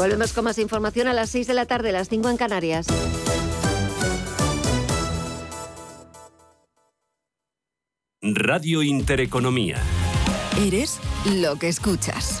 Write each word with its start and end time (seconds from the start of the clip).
Volvemos 0.00 0.32
con 0.32 0.44
más 0.44 0.56
información 0.56 1.08
a 1.08 1.12
las 1.12 1.28
6 1.28 1.46
de 1.46 1.52
la 1.52 1.66
tarde, 1.66 1.92
las 1.92 2.08
5 2.08 2.30
en 2.30 2.38
Canarias. 2.38 2.86
Radio 8.22 8.82
Intereconomía. 8.82 9.76
Eres 10.58 10.98
lo 11.26 11.58
que 11.58 11.68
escuchas. 11.68 12.40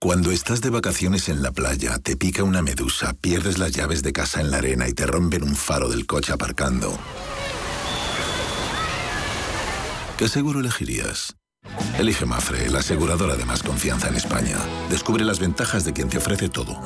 Cuando 0.00 0.30
estás 0.30 0.60
de 0.60 0.70
vacaciones 0.70 1.28
en 1.28 1.42
la 1.42 1.50
playa, 1.50 1.98
te 1.98 2.16
pica 2.16 2.44
una 2.44 2.62
medusa, 2.62 3.14
pierdes 3.14 3.58
las 3.58 3.72
llaves 3.72 4.00
de 4.04 4.12
casa 4.12 4.40
en 4.40 4.52
la 4.52 4.58
arena 4.58 4.86
y 4.88 4.92
te 4.92 5.04
rompen 5.06 5.42
un 5.42 5.56
faro 5.56 5.88
del 5.88 6.06
coche 6.06 6.32
aparcando. 6.32 6.96
¿Qué 10.16 10.28
seguro 10.28 10.60
elegirías? 10.60 11.34
Elige 11.98 12.26
Mafre, 12.26 12.70
la 12.70 12.78
aseguradora 12.78 13.34
de 13.34 13.44
más 13.44 13.64
confianza 13.64 14.06
en 14.06 14.14
España. 14.14 14.58
Descubre 14.88 15.24
las 15.24 15.40
ventajas 15.40 15.84
de 15.84 15.92
quien 15.92 16.08
te 16.08 16.18
ofrece 16.18 16.48
todo. 16.48 16.80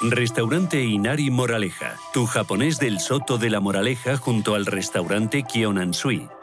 Restaurante 0.00 0.80
Inari 0.80 1.28
Moraleja, 1.32 1.96
tu 2.12 2.26
japonés 2.26 2.78
del 2.78 3.00
Soto 3.00 3.36
de 3.36 3.50
la 3.50 3.58
Moraleja 3.58 4.16
junto 4.16 4.54
al 4.54 4.64
restaurante 4.64 5.42
Kionansui. 5.42 6.28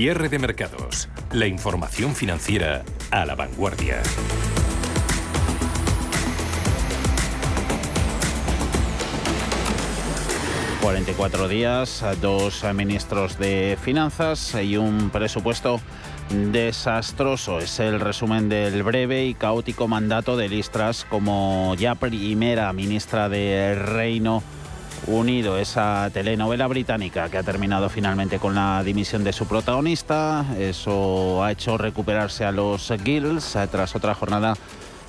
Cierre 0.00 0.28
de 0.28 0.38
mercados. 0.38 1.08
La 1.32 1.48
información 1.48 2.14
financiera 2.14 2.84
a 3.10 3.26
la 3.26 3.34
vanguardia. 3.34 4.00
...44 10.80 11.48
días, 11.48 12.04
dos 12.20 12.62
ministros 12.72 13.40
de 13.40 13.76
Finanzas 13.82 14.54
y 14.62 14.76
un 14.76 15.10
presupuesto 15.10 15.80
desastroso. 16.30 17.58
Es 17.58 17.80
el 17.80 17.98
resumen 17.98 18.48
del 18.48 18.84
breve 18.84 19.26
y 19.26 19.34
caótico 19.34 19.88
mandato 19.88 20.36
de 20.36 20.48
Listras 20.48 21.06
como 21.10 21.74
ya 21.74 21.96
primera 21.96 22.72
ministra 22.72 23.28
de 23.28 23.74
Reino 23.74 24.44
Unido, 25.08 25.58
esa 25.58 26.10
telenovela 26.12 26.66
británica 26.66 27.30
que 27.30 27.38
ha 27.38 27.42
terminado 27.42 27.88
finalmente 27.88 28.38
con 28.38 28.54
la 28.54 28.82
dimisión 28.84 29.24
de 29.24 29.32
su 29.32 29.46
protagonista. 29.46 30.44
Eso 30.58 31.42
ha 31.42 31.50
hecho 31.50 31.78
recuperarse 31.78 32.44
a 32.44 32.52
los 32.52 32.92
Gills 33.02 33.56
eh, 33.56 33.66
tras 33.70 33.96
otra 33.96 34.14
jornada 34.14 34.54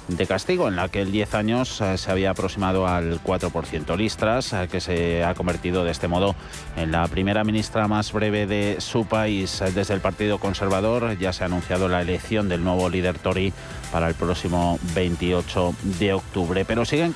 de 0.07 0.25
castigo 0.25 0.69
en 0.69 0.77
la 0.77 0.87
que 0.87 1.01
el 1.01 1.11
10 1.11 1.33
años 1.35 1.81
eh, 1.81 1.97
se 1.97 2.11
había 2.11 2.31
aproximado 2.31 2.87
al 2.87 3.21
4%. 3.21 3.97
Listras, 3.97 4.53
eh, 4.53 4.69
que 4.71 4.79
se 4.79 5.23
ha 5.25 5.35
convertido 5.35 5.83
de 5.83 5.91
este 5.91 6.07
modo 6.07 6.33
en 6.77 6.91
la 6.91 7.05
primera 7.09 7.43
ministra 7.43 7.89
más 7.89 8.13
breve 8.13 8.47
de 8.47 8.77
su 8.79 9.05
país 9.05 9.61
desde 9.75 9.93
el 9.93 9.99
Partido 9.99 10.37
Conservador. 10.37 11.17
Ya 11.17 11.33
se 11.33 11.43
ha 11.43 11.47
anunciado 11.47 11.89
la 11.89 12.01
elección 12.01 12.47
del 12.47 12.63
nuevo 12.63 12.89
líder 12.89 13.19
Tory 13.19 13.51
para 13.91 14.07
el 14.07 14.15
próximo 14.15 14.79
28 14.95 15.75
de 15.99 16.13
octubre. 16.13 16.63
Pero 16.63 16.85
siguen 16.85 17.13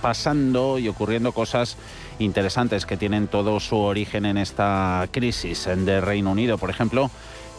pasando 0.00 0.78
y 0.78 0.88
ocurriendo 0.88 1.32
cosas 1.32 1.76
interesantes 2.18 2.86
que 2.86 2.96
tienen 2.96 3.28
todo 3.28 3.60
su 3.60 3.76
origen 3.76 4.26
en 4.26 4.38
esta 4.38 5.08
crisis 5.10 5.66
de 5.66 6.00
Reino 6.00 6.32
Unido. 6.32 6.58
Por 6.58 6.70
ejemplo, 6.70 7.10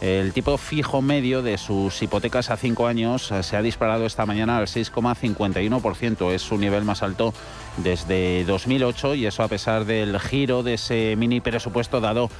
el 0.02 0.32
tipo 0.32 0.58
fijo 0.58 1.00
medio 1.00 1.42
de 1.42 1.56
sus 1.58 2.02
hipotecas 2.02 2.50
a 2.50 2.56
cinco 2.56 2.88
años 2.88 3.30
eh, 3.30 3.44
se 3.44 3.56
ha 3.56 3.62
disparado 3.62 4.04
esta 4.04 4.26
mañana 4.26 4.58
al 4.58 4.66
6,51%. 4.66 6.32
Es 6.32 6.42
su 6.42 6.58
nivel 6.58 6.84
más 6.84 7.04
alto 7.04 7.32
desde 7.76 8.44
2008 8.44 9.14
y 9.14 9.26
eso 9.26 9.44
a 9.44 9.48
pesar 9.48 9.84
del 9.84 10.18
giro 10.18 10.64
de 10.64 10.74
ese 10.74 11.14
mini 11.16 11.40
presupuesto 11.40 12.00
dado 12.00 12.30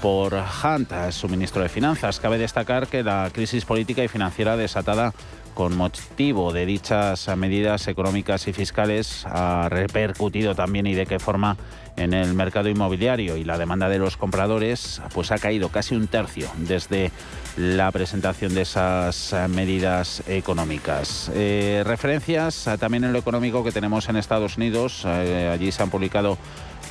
por 0.00 0.32
Hunt, 0.32 0.92
su 1.10 1.28
ministro 1.28 1.60
de 1.60 1.68
Finanzas. 1.68 2.20
Cabe 2.20 2.38
destacar 2.38 2.86
que 2.86 3.02
la 3.02 3.30
crisis 3.32 3.64
política 3.64 4.04
y 4.04 4.08
financiera 4.08 4.56
desatada 4.56 5.12
con 5.58 5.76
motivo 5.76 6.52
de 6.52 6.66
dichas 6.66 7.26
medidas 7.36 7.88
económicas 7.88 8.46
y 8.46 8.52
fiscales 8.52 9.26
ha 9.26 9.68
repercutido 9.68 10.54
también 10.54 10.86
y 10.86 10.94
de 10.94 11.04
qué 11.04 11.18
forma 11.18 11.56
en 11.96 12.14
el 12.14 12.32
mercado 12.34 12.68
inmobiliario 12.68 13.36
y 13.36 13.42
la 13.42 13.58
demanda 13.58 13.88
de 13.88 13.98
los 13.98 14.16
compradores 14.16 15.02
pues 15.12 15.32
ha 15.32 15.38
caído 15.38 15.70
casi 15.70 15.96
un 15.96 16.06
tercio 16.06 16.48
desde 16.58 17.10
la 17.56 17.90
presentación 17.90 18.54
de 18.54 18.62
esas 18.62 19.34
medidas 19.48 20.22
económicas. 20.28 21.28
Eh, 21.34 21.82
referencias 21.84 22.70
también 22.78 23.02
en 23.02 23.12
lo 23.12 23.18
económico 23.18 23.64
que 23.64 23.72
tenemos 23.72 24.08
en 24.08 24.14
Estados 24.14 24.58
Unidos. 24.58 25.02
Eh, 25.06 25.50
allí 25.52 25.72
se 25.72 25.82
han 25.82 25.90
publicado 25.90 26.38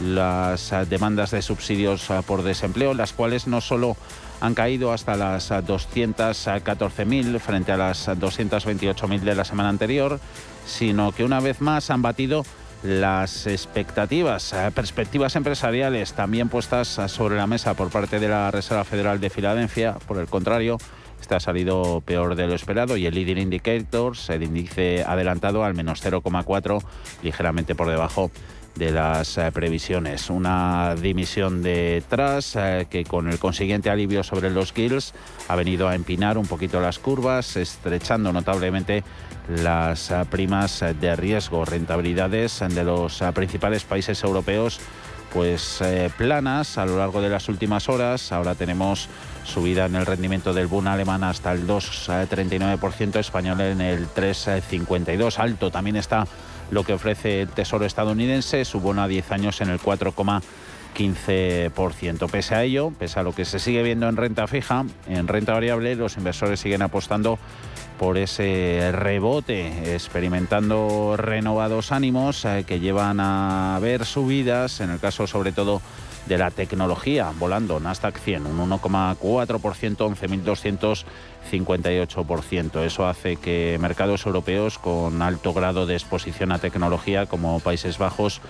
las 0.02 0.74
demandas 0.90 1.32
de 1.32 1.42
subsidios 1.42 2.10
por 2.28 2.44
desempleo, 2.44 2.94
las 2.94 3.14
cuales 3.14 3.48
no 3.48 3.62
solo 3.62 3.96
han 4.40 4.54
caído 4.54 4.92
hasta 4.92 5.16
las 5.16 5.52
214.000 5.52 7.40
frente 7.40 7.72
a 7.72 7.78
las 7.78 8.08
228.000 8.08 9.20
de 9.22 9.36
la 9.36 9.46
semana 9.46 9.70
anterior, 9.70 10.20
sino 10.66 11.12
que 11.12 11.24
una 11.24 11.40
vez 11.40 11.62
más 11.62 11.90
han 11.90 12.02
batido 12.02 12.46
las 12.84 13.48
expectativas, 13.48 14.54
eh, 14.54 14.72
perspectivas 14.74 15.36
empresariales 15.36 16.14
también 16.14 16.48
puestas 16.48 16.88
sobre 16.88 17.36
la 17.36 17.48
mesa 17.48 17.74
por 17.74 17.90
parte 17.90 18.20
de 18.20 18.30
la 18.30 18.52
Reserva 18.52 18.84
Federal 18.84 19.20
de 19.20 19.30
Filadelfia. 19.30 19.94
Por 20.08 20.20
el 20.20 20.28
contrario, 20.28 20.78
Este 21.20 21.36
ha 21.36 21.40
salido 21.40 22.02
peor 22.02 22.36
de 22.36 22.48
lo 22.48 22.54
esperado 22.54 22.96
y 22.96 23.06
el 23.06 23.16
leading 23.16 23.40
indicators, 23.40 24.30
el 24.30 24.44
índice 24.44 25.04
adelantado 25.04 25.64
al 25.64 25.74
menos 25.74 26.04
0,4, 26.04 26.82
ligeramente 27.24 27.76
por 27.76 27.90
debajo 27.90 28.32
de 28.78 28.92
las 28.92 29.38
eh, 29.38 29.52
previsiones. 29.52 30.30
Una 30.30 30.96
dimisión 30.96 31.64
de 31.64 32.04
Tras 32.08 32.56
eh, 32.56 32.88
que 32.90 33.04
con 33.04 33.28
el 33.28 33.40
consiguiente 33.40 33.90
alivio 33.90 34.24
sobre 34.24 34.50
los 34.50 34.74
gills 34.74 35.14
ha 35.48 35.56
venido 35.56 35.88
a 35.88 35.96
empinar 35.96 36.38
un 36.38 36.46
poquito 36.46 36.80
las 36.80 37.00
curvas, 37.00 37.56
estrechando 37.58 38.32
notablemente 38.32 39.04
las 39.64 40.12
eh, 40.12 40.24
primas 40.30 40.84
de 41.00 41.16
riesgo, 41.16 41.66
rentabilidades 41.66 42.60
de 42.60 42.84
los 42.84 43.24
principales 43.34 43.84
países 43.84 44.24
europeos 44.24 44.80
pues 45.34 45.84
planas 46.18 46.78
a 46.78 46.86
lo 46.86 46.98
largo 46.98 47.22
de 47.22 47.30
las 47.30 47.50
últimas 47.50 47.90
horas. 47.90 48.32
Ahora 48.32 48.56
tenemos 48.56 49.10
subida 49.44 49.86
en 49.86 49.96
el 49.96 50.06
rendimiento 50.06 50.54
del 50.54 50.68
Bund 50.68 50.88
alemán 50.88 51.24
hasta 51.24 51.52
el 51.52 51.68
2,39%, 51.68 53.20
español 53.20 53.60
en 53.60 53.82
el 53.82 54.08
3,52%. 54.08 55.38
Alto 55.38 55.70
también 55.70 55.98
está 55.98 56.26
lo 56.72 56.84
que 56.84 56.94
ofrece 56.94 57.42
el 57.42 57.50
Tesoro 57.50 57.86
estadounidense, 57.86 58.66
su 58.66 58.80
bono 58.80 59.04
a 59.04 59.08
10 59.08 59.32
años 59.32 59.62
en 59.62 59.70
el 59.70 59.80
4,15%. 59.80 62.30
Pese 62.30 62.56
a 62.56 62.64
ello, 62.64 62.92
pese 62.98 63.20
a 63.20 63.24
lo 63.24 63.34
que 63.34 63.46
se 63.46 63.60
sigue 63.60 63.84
viendo 63.84 64.10
en 64.10 64.18
renta 64.18 64.48
fija, 64.48 64.86
en 65.08 65.28
renta 65.28 65.54
variable 65.54 65.94
los 65.96 66.18
inversores 66.18 66.60
siguen 66.60 66.82
apostando 66.82 67.38
por 67.98 68.18
ese 68.18 68.92
rebote, 68.92 69.96
experimentando 69.96 71.16
renovados 71.18 71.92
ánimos 71.92 72.46
eh, 72.46 72.64
que 72.68 72.80
llevan 72.80 73.20
a 73.20 73.80
ver 73.82 74.06
subidas, 74.06 74.82
en 74.82 74.92
el 74.92 75.00
caso 75.00 75.26
sobre 75.26 75.52
todo 75.52 75.82
de 76.28 76.38
la 76.38 76.52
tecnología, 76.52 77.32
volando 77.38 77.80
Nasdaq 77.80 78.20
100, 78.20 78.46
un 78.46 78.70
1,4%, 78.70 79.98
11.258%. 81.50 82.84
Eso 82.86 83.08
hace 83.08 83.38
que 83.38 83.78
mercados 83.80 84.26
europeos 84.26 84.78
con 84.78 85.22
alto 85.22 85.54
grado 85.54 85.86
de 85.86 85.94
exposición 85.94 86.52
a 86.52 86.60
tecnología, 86.60 87.26
como 87.26 87.60
Países 87.60 87.98
Bajos, 87.98 88.42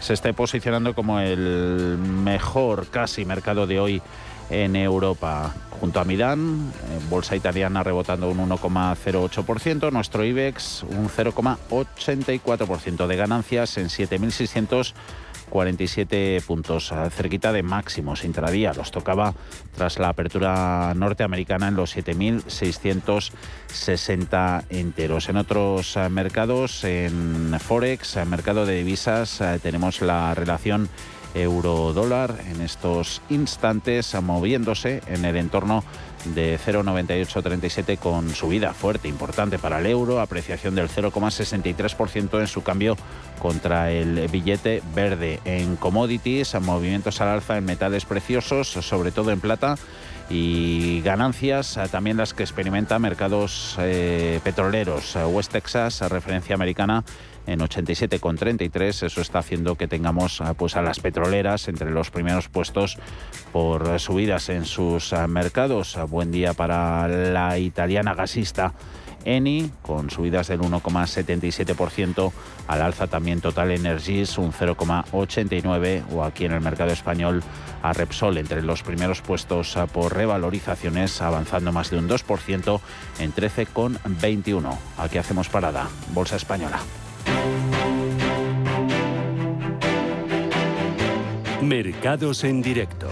se 0.00 0.14
esté 0.14 0.32
posicionando 0.32 0.94
como 0.94 1.18
el 1.20 1.98
mejor 1.98 2.86
casi 2.88 3.24
mercado 3.24 3.66
de 3.66 3.80
hoy 3.80 4.02
en 4.50 4.76
Europa. 4.76 5.52
Junto 5.80 6.00
a 6.00 6.04
Milán, 6.04 6.72
bolsa 7.10 7.34
italiana 7.36 7.82
rebotando 7.82 8.30
un 8.30 8.38
1,08%, 8.48 9.90
nuestro 9.92 10.24
IBEX 10.24 10.84
un 10.84 11.08
0,84% 11.08 13.06
de 13.06 13.16
ganancias 13.16 13.76
en 13.76 13.88
7.600 13.88 14.94
47 15.54 16.42
puntos, 16.44 16.90
eh, 16.90 17.08
cerquita 17.10 17.52
de 17.52 17.62
máximos 17.62 18.24
intradía. 18.24 18.72
Los 18.72 18.90
tocaba 18.90 19.34
tras 19.76 20.00
la 20.00 20.08
apertura 20.08 20.92
norteamericana 20.96 21.68
en 21.68 21.76
los 21.76 21.96
7.660 21.96 24.64
enteros. 24.68 25.28
En 25.28 25.36
otros 25.36 25.96
eh, 25.96 26.08
mercados, 26.08 26.82
en 26.82 27.56
Forex, 27.60 28.16
en 28.16 28.30
mercado 28.30 28.66
de 28.66 28.78
divisas, 28.78 29.40
eh, 29.40 29.60
tenemos 29.62 30.02
la 30.02 30.34
relación 30.34 30.88
euro-dólar 31.34 32.34
en 32.50 32.60
estos 32.60 33.22
instantes 33.30 34.12
moviéndose 34.20 35.02
en 35.06 35.24
el 35.24 35.36
entorno 35.36 35.84
de 36.24 36.58
0,9837 36.58 37.98
con 37.98 38.30
subida 38.34 38.74
fuerte, 38.74 39.08
importante 39.08 39.58
para 39.58 39.80
el 39.80 39.86
euro, 39.86 40.20
apreciación 40.20 40.74
del 40.74 40.88
0,63% 40.88 42.40
en 42.40 42.46
su 42.46 42.62
cambio 42.62 42.96
contra 43.38 43.90
el 43.90 44.28
billete 44.28 44.82
verde. 44.94 45.40
En 45.44 45.76
commodities, 45.76 46.54
movimientos 46.60 47.20
al 47.20 47.28
alza 47.28 47.56
en 47.56 47.64
metales 47.64 48.04
preciosos, 48.04 48.68
sobre 48.68 49.12
todo 49.12 49.30
en 49.30 49.40
plata 49.40 49.76
y 50.30 51.02
ganancias 51.02 51.78
también 51.90 52.16
las 52.16 52.32
que 52.32 52.42
experimenta 52.42 52.98
mercados 52.98 53.76
eh, 53.78 54.40
petroleros. 54.42 55.16
West 55.28 55.52
Texas, 55.52 56.00
referencia 56.10 56.54
americana, 56.54 57.04
en 57.46 57.60
87,33. 57.60 59.06
Eso 59.06 59.20
está 59.20 59.40
haciendo 59.40 59.76
que 59.76 59.88
tengamos 59.88 60.40
ah, 60.40 60.54
pues, 60.54 60.76
a 60.76 60.82
las 60.82 61.00
petroleras 61.00 61.68
entre 61.68 61.90
los 61.90 62.10
primeros 62.10 62.48
puestos 62.48 62.98
por 63.52 63.98
subidas 63.98 64.48
en 64.48 64.64
sus 64.64 65.12
ah, 65.12 65.26
mercados. 65.26 65.98
Buen 66.08 66.30
día 66.30 66.54
para 66.54 67.08
la 67.08 67.58
italiana 67.58 68.14
gasista. 68.14 68.74
Eni, 69.24 69.70
con 69.82 70.10
subidas 70.10 70.48
del 70.48 70.60
1,77%, 70.60 72.32
al 72.68 72.82
alza 72.82 73.06
también 73.06 73.40
Total 73.40 73.70
Energies 73.70 74.38
un 74.38 74.52
0,89% 74.52 76.04
o 76.12 76.24
aquí 76.24 76.44
en 76.44 76.52
el 76.52 76.60
mercado 76.60 76.92
español 76.92 77.42
a 77.82 77.92
Repsol 77.92 78.38
entre 78.38 78.62
los 78.62 78.82
primeros 78.82 79.22
puestos 79.22 79.78
por 79.92 80.14
revalorizaciones, 80.14 81.20
avanzando 81.22 81.72
más 81.72 81.90
de 81.90 81.98
un 81.98 82.08
2% 82.08 82.80
en 83.18 83.34
13,21. 83.34 84.78
Aquí 84.98 85.18
hacemos 85.18 85.48
parada. 85.48 85.88
Bolsa 86.12 86.36
Española. 86.36 86.80
Mercados 91.62 92.44
en 92.44 92.62
directo. 92.62 93.08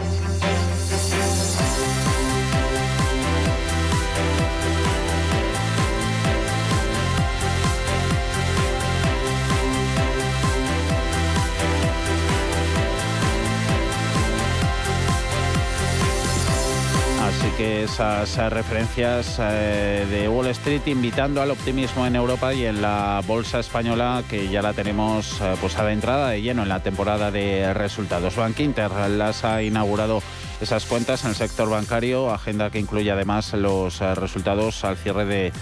Que 17.56 17.84
esas 17.84 18.37
referencias 18.50 19.38
eh, 19.40 20.06
de 20.10 20.28
Wall 20.28 20.46
Street 20.49 20.82
invitando 20.87 21.43
al 21.43 21.50
optimismo 21.50 22.06
en 22.06 22.16
Europa 22.16 22.54
y 22.54 22.64
en 22.64 22.81
la 22.81 23.22
bolsa 23.26 23.60
española 23.60 24.22
que 24.28 24.49
ya 24.49 24.62
la 24.62 24.72
tenemos 24.72 25.40
eh, 25.40 25.54
pues 25.60 25.76
a 25.78 25.82
la 25.82 25.93
entrada 25.93 26.31
de 26.31 26.43
lleno 26.43 26.62
en 26.62 26.69
la 26.69 26.82
temporada 26.82 27.31
de 27.31 27.75
resultados. 27.75 28.37
Bank 28.37 28.58
Inter 28.60 28.90
las 29.10 29.44
ha 29.44 29.62
inaugurado 29.62 30.22
esas 30.60 30.84
cuentas 30.84 31.25
en 31.25 31.31
el 31.31 31.37
sector 31.37 31.69
bancario, 31.69 32.31
agenda 32.31 32.70
que 32.70 32.78
incluye 32.78 33.10
además 33.10 33.52
los 33.55 34.00
eh, 34.00 34.14
resultados 34.14 34.84
al 34.84 34.96
cierre 34.96 35.25
de 35.25 35.52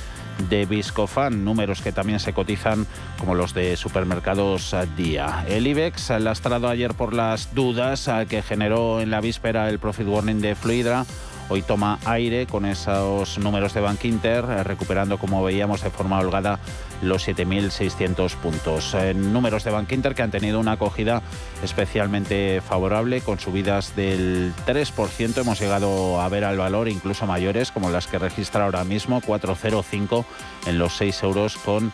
de 0.48 0.64
Viscofan, 0.64 1.44
números 1.44 1.82
que 1.82 1.92
también 1.92 2.18
se 2.18 2.32
cotizan 2.32 2.86
como 3.18 3.34
los 3.34 3.52
de 3.52 3.76
supermercados 3.76 4.74
día. 4.96 5.44
El 5.46 5.66
IBEX 5.66 6.08
lastrado 6.18 6.68
ayer 6.70 6.94
por 6.94 7.12
las 7.12 7.54
dudas 7.54 8.08
que 8.26 8.40
generó 8.40 9.02
en 9.02 9.10
la 9.10 9.20
víspera 9.20 9.68
el 9.68 9.78
profit 9.78 10.06
warning 10.06 10.40
de 10.40 10.54
Fluidra 10.54 11.04
Hoy 11.52 11.62
toma 11.62 11.98
aire 12.04 12.46
con 12.46 12.64
esos 12.64 13.36
números 13.38 13.74
de 13.74 13.80
Bank 13.80 14.04
Inter, 14.04 14.44
eh, 14.44 14.62
recuperando, 14.62 15.18
como 15.18 15.42
veíamos, 15.42 15.82
de 15.82 15.90
forma 15.90 16.20
holgada 16.20 16.60
los 17.02 17.26
7.600 17.26 18.36
puntos. 18.36 18.94
En 18.94 19.32
números 19.32 19.64
de 19.64 19.72
Bank 19.72 19.90
Inter 19.90 20.14
que 20.14 20.22
han 20.22 20.30
tenido 20.30 20.60
una 20.60 20.72
acogida 20.72 21.22
especialmente 21.64 22.60
favorable, 22.60 23.20
con 23.20 23.40
subidas 23.40 23.96
del 23.96 24.52
3%. 24.64 25.40
Hemos 25.40 25.58
llegado 25.58 26.20
a 26.20 26.28
ver 26.28 26.44
al 26.44 26.56
valor 26.56 26.88
incluso 26.88 27.26
mayores, 27.26 27.72
como 27.72 27.90
las 27.90 28.06
que 28.06 28.20
registra 28.20 28.66
ahora 28.66 28.84
mismo, 28.84 29.20
4,05 29.20 30.24
en 30.66 30.78
los 30.78 30.96
6 30.98 31.20
euros 31.24 31.56
con 31.56 31.92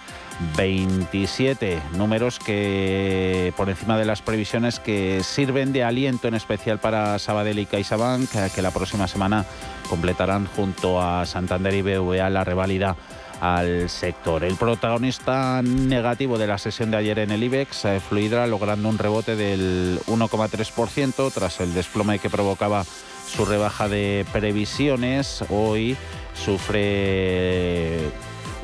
27 0.56 1.80
números 1.94 2.38
que 2.38 3.52
por 3.56 3.68
encima 3.68 3.96
de 3.96 4.04
las 4.04 4.22
previsiones 4.22 4.80
que 4.80 5.22
sirven 5.22 5.72
de 5.72 5.84
aliento 5.84 6.28
en 6.28 6.34
especial 6.34 6.78
para 6.78 7.18
Sabadell 7.18 7.58
y 7.58 7.66
CaixaBank 7.66 8.28
que 8.54 8.62
la 8.62 8.70
próxima 8.70 9.08
semana 9.08 9.44
completarán 9.88 10.46
junto 10.46 11.00
a 11.00 11.24
Santander 11.26 11.74
y 11.74 11.82
BVA 11.82 12.28
la 12.30 12.44
reválida 12.44 12.96
al 13.40 13.88
sector. 13.88 14.44
El 14.44 14.56
protagonista 14.56 15.60
negativo 15.62 16.38
de 16.38 16.46
la 16.46 16.58
sesión 16.58 16.90
de 16.90 16.96
ayer 16.96 17.18
en 17.18 17.30
el 17.30 17.42
IBEX, 17.42 17.84
eh, 17.84 18.00
Fluidra, 18.00 18.46
logrando 18.46 18.88
un 18.88 18.98
rebote 18.98 19.36
del 19.36 20.00
1,3% 20.06 21.30
tras 21.32 21.60
el 21.60 21.74
desplome 21.74 22.18
que 22.18 22.30
provocaba 22.30 22.84
su 23.26 23.44
rebaja 23.44 23.88
de 23.88 24.24
previsiones. 24.32 25.44
Hoy 25.50 25.96
sufre 26.34 28.10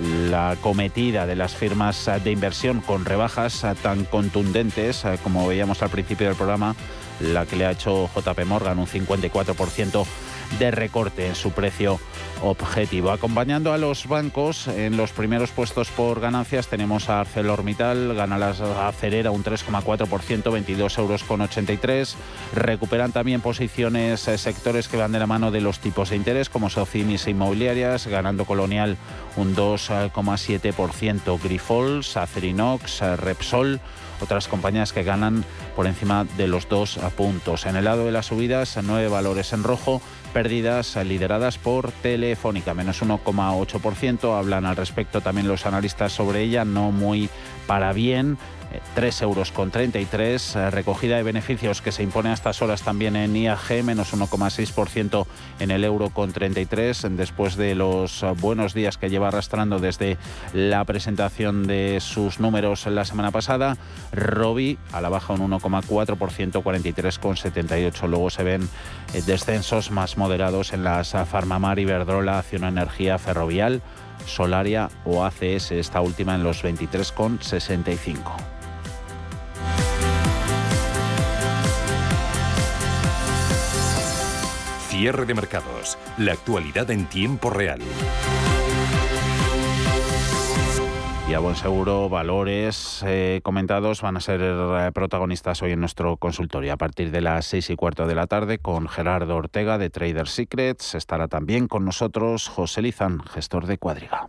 la 0.03 0.57
cometida 0.61 1.27
de 1.27 1.37
las 1.37 1.55
firmas 1.55 2.11
de 2.23 2.31
inversión 2.31 2.81
con 2.81 3.05
rebajas 3.05 3.65
tan 3.83 4.05
contundentes 4.05 5.05
como 5.23 5.47
veíamos 5.47 5.83
al 5.83 5.91
principio 5.91 6.27
del 6.27 6.37
programa, 6.37 6.75
la 7.21 7.47
que 7.47 7.57
le 7.57 7.67
ha 7.67 7.71
hecho 7.71 8.11
JP 8.15 8.45
Morgan 8.47 8.79
un 8.79 8.87
54% 8.87 10.05
de 10.59 10.71
recorte 10.71 11.27
en 11.27 11.35
su 11.35 11.53
precio 11.53 12.01
objetivo. 12.43 13.11
Acompañando 13.11 13.73
a 13.73 13.79
los 13.79 14.07
bancos 14.09 14.69
en 14.69 14.97
los 14.97 15.13
primeros 15.13 15.51
puestos 15.51 15.91
por 15.91 16.21
ganancias 16.21 16.69
tenemos 16.69 17.09
a 17.09 17.21
ArcelorMittal, 17.21 18.15
gana 18.15 18.39
la 18.39 18.51
acerera 18.89 19.31
un 19.31 19.45
3,4%, 19.45 20.53
22 20.53 20.99
euros 20.99 21.25
con 21.25 21.41
83. 21.41 22.17
Recuperan 22.55 23.13
también 23.13 23.41
posiciones 23.41 24.27
eh, 24.29 24.39
sectores 24.39 24.89
que 24.89 24.97
van 24.97 25.13
de 25.13 25.19
la 25.19 25.27
mano 25.27 25.51
de 25.51 25.61
los 25.61 25.79
tipos 25.79 26.11
de 26.11 26.17
interés 26.17 26.49
como 26.49 26.71
Socimis 26.71 27.27
e 27.27 27.31
inmobiliarias, 27.31 28.07
ganando 28.07 28.45
Colonial 28.45 28.97
un 29.37 29.55
2,7%, 29.55 31.41
Grifols, 31.43 32.17
Acerinox, 32.17 33.03
eh, 33.03 33.17
Repsol 33.17 33.81
otras 34.23 34.47
compañías 34.49 34.93
que 34.93 35.03
ganan 35.03 35.45
por 35.75 35.87
encima 35.87 36.25
de 36.37 36.47
los 36.47 36.69
dos 36.69 36.99
puntos. 37.17 37.67
En 37.67 37.77
el 37.77 37.85
lado 37.85 38.07
de 38.07 38.13
las 38.13 38.27
subidas, 38.27 38.79
nueve 38.83 39.09
valores 39.09 39.53
en 39.53 39.65
rojo, 39.65 40.01
pérdidas 40.33 40.97
lideradas 40.97 41.59
por 41.59 41.93
Telefónica, 41.93 42.75
menos 42.75 43.03
1,8%. 43.03 44.39
Hablan 44.39 44.67
al 44.67 44.77
respecto 44.77 45.21
también 45.21 45.49
los 45.49 45.67
analistas 45.67 46.13
sobre 46.13 46.43
ella, 46.43 46.65
no 46.65 46.91
muy 46.91 47.29
para 47.67 47.93
bien. 47.93 48.39
3 48.95 49.23
euros 49.23 49.53
con 49.53 49.71
33. 49.71 50.57
Eh, 50.57 50.71
recogida 50.71 51.17
de 51.17 51.23
beneficios 51.23 51.83
que 51.83 51.93
se 51.93 52.03
impone 52.03 52.31
a 52.31 52.33
estas 52.33 52.63
horas 52.63 52.83
también 52.83 53.17
en 53.17 53.37
IAG, 53.37 53.83
menos 53.85 54.15
1,6% 54.15 55.27
en 55.61 55.71
el 55.71 55.85
euro 55.85 56.11
con 56.11 56.33
33, 56.33 57.07
después 57.11 57.57
de 57.57 57.75
los 57.75 58.25
buenos 58.41 58.75
días 58.75 58.99
que 58.99 59.11
lleva 59.11 59.29
arrastrando 59.29 59.79
desde 59.79 60.19
la 60.53 60.85
presentación 60.85 61.67
de 61.67 61.99
sus 62.01 62.41
números 62.41 62.87
la 62.87 63.05
semana 63.05 63.31
pasada. 63.31 63.77
Robi 64.13 64.79
a 64.93 65.01
la 65.01 65.09
baja 65.09 65.33
un 65.33 65.51
1,4%, 65.51 66.63
43,78. 66.63 68.09
Luego 68.09 68.31
se 68.31 68.43
ven 68.43 68.69
eh, 69.15 69.23
descensos 69.27 69.91
más 69.91 70.17
moderados 70.17 70.73
en 70.73 70.85
las 70.85 71.13
Farmamar, 71.13 71.79
Iberdrola, 71.79 72.39
Acción 72.39 72.65
Energía, 72.65 73.19
Ferrovial. 73.19 73.83
Solaria 74.27 74.89
o 75.05 75.25
ACS, 75.25 75.73
esta 75.73 76.01
última 76.01 76.35
en 76.35 76.45
los 76.45 76.63
23,65. 76.63 78.52
Cierre 85.03 85.27
de 85.27 85.35
mercados. 85.35 85.99
La 86.17 86.31
actualidad 86.31 86.89
en 86.93 87.09
tiempo 87.09 87.51
real. 87.51 87.81
Y 91.29 91.35
a 91.35 91.41
buen 91.41 91.57
seguro, 91.57 92.09
valores 92.09 93.03
eh, 93.05 93.41
comentados 93.43 94.01
van 94.01 94.17
a 94.17 94.21
ser 94.21 94.41
eh, 94.41 94.93
protagonistas 94.95 95.61
hoy 95.63 95.73
en 95.73 95.81
nuestro 95.81 96.19
consultorio 96.19 96.73
a 96.73 96.77
partir 96.77 97.11
de 97.11 97.21
las 97.21 97.47
seis 97.47 97.69
y 97.71 97.75
cuarto 97.75 98.07
de 98.07 98.15
la 98.15 98.29
tarde 98.29 98.59
con 98.59 98.87
Gerardo 98.87 99.35
Ortega 99.35 99.77
de 99.77 99.91
Trader 99.91 100.29
Secrets. 100.29 100.95
Estará 100.95 101.27
también 101.27 101.67
con 101.67 101.85
nosotros 101.85 102.47
José 102.47 102.83
Lizán, 102.83 103.25
gestor 103.25 103.67
de 103.67 103.79
Cuadriga. 103.79 104.29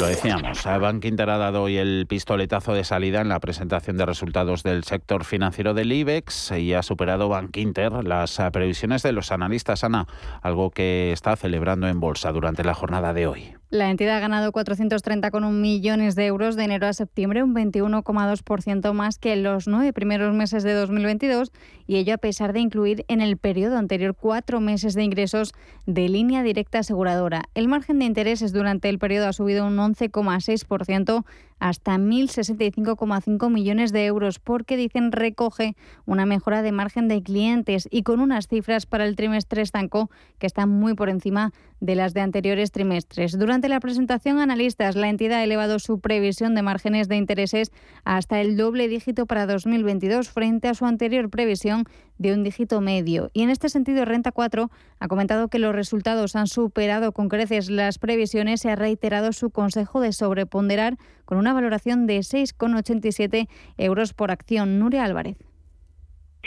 Lo 0.00 0.06
decíamos, 0.06 0.64
Bank 0.64 1.04
Inter 1.06 1.28
ha 1.28 1.38
dado 1.38 1.64
hoy 1.64 1.76
el 1.76 2.06
pistoletazo 2.08 2.72
de 2.72 2.84
salida 2.84 3.20
en 3.20 3.28
la 3.28 3.40
presentación 3.40 3.96
de 3.96 4.06
resultados 4.06 4.62
del 4.62 4.84
sector 4.84 5.24
financiero 5.24 5.74
del 5.74 5.90
IBEX 5.90 6.52
y 6.52 6.72
ha 6.74 6.84
superado 6.84 7.28
Bank 7.28 7.56
Inter 7.56 8.04
las 8.04 8.40
previsiones 8.52 9.02
de 9.02 9.10
los 9.10 9.32
analistas, 9.32 9.82
Ana, 9.82 10.06
algo 10.40 10.70
que 10.70 11.10
está 11.10 11.34
celebrando 11.34 11.88
en 11.88 11.98
bolsa 11.98 12.30
durante 12.30 12.62
la 12.62 12.74
jornada 12.74 13.12
de 13.12 13.26
hoy. 13.26 13.57
La 13.70 13.90
entidad 13.90 14.16
ha 14.16 14.20
ganado 14.20 14.50
430,1 14.50 15.50
millones 15.50 16.14
de 16.14 16.24
euros 16.24 16.56
de 16.56 16.64
enero 16.64 16.86
a 16.86 16.94
septiembre, 16.94 17.42
un 17.42 17.54
21,2% 17.54 18.94
más 18.94 19.18
que 19.18 19.34
en 19.34 19.42
los 19.42 19.68
nueve 19.68 19.92
primeros 19.92 20.34
meses 20.34 20.62
de 20.62 20.72
2022, 20.72 21.52
y 21.86 21.96
ello 21.96 22.14
a 22.14 22.18
pesar 22.18 22.54
de 22.54 22.60
incluir 22.60 23.04
en 23.08 23.20
el 23.20 23.36
periodo 23.36 23.76
anterior 23.76 24.14
cuatro 24.14 24.60
meses 24.60 24.94
de 24.94 25.02
ingresos 25.02 25.52
de 25.84 26.08
línea 26.08 26.42
directa 26.42 26.78
aseguradora. 26.78 27.44
El 27.52 27.68
margen 27.68 27.98
de 27.98 28.06
intereses 28.06 28.54
durante 28.54 28.88
el 28.88 28.98
periodo 28.98 29.28
ha 29.28 29.34
subido 29.34 29.66
un 29.66 29.76
11,6% 29.76 31.26
hasta 31.58 31.96
1.065,5 31.96 33.50
millones 33.50 33.92
de 33.92 34.06
euros, 34.06 34.38
porque 34.38 34.76
dicen 34.76 35.12
recoge 35.12 35.76
una 36.06 36.26
mejora 36.26 36.62
de 36.62 36.72
margen 36.72 37.08
de 37.08 37.22
clientes 37.22 37.88
y 37.90 38.02
con 38.02 38.20
unas 38.20 38.48
cifras 38.48 38.86
para 38.86 39.04
el 39.04 39.16
trimestre 39.16 39.62
estanco 39.62 40.10
que 40.38 40.46
están 40.46 40.68
muy 40.68 40.94
por 40.94 41.08
encima 41.08 41.52
de 41.80 41.94
las 41.94 42.14
de 42.14 42.20
anteriores 42.20 42.72
trimestres. 42.72 43.38
Durante 43.38 43.68
la 43.68 43.80
presentación, 43.80 44.38
analistas, 44.38 44.96
la 44.96 45.08
entidad 45.08 45.38
ha 45.38 45.44
elevado 45.44 45.78
su 45.78 46.00
previsión 46.00 46.54
de 46.54 46.62
márgenes 46.62 47.08
de 47.08 47.16
intereses 47.16 47.72
hasta 48.04 48.40
el 48.40 48.56
doble 48.56 48.88
dígito 48.88 49.26
para 49.26 49.46
2022 49.46 50.28
frente 50.28 50.68
a 50.68 50.74
su 50.74 50.86
anterior 50.86 51.30
previsión 51.30 51.84
de 52.18 52.34
un 52.34 52.44
dígito 52.44 52.80
medio. 52.80 53.30
Y 53.32 53.42
en 53.42 53.50
este 53.50 53.68
sentido, 53.68 54.04
Renta 54.04 54.32
4 54.32 54.70
ha 54.98 55.08
comentado 55.08 55.48
que 55.48 55.58
los 55.58 55.74
resultados 55.74 56.36
han 56.36 56.46
superado 56.46 57.12
con 57.12 57.28
creces 57.28 57.70
las 57.70 57.98
previsiones 57.98 58.64
y 58.64 58.68
ha 58.68 58.76
reiterado 58.76 59.32
su 59.32 59.50
consejo 59.50 60.00
de 60.00 60.12
sobreponderar 60.12 60.98
con 61.24 61.38
una 61.38 61.52
valoración 61.52 62.06
de 62.06 62.18
6,87 62.18 63.48
euros 63.76 64.12
por 64.12 64.30
acción. 64.30 64.78
Nuria 64.78 65.04
Álvarez 65.04 65.47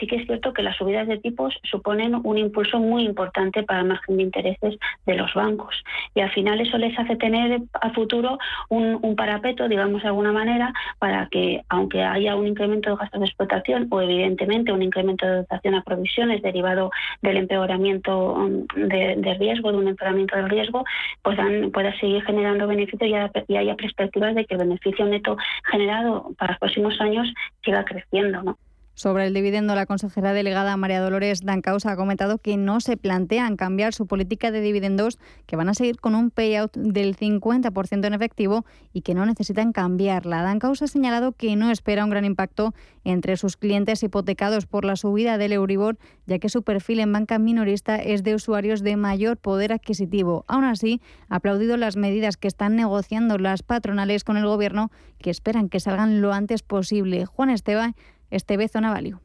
sí 0.01 0.07
que 0.07 0.15
es 0.15 0.25
cierto 0.25 0.51
que 0.51 0.63
las 0.63 0.75
subidas 0.77 1.07
de 1.07 1.19
tipos 1.19 1.53
suponen 1.63 2.19
un 2.23 2.37
impulso 2.37 2.79
muy 2.79 3.03
importante 3.03 3.61
para 3.61 3.81
el 3.81 3.87
margen 3.87 4.17
de 4.17 4.23
intereses 4.23 4.75
de 5.05 5.15
los 5.15 5.31
bancos. 5.35 5.75
Y 6.15 6.21
al 6.21 6.31
final 6.31 6.59
eso 6.59 6.77
les 6.79 6.97
hace 6.97 7.15
tener 7.15 7.61
a 7.79 7.91
futuro 7.91 8.39
un, 8.69 8.99
parapeto, 9.15 9.67
digamos 9.67 10.01
de 10.01 10.07
alguna 10.07 10.31
manera, 10.31 10.73
para 10.97 11.27
que, 11.27 11.61
aunque 11.69 12.01
haya 12.01 12.35
un 12.35 12.47
incremento 12.47 12.89
de 12.89 12.95
gastos 12.95 13.19
de 13.19 13.27
explotación 13.27 13.87
o 13.91 14.01
evidentemente 14.01 14.71
un 14.71 14.81
incremento 14.81 15.27
de 15.27 15.35
dotación 15.37 15.75
a 15.75 15.83
provisiones 15.83 16.41
derivado 16.41 16.89
del 17.21 17.37
empeoramiento 17.37 18.33
um, 18.33 18.65
de, 18.75 19.35
riesgo, 19.37 19.71
de 19.71 19.77
un 19.77 19.87
empeoramiento 19.89 20.35
del 20.35 20.49
riesgo, 20.49 20.83
pues 21.21 21.37
pueda 21.71 21.95
seguir 21.99 22.23
generando 22.23 22.65
beneficios 22.65 23.09
y 23.47 23.55
haya, 23.57 23.75
perspectivas 23.75 24.33
de 24.33 24.45
que 24.45 24.55
el 24.55 24.61
beneficio 24.61 25.05
neto 25.05 25.37
generado 25.69 26.31
para 26.37 26.53
los 26.53 26.59
próximos 26.59 26.99
años 26.99 27.31
siga 27.63 27.85
creciendo. 27.85 28.41
¿no? 28.41 28.57
Sobre 29.01 29.25
el 29.25 29.33
dividendo, 29.33 29.73
la 29.73 29.87
consejera 29.87 30.31
delegada 30.31 30.77
María 30.77 31.01
Dolores 31.01 31.41
Dancausa 31.41 31.91
ha 31.91 31.95
comentado 31.95 32.37
que 32.37 32.55
no 32.55 32.79
se 32.81 32.97
plantean 32.97 33.57
cambiar 33.57 33.95
su 33.95 34.05
política 34.05 34.51
de 34.51 34.61
dividendos, 34.61 35.17
que 35.47 35.55
van 35.55 35.69
a 35.69 35.73
seguir 35.73 35.99
con 35.99 36.13
un 36.13 36.29
payout 36.29 36.77
del 36.77 37.17
50% 37.17 38.05
en 38.05 38.13
efectivo 38.13 38.63
y 38.93 39.01
que 39.01 39.15
no 39.15 39.25
necesitan 39.25 39.71
cambiarla. 39.71 40.43
Dancausa 40.43 40.85
ha 40.85 40.87
señalado 40.87 41.31
que 41.31 41.55
no 41.55 41.71
espera 41.71 42.03
un 42.03 42.11
gran 42.11 42.25
impacto 42.25 42.75
entre 43.03 43.37
sus 43.37 43.57
clientes 43.57 44.03
hipotecados 44.03 44.67
por 44.67 44.85
la 44.85 44.95
subida 44.95 45.39
del 45.39 45.53
Euribor, 45.53 45.97
ya 46.27 46.37
que 46.37 46.49
su 46.49 46.61
perfil 46.61 46.99
en 46.99 47.11
banca 47.11 47.39
minorista 47.39 47.95
es 47.95 48.21
de 48.21 48.35
usuarios 48.35 48.83
de 48.83 48.97
mayor 48.97 49.37
poder 49.37 49.73
adquisitivo. 49.73 50.45
Aún 50.47 50.63
así, 50.63 51.01
ha 51.27 51.37
aplaudido 51.37 51.75
las 51.75 51.97
medidas 51.97 52.37
que 52.37 52.47
están 52.47 52.75
negociando 52.75 53.39
las 53.39 53.63
patronales 53.63 54.23
con 54.23 54.37
el 54.37 54.45
Gobierno, 54.45 54.91
que 55.17 55.31
esperan 55.31 55.69
que 55.69 55.79
salgan 55.79 56.21
lo 56.21 56.33
antes 56.33 56.61
posible. 56.61 57.25
Juan 57.25 57.49
Esteban 57.49 57.95
Esteve 58.31 58.67
Zona 58.67 58.91
Value. 58.91 59.19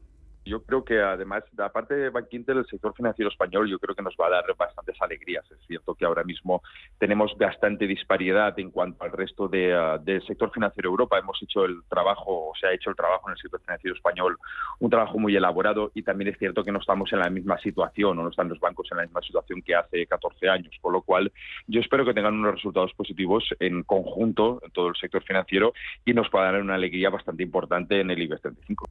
Yo 0.47 0.63
creo 0.63 0.85
que 0.85 1.01
además, 1.01 1.43
aparte 1.57 1.93
de 1.93 2.09
Bank 2.09 2.27
Inter, 2.31 2.55
el 2.55 2.65
sector 2.65 2.93
financiero 2.95 3.29
español 3.29 3.69
yo 3.69 3.79
creo 3.79 3.93
que 3.93 4.01
nos 4.01 4.15
va 4.15 4.27
a 4.27 4.29
dar 4.29 4.45
bastantes 4.57 4.95
alegrías. 5.01 5.43
Es 5.51 5.59
cierto 5.67 5.93
que 5.93 6.05
ahora 6.05 6.23
mismo 6.23 6.63
tenemos 6.97 7.37
bastante 7.37 7.85
disparidad 7.85 8.57
en 8.57 8.71
cuanto 8.71 9.03
al 9.03 9.11
resto 9.11 9.49
ah, 9.53 9.97
del 10.01 10.25
sector 10.25 10.49
financiero 10.51 10.89
de 10.89 10.93
Europa. 10.93 11.19
Hemos 11.19 11.41
hecho 11.43 11.65
el 11.65 11.81
trabajo, 11.89 12.49
o 12.49 12.53
se 12.59 12.67
ha 12.67 12.73
hecho 12.73 12.89
el 12.89 12.95
trabajo 12.95 13.27
en 13.27 13.33
el 13.33 13.37
sector 13.39 13.59
financiero 13.59 13.95
español, 13.95 14.37
un 14.79 14.89
trabajo 14.89 15.19
muy 15.19 15.35
elaborado 15.35 15.91
y 15.93 16.03
también 16.03 16.29
es 16.29 16.39
cierto 16.39 16.63
que 16.63 16.71
no 16.71 16.79
estamos 16.79 17.11
en 17.11 17.19
la 17.19 17.29
misma 17.29 17.57
situación 17.59 18.17
o 18.17 18.23
no 18.23 18.29
están 18.29 18.47
los 18.47 18.59
bancos 18.59 18.87
en 18.91 18.97
la 18.97 19.03
misma 19.03 19.21
situación 19.21 19.61
que 19.61 19.75
hace 19.75 20.05
14 20.05 20.47
años. 20.47 20.73
Por 20.81 20.93
lo 20.93 21.01
cual, 21.01 21.33
yo 21.67 21.81
espero 21.81 22.05
que 22.05 22.13
tengan 22.13 22.35
unos 22.35 22.55
resultados 22.55 22.93
positivos 22.93 23.43
en 23.59 23.83
conjunto 23.83 24.61
en 24.63 24.71
todo 24.71 24.87
el 24.87 24.95
sector 24.95 25.23
financiero 25.23 25.73
y 26.05 26.13
nos 26.13 26.29
puedan 26.29 26.53
dar 26.53 26.61
una 26.61 26.75
alegría 26.75 27.09
bastante 27.09 27.43
importante 27.43 27.99
en 27.99 28.11
el 28.11 28.21
IBEX 28.21 28.41
35. 28.41 28.87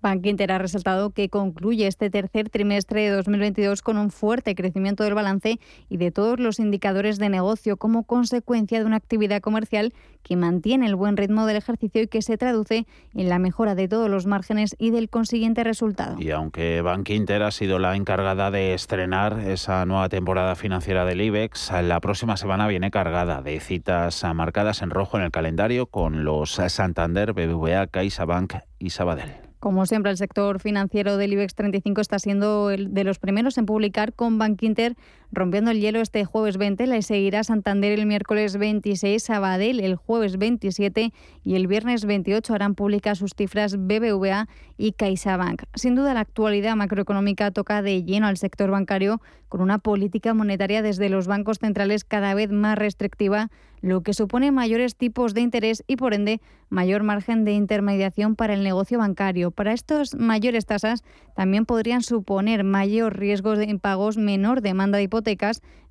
Bank 0.00 0.24
Inter 0.26 0.52
ha 0.52 0.58
resaltado 0.58 1.10
que 1.10 1.28
concluye 1.28 1.86
este 1.86 2.10
tercer 2.10 2.50
trimestre 2.50 3.02
de 3.02 3.10
2022 3.10 3.82
con 3.82 3.98
un 3.98 4.10
fuerte 4.10 4.54
crecimiento 4.54 5.04
del 5.04 5.14
balance 5.14 5.58
y 5.88 5.96
de 5.96 6.10
todos 6.10 6.38
los 6.38 6.58
indicadores 6.60 7.18
de 7.18 7.28
negocio 7.28 7.76
como 7.76 8.04
consecuencia 8.04 8.78
de 8.78 8.84
una 8.84 8.96
actividad 8.96 9.40
comercial 9.40 9.92
que 10.22 10.36
mantiene 10.36 10.86
el 10.86 10.94
buen 10.94 11.16
ritmo 11.16 11.46
del 11.46 11.56
ejercicio 11.56 12.02
y 12.02 12.08
que 12.08 12.22
se 12.22 12.36
traduce 12.36 12.86
en 13.14 13.28
la 13.28 13.38
mejora 13.38 13.74
de 13.74 13.88
todos 13.88 14.10
los 14.10 14.26
márgenes 14.26 14.76
y 14.78 14.90
del 14.90 15.08
consiguiente 15.08 15.64
resultado. 15.64 16.16
Y 16.20 16.30
aunque 16.30 16.80
Bank 16.82 17.08
Inter 17.10 17.42
ha 17.42 17.50
sido 17.50 17.78
la 17.78 17.96
encargada 17.96 18.50
de 18.50 18.74
estrenar 18.74 19.40
esa 19.40 19.84
nueva 19.86 20.08
temporada 20.08 20.54
financiera 20.54 21.04
del 21.04 21.20
IBEX, 21.20 21.72
la 21.82 22.00
próxima 22.00 22.36
semana 22.36 22.66
viene 22.68 22.90
cargada 22.90 23.42
de 23.42 23.58
citas 23.60 24.24
marcadas 24.34 24.82
en 24.82 24.90
rojo 24.90 25.16
en 25.16 25.24
el 25.24 25.30
calendario 25.30 25.86
con 25.86 26.24
los 26.24 26.60
Santander, 26.68 27.32
BBVA, 27.32 27.86
CaixaBank 27.86 28.54
y 28.78 28.90
Sabadell. 28.90 29.47
Como 29.60 29.86
siempre, 29.86 30.12
el 30.12 30.16
sector 30.16 30.60
financiero 30.60 31.16
del 31.16 31.32
IBEX 31.32 31.54
35 31.54 32.00
está 32.00 32.18
siendo 32.18 32.70
el 32.70 32.94
de 32.94 33.02
los 33.02 33.18
primeros 33.18 33.58
en 33.58 33.66
publicar 33.66 34.12
con 34.12 34.38
Bank 34.38 34.62
Inter 34.62 34.94
rompiendo 35.32 35.70
el 35.70 35.80
hielo 35.80 36.00
este 36.00 36.24
jueves 36.24 36.56
20. 36.56 36.86
Le 36.86 37.02
seguirá 37.02 37.44
Santander 37.44 37.98
el 37.98 38.06
miércoles 38.06 38.56
26, 38.56 39.22
Sabadell 39.22 39.80
el 39.80 39.96
jueves 39.96 40.38
27 40.38 41.12
y 41.44 41.54
el 41.54 41.66
viernes 41.66 42.04
28 42.04 42.54
harán 42.54 42.74
públicas 42.74 43.18
sus 43.18 43.34
cifras 43.34 43.76
BBVA 43.76 44.48
y 44.76 44.92
CaixaBank. 44.92 45.62
Sin 45.74 45.94
duda, 45.94 46.14
la 46.14 46.20
actualidad 46.20 46.76
macroeconómica 46.76 47.50
toca 47.50 47.82
de 47.82 48.04
lleno 48.04 48.26
al 48.26 48.36
sector 48.36 48.70
bancario 48.70 49.20
con 49.48 49.60
una 49.60 49.78
política 49.78 50.34
monetaria 50.34 50.82
desde 50.82 51.08
los 51.08 51.26
bancos 51.26 51.58
centrales 51.58 52.04
cada 52.04 52.34
vez 52.34 52.50
más 52.50 52.78
restrictiva, 52.78 53.50
lo 53.80 54.02
que 54.02 54.12
supone 54.12 54.52
mayores 54.52 54.96
tipos 54.96 55.34
de 55.34 55.40
interés 55.40 55.84
y 55.86 55.96
por 55.96 56.14
ende 56.14 56.40
mayor 56.68 57.02
margen 57.02 57.44
de 57.44 57.52
intermediación 57.52 58.36
para 58.36 58.54
el 58.54 58.62
negocio 58.62 58.98
bancario. 58.98 59.50
Para 59.50 59.72
estas 59.72 60.14
mayores 60.14 60.66
tasas 60.66 61.02
también 61.34 61.64
podrían 61.64 62.02
suponer 62.02 62.64
mayor 62.64 63.18
riesgo 63.18 63.56
de 63.56 63.66
impagos, 63.66 64.16
menor 64.16 64.60
demanda 64.60 64.98
de 64.98 65.04
hipotecas, 65.04 65.17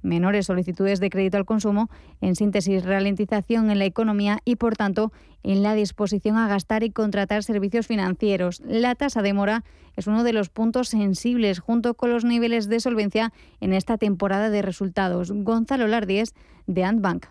menores 0.01 0.45
solicitudes 0.45 0.99
de 0.99 1.09
crédito 1.09 1.37
al 1.37 1.45
consumo, 1.45 1.89
en 2.21 2.35
síntesis 2.35 2.85
ralentización 2.85 3.71
en 3.71 3.79
la 3.79 3.85
economía 3.85 4.39
y 4.45 4.55
por 4.55 4.75
tanto 4.75 5.11
en 5.43 5.63
la 5.63 5.73
disposición 5.73 6.37
a 6.37 6.47
gastar 6.47 6.83
y 6.83 6.91
contratar 6.91 7.43
servicios 7.43 7.87
financieros. 7.87 8.61
La 8.65 8.95
tasa 8.95 9.21
de 9.21 9.33
mora 9.33 9.63
es 9.95 10.07
uno 10.07 10.23
de 10.23 10.33
los 10.33 10.49
puntos 10.49 10.89
sensibles 10.89 11.59
junto 11.59 11.93
con 11.93 12.11
los 12.11 12.23
niveles 12.23 12.69
de 12.69 12.79
solvencia 12.79 13.33
en 13.59 13.73
esta 13.73 13.97
temporada 13.97 14.49
de 14.49 14.61
resultados. 14.61 15.31
Gonzalo 15.31 15.87
Lardies 15.87 16.33
de 16.67 16.83
Antbank. 16.83 17.25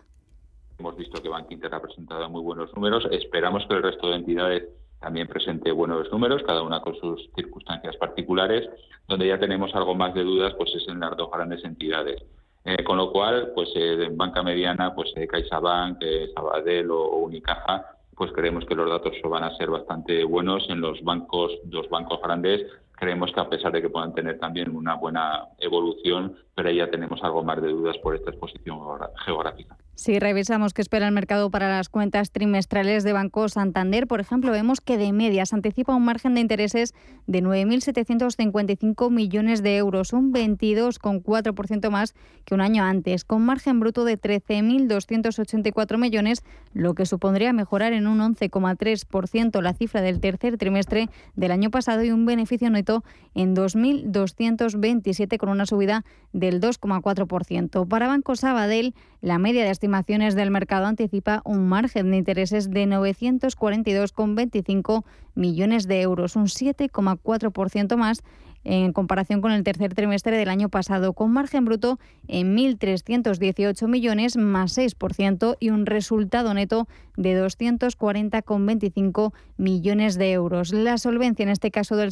Hemos 0.79 0.97
visto 0.97 1.23
que 1.23 1.29
Bank 1.29 1.47
ha 1.73 1.81
presentado 1.81 2.29
muy 2.29 2.43
buenos 2.43 2.75
números. 2.75 3.07
Esperamos 3.11 3.65
que 3.67 3.75
el 3.75 3.83
resto 3.83 4.11
de 4.11 4.17
entidades 4.17 4.65
también 5.07 5.29
presente 5.29 5.71
buenos 5.71 6.11
números, 6.11 6.43
cada 6.45 6.63
una 6.63 6.81
con 6.81 6.97
sus 6.97 7.31
circunstancias 7.37 7.97
particulares. 7.97 8.69
Donde 9.07 9.29
ya 9.29 9.39
tenemos 9.39 9.73
algo 9.77 9.95
más 9.95 10.13
de 10.15 10.25
dudas, 10.25 10.53
pues 10.59 10.75
es 10.75 10.89
en 10.89 10.99
las 10.99 11.17
dos 11.17 11.31
grandes 11.31 11.65
entidades. 11.65 12.21
Eh, 12.65 12.83
con 12.83 12.97
lo 12.97 13.13
cual, 13.13 13.53
pues 13.55 13.69
eh, 13.77 14.03
en 14.03 14.17
banca 14.17 14.43
mediana, 14.43 14.93
pues 14.97 15.13
eh, 15.15 15.29
CaixaBank, 15.29 16.03
Sabadell 16.35 16.91
o, 16.91 17.05
o 17.05 17.19
Unicaja, 17.19 17.87
pues 18.17 18.33
creemos 18.33 18.65
que 18.65 18.75
los 18.75 18.91
datos 18.91 19.13
van 19.31 19.45
a 19.45 19.57
ser 19.57 19.71
bastante 19.71 20.25
buenos. 20.25 20.69
En 20.69 20.81
los 20.81 21.01
bancos, 21.05 21.53
los 21.71 21.89
bancos 21.89 22.21
grandes, 22.21 22.67
creemos 22.97 23.31
que 23.33 23.41
a 23.41 23.49
pesar 23.49 23.73
de 23.73 23.83
que 23.83 23.91
puedan 23.91 24.15
tener 24.15 24.39
también 24.39 24.75
una 24.75 24.95
buena 24.95 25.49
evolución, 25.59 26.37
pero 26.55 26.71
ya 26.71 26.91
tenemos 26.91 27.23
algo 27.23 27.45
más 27.45 27.61
de 27.61 27.69
dudas 27.69 27.97
por 27.99 28.17
esta 28.17 28.31
exposición 28.31 28.79
geográfica. 29.25 29.77
Si 29.95 30.19
revisamos 30.19 30.75
qué 30.75 30.83
espera 30.83 31.07
el 31.07 31.15
mercado 31.15 31.51
para 31.51 31.71
las 31.71 31.89
cuentas 31.89 32.31
trimestrales 32.31 33.03
de 33.03 33.15
Banco 33.15 33.49
Santander, 33.49 34.07
por 34.07 34.21
ejemplo, 34.21 34.53
vemos 34.53 34.81
que 34.81 34.99
de 34.99 35.13
media 35.13 35.47
se 35.47 35.55
anticipa 35.55 35.95
un 35.95 36.05
margen 36.05 36.35
de 36.35 36.43
intereses 36.43 36.95
de 37.27 37.43
9.755 37.43 39.11
millones 39.11 39.63
de 39.63 39.77
euros, 39.77 40.13
un 40.13 40.33
22,4% 40.35 41.91
más 41.91 42.15
que 42.45 42.55
un 42.55 42.61
año 42.61 42.85
antes, 42.85 43.25
con 43.25 43.43
margen 43.43 43.81
bruto 43.81 44.05
de 44.05 44.21
13.284 44.21 45.99
millones, 45.99 46.45
lo 46.75 46.95
que 46.95 47.07
supondría 47.07 47.55
mejorar 47.55 47.95
en 47.95 48.07
un 48.07 48.19
11,3% 48.19 49.63
la 49.63 49.73
cifra 49.73 50.03
del 50.03 50.21
tercer 50.21 50.59
trimestre 50.59 51.09
del 51.35 51.53
año 51.53 51.71
pasado 51.71 52.03
y 52.03 52.11
un 52.11 52.27
beneficio 52.27 52.69
neto 52.71 52.86
en 53.35 53.55
2.227 53.55 55.37
con 55.39 55.51
una 55.51 55.67
subida 55.67 56.05
del 56.33 56.61
2,4%. 56.61 57.87
Para 57.87 58.09
Banco 58.09 58.35
Sabadell, 58.37 58.95
la 59.21 59.39
media 59.39 59.65
de 59.65 59.71
estimaciones 59.71 60.35
del 60.35 60.51
mercado 60.51 60.87
anticipa 60.87 61.43
un 61.45 61.69
margen 61.69 62.11
de 62.11 62.17
intereses 62.17 62.71
de 62.71 62.87
942,25 62.87 65.05
millones 65.35 65.87
de 65.87 66.01
euros, 66.01 66.37
un 66.37 66.47
7,4% 66.47 67.97
más 67.97 68.23
en 68.67 68.93
comparación 68.93 69.41
con 69.41 69.53
el 69.53 69.63
tercer 69.63 69.95
trimestre 69.95 70.37
del 70.37 70.49
año 70.49 70.69
pasado, 70.69 71.13
con 71.13 71.33
margen 71.33 71.65
bruto 71.65 72.01
en 72.27 72.57
1.318 72.57 73.87
millones 73.87 74.37
más 74.37 74.77
6% 74.77 75.57
y 75.61 75.71
un 75.71 75.87
resultado 75.87 76.53
neto 76.53 76.89
de 77.17 77.41
240,25 77.41 79.33
millones 79.57 80.19
de 80.19 80.33
euros. 80.33 80.73
La 80.73 80.99
solvencia 80.99 81.45
en 81.45 81.49
este 81.49 81.71
caso 81.71 81.95
del 81.97 82.11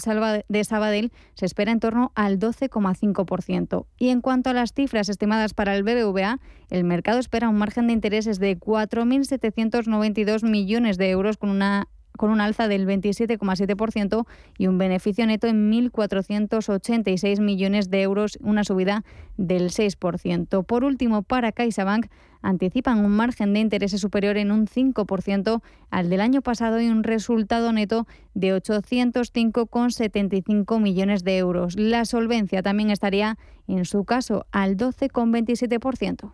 de 0.48 0.64
Sabadell 0.64 1.10
se 1.34 1.46
espera 1.46 1.72
en 1.72 1.80
torno 1.80 2.12
al 2.14 2.38
12,5%. 2.38 3.86
Y 3.98 4.10
en 4.10 4.20
cuanto 4.20 4.50
a 4.50 4.52
las 4.52 4.72
cifras 4.72 5.08
estimadas 5.08 5.54
para 5.54 5.74
el 5.74 5.82
BBVA, 5.82 6.38
el 6.70 6.84
mercado 6.84 7.18
espera 7.18 7.48
un 7.48 7.56
margen 7.56 7.88
de 7.88 7.94
intereses 7.94 8.38
de 8.38 8.56
4.792 8.58 10.48
millones 10.48 10.98
de 10.98 11.10
euros 11.10 11.36
con 11.36 11.50
una 11.50 11.88
con 12.16 12.30
un 12.30 12.40
alza 12.40 12.68
del 12.68 12.86
27,7% 12.86 14.26
y 14.58 14.66
un 14.66 14.78
beneficio 14.78 15.26
neto 15.26 15.46
en 15.46 15.70
1.486 15.70 17.40
millones 17.40 17.90
de 17.90 18.00
euros, 18.02 18.38
una 18.42 18.64
subida 18.64 19.04
del 19.36 19.70
6%. 19.70 20.64
Por 20.64 20.84
último, 20.84 21.22
para 21.22 21.52
CaixaBank 21.52 22.06
anticipan 22.42 23.04
un 23.04 23.12
margen 23.12 23.52
de 23.54 23.60
intereses 23.60 24.00
superior 24.00 24.36
en 24.36 24.50
un 24.52 24.66
5% 24.66 25.62
al 25.90 26.10
del 26.10 26.20
año 26.20 26.42
pasado 26.42 26.80
y 26.80 26.88
un 26.88 27.02
resultado 27.02 27.72
neto 27.72 28.06
de 28.34 28.54
805,75 28.54 30.80
millones 30.80 31.24
de 31.24 31.38
euros. 31.38 31.74
La 31.76 32.04
solvencia 32.04 32.62
también 32.62 32.90
estaría, 32.90 33.36
en 33.66 33.84
su 33.84 34.04
caso, 34.04 34.46
al 34.52 34.76
12,27%. 34.76 36.30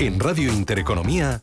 En 0.00 0.20
Radio 0.20 0.52
Intereconomía, 0.52 1.42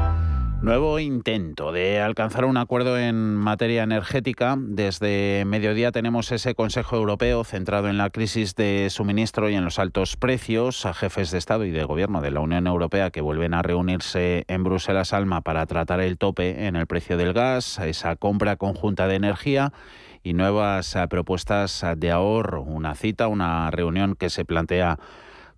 Nuevo 0.61 0.99
intento 0.99 1.71
de 1.71 1.99
alcanzar 1.99 2.45
un 2.45 2.55
acuerdo 2.55 2.95
en 2.99 3.33
materia 3.33 3.81
energética. 3.81 4.55
Desde 4.59 5.43
mediodía 5.47 5.91
tenemos 5.91 6.31
ese 6.31 6.53
Consejo 6.53 6.97
Europeo 6.97 7.43
centrado 7.43 7.89
en 7.89 7.97
la 7.97 8.11
crisis 8.11 8.53
de 8.53 8.87
suministro 8.91 9.49
y 9.49 9.55
en 9.55 9.65
los 9.65 9.79
altos 9.79 10.17
precios. 10.17 10.85
A 10.85 10.93
jefes 10.93 11.31
de 11.31 11.39
Estado 11.39 11.65
y 11.65 11.71
de 11.71 11.83
Gobierno 11.83 12.21
de 12.21 12.29
la 12.29 12.41
Unión 12.41 12.67
Europea 12.67 13.09
que 13.09 13.21
vuelven 13.21 13.55
a 13.55 13.63
reunirse 13.63 14.45
en 14.47 14.63
Bruselas 14.63 15.13
Alma 15.13 15.41
para 15.41 15.65
tratar 15.65 15.99
el 15.99 16.19
tope 16.19 16.67
en 16.67 16.75
el 16.75 16.85
precio 16.85 17.17
del 17.17 17.33
gas, 17.33 17.79
esa 17.79 18.15
compra 18.15 18.55
conjunta 18.55 19.07
de 19.07 19.15
energía 19.15 19.73
y 20.21 20.33
nuevas 20.33 20.95
eh, 20.95 21.07
propuestas 21.09 21.83
de 21.97 22.11
ahorro. 22.11 22.61
Una 22.61 22.93
cita, 22.93 23.29
una 23.29 23.71
reunión 23.71 24.13
que 24.13 24.29
se 24.29 24.45
plantea 24.45 24.99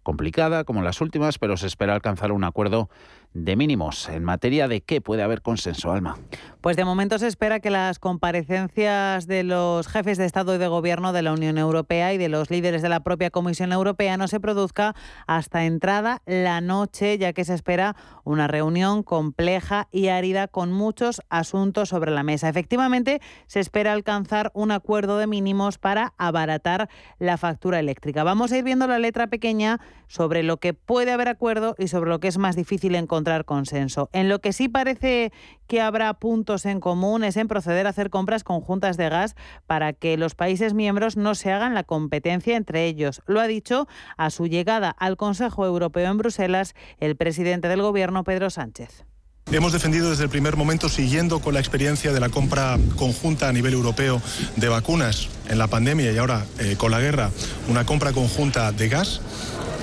complicada 0.03 0.65
como 0.65 0.81
las 0.81 1.01
últimas, 1.01 1.39
pero 1.39 1.57
se 1.57 1.67
espera 1.67 1.95
alcanzar 1.95 2.31
un 2.31 2.43
acuerdo 2.43 2.89
de 3.34 3.56
mínimos. 3.56 4.10
¿En 4.10 4.24
materia 4.24 4.67
de 4.67 4.82
qué 4.82 5.02
puede 5.02 5.24
haber 5.24 5.41
consenso, 5.41 5.91
Alma? 5.91 6.17
Pues 6.62 6.78
de 6.78 6.86
momento 6.86 7.19
se 7.19 7.28
espera 7.28 7.60
que 7.60 7.69
las 7.69 8.00
comparecencias 8.00 9.28
de 9.28 9.43
los 9.43 9.88
jefes 9.88 10.17
de 10.17 10.26
Estado 10.26 10.56
y 10.56 10.58
de 10.58 10.67
Gobierno 10.67 11.12
de 11.12 11.22
la 11.22 11.34
Unión 11.34 11.58
Europea 11.58 12.13
y 12.13 12.17
de 12.17 12.30
los 12.30 12.50
líderes 12.50 12.82
de 12.82 12.89
la 12.89 13.02
propia 13.02 13.32
Comisión 13.32 13.74
Europea 13.74 14.15
no 14.17 14.28
se 14.28 14.39
produzca 14.39 14.96
hasta 15.28 15.65
entrada 15.65 16.22
la 16.26 16.62
noche, 16.62 17.17
ya 17.17 17.34
que 17.34 17.43
se 17.43 17.54
espera 17.54 17.96
una 18.24 18.48
reunión 18.48 19.04
compleja 19.04 19.88
y 19.91 20.08
árida 20.08 20.48
con 20.48 20.72
muchos 20.72 21.22
asuntos 21.30 21.89
sobre 21.89 22.12
la 22.12 22.24
mesa. 22.24 22.48
Efectivamente, 22.48 23.19
se 23.48 23.60
espera 23.60 23.91
alcanzar 23.91 24.52
un 24.54 24.72
acuerdo 24.72 25.17
de 25.17 25.28
mínimos 25.28 25.78
para 25.80 26.13
abaratar 26.17 26.88
la 27.19 27.38
factura 27.38 27.80
eléctrica. 27.80 28.24
Vamos 28.24 28.52
a 28.52 28.58
ir 28.58 28.63
viendo 28.63 28.88
la 28.88 29.00
letra 29.00 29.28
pequeña 29.28 29.82
sobre 30.08 30.43
lo 30.43 30.58
que 30.58 30.74
puede 30.74 31.12
haber 31.12 31.28
acuerdo 31.28 31.76
y 31.78 31.88
sobre 31.88 32.10
lo 32.10 32.19
que 32.19 32.28
es 32.28 32.38
más 32.38 32.56
difícil 32.56 32.96
encontrar 32.96 33.22
consenso. 33.45 34.09
En 34.13 34.29
lo 34.29 34.39
que 34.39 34.53
sí 34.53 34.69
parece 34.69 35.31
que 35.67 35.81
habrá 35.81 36.13
puntos 36.13 36.65
en 36.65 36.79
común 36.79 37.23
es 37.23 37.38
en 37.38 37.47
proceder 37.47 37.88
a 37.88 37.89
hacer 37.89 38.09
compras 38.09 38.43
conjuntas 38.43 38.97
de 38.97 39.09
gas 39.09 39.36
para 39.65 39.93
que 39.93 40.17
los 40.17 40.36
países 40.36 40.73
miembros 40.73 41.17
no 41.17 41.36
se 41.36 41.51
hagan 41.51 41.73
la 41.73 41.83
competencia 41.83 42.55
entre 42.55 42.86
ellos. 42.86 43.21
Lo 43.25 43.39
ha 43.39 43.47
dicho 43.47 43.88
a 44.17 44.29
su 44.29 44.47
llegada 44.47 44.89
al 44.89 45.17
Consejo 45.17 45.65
Europeo 45.65 46.12
en 46.12 46.17
Bruselas 46.17 46.75
el 46.99 47.15
presidente 47.15 47.67
del 47.67 47.81
Gobierno, 47.81 48.23
Pedro 48.23 48.49
Sánchez. 48.49 49.05
Hemos 49.51 49.71
defendido 49.71 50.10
desde 50.10 50.23
el 50.23 50.29
primer 50.29 50.56
momento, 50.56 50.89
siguiendo 50.89 51.39
con 51.39 51.53
la 51.53 51.60
experiencia 51.60 52.12
de 52.12 52.19
la 52.19 52.29
compra 52.29 52.79
conjunta 52.95 53.49
a 53.49 53.53
nivel 53.53 53.73
europeo 53.73 54.21
de 54.56 54.67
vacunas 54.67 55.27
en 55.47 55.60
la 55.60 55.67
pandemia 55.67 56.12
y 56.12 56.17
ahora 56.17 56.45
eh, 56.58 56.75
con 56.75 56.89
la 56.89 56.99
guerra, 56.99 57.29
una 57.67 57.86
compra 57.86 58.13
conjunta 58.13 58.71
de 58.71 58.89
gas 58.89 59.21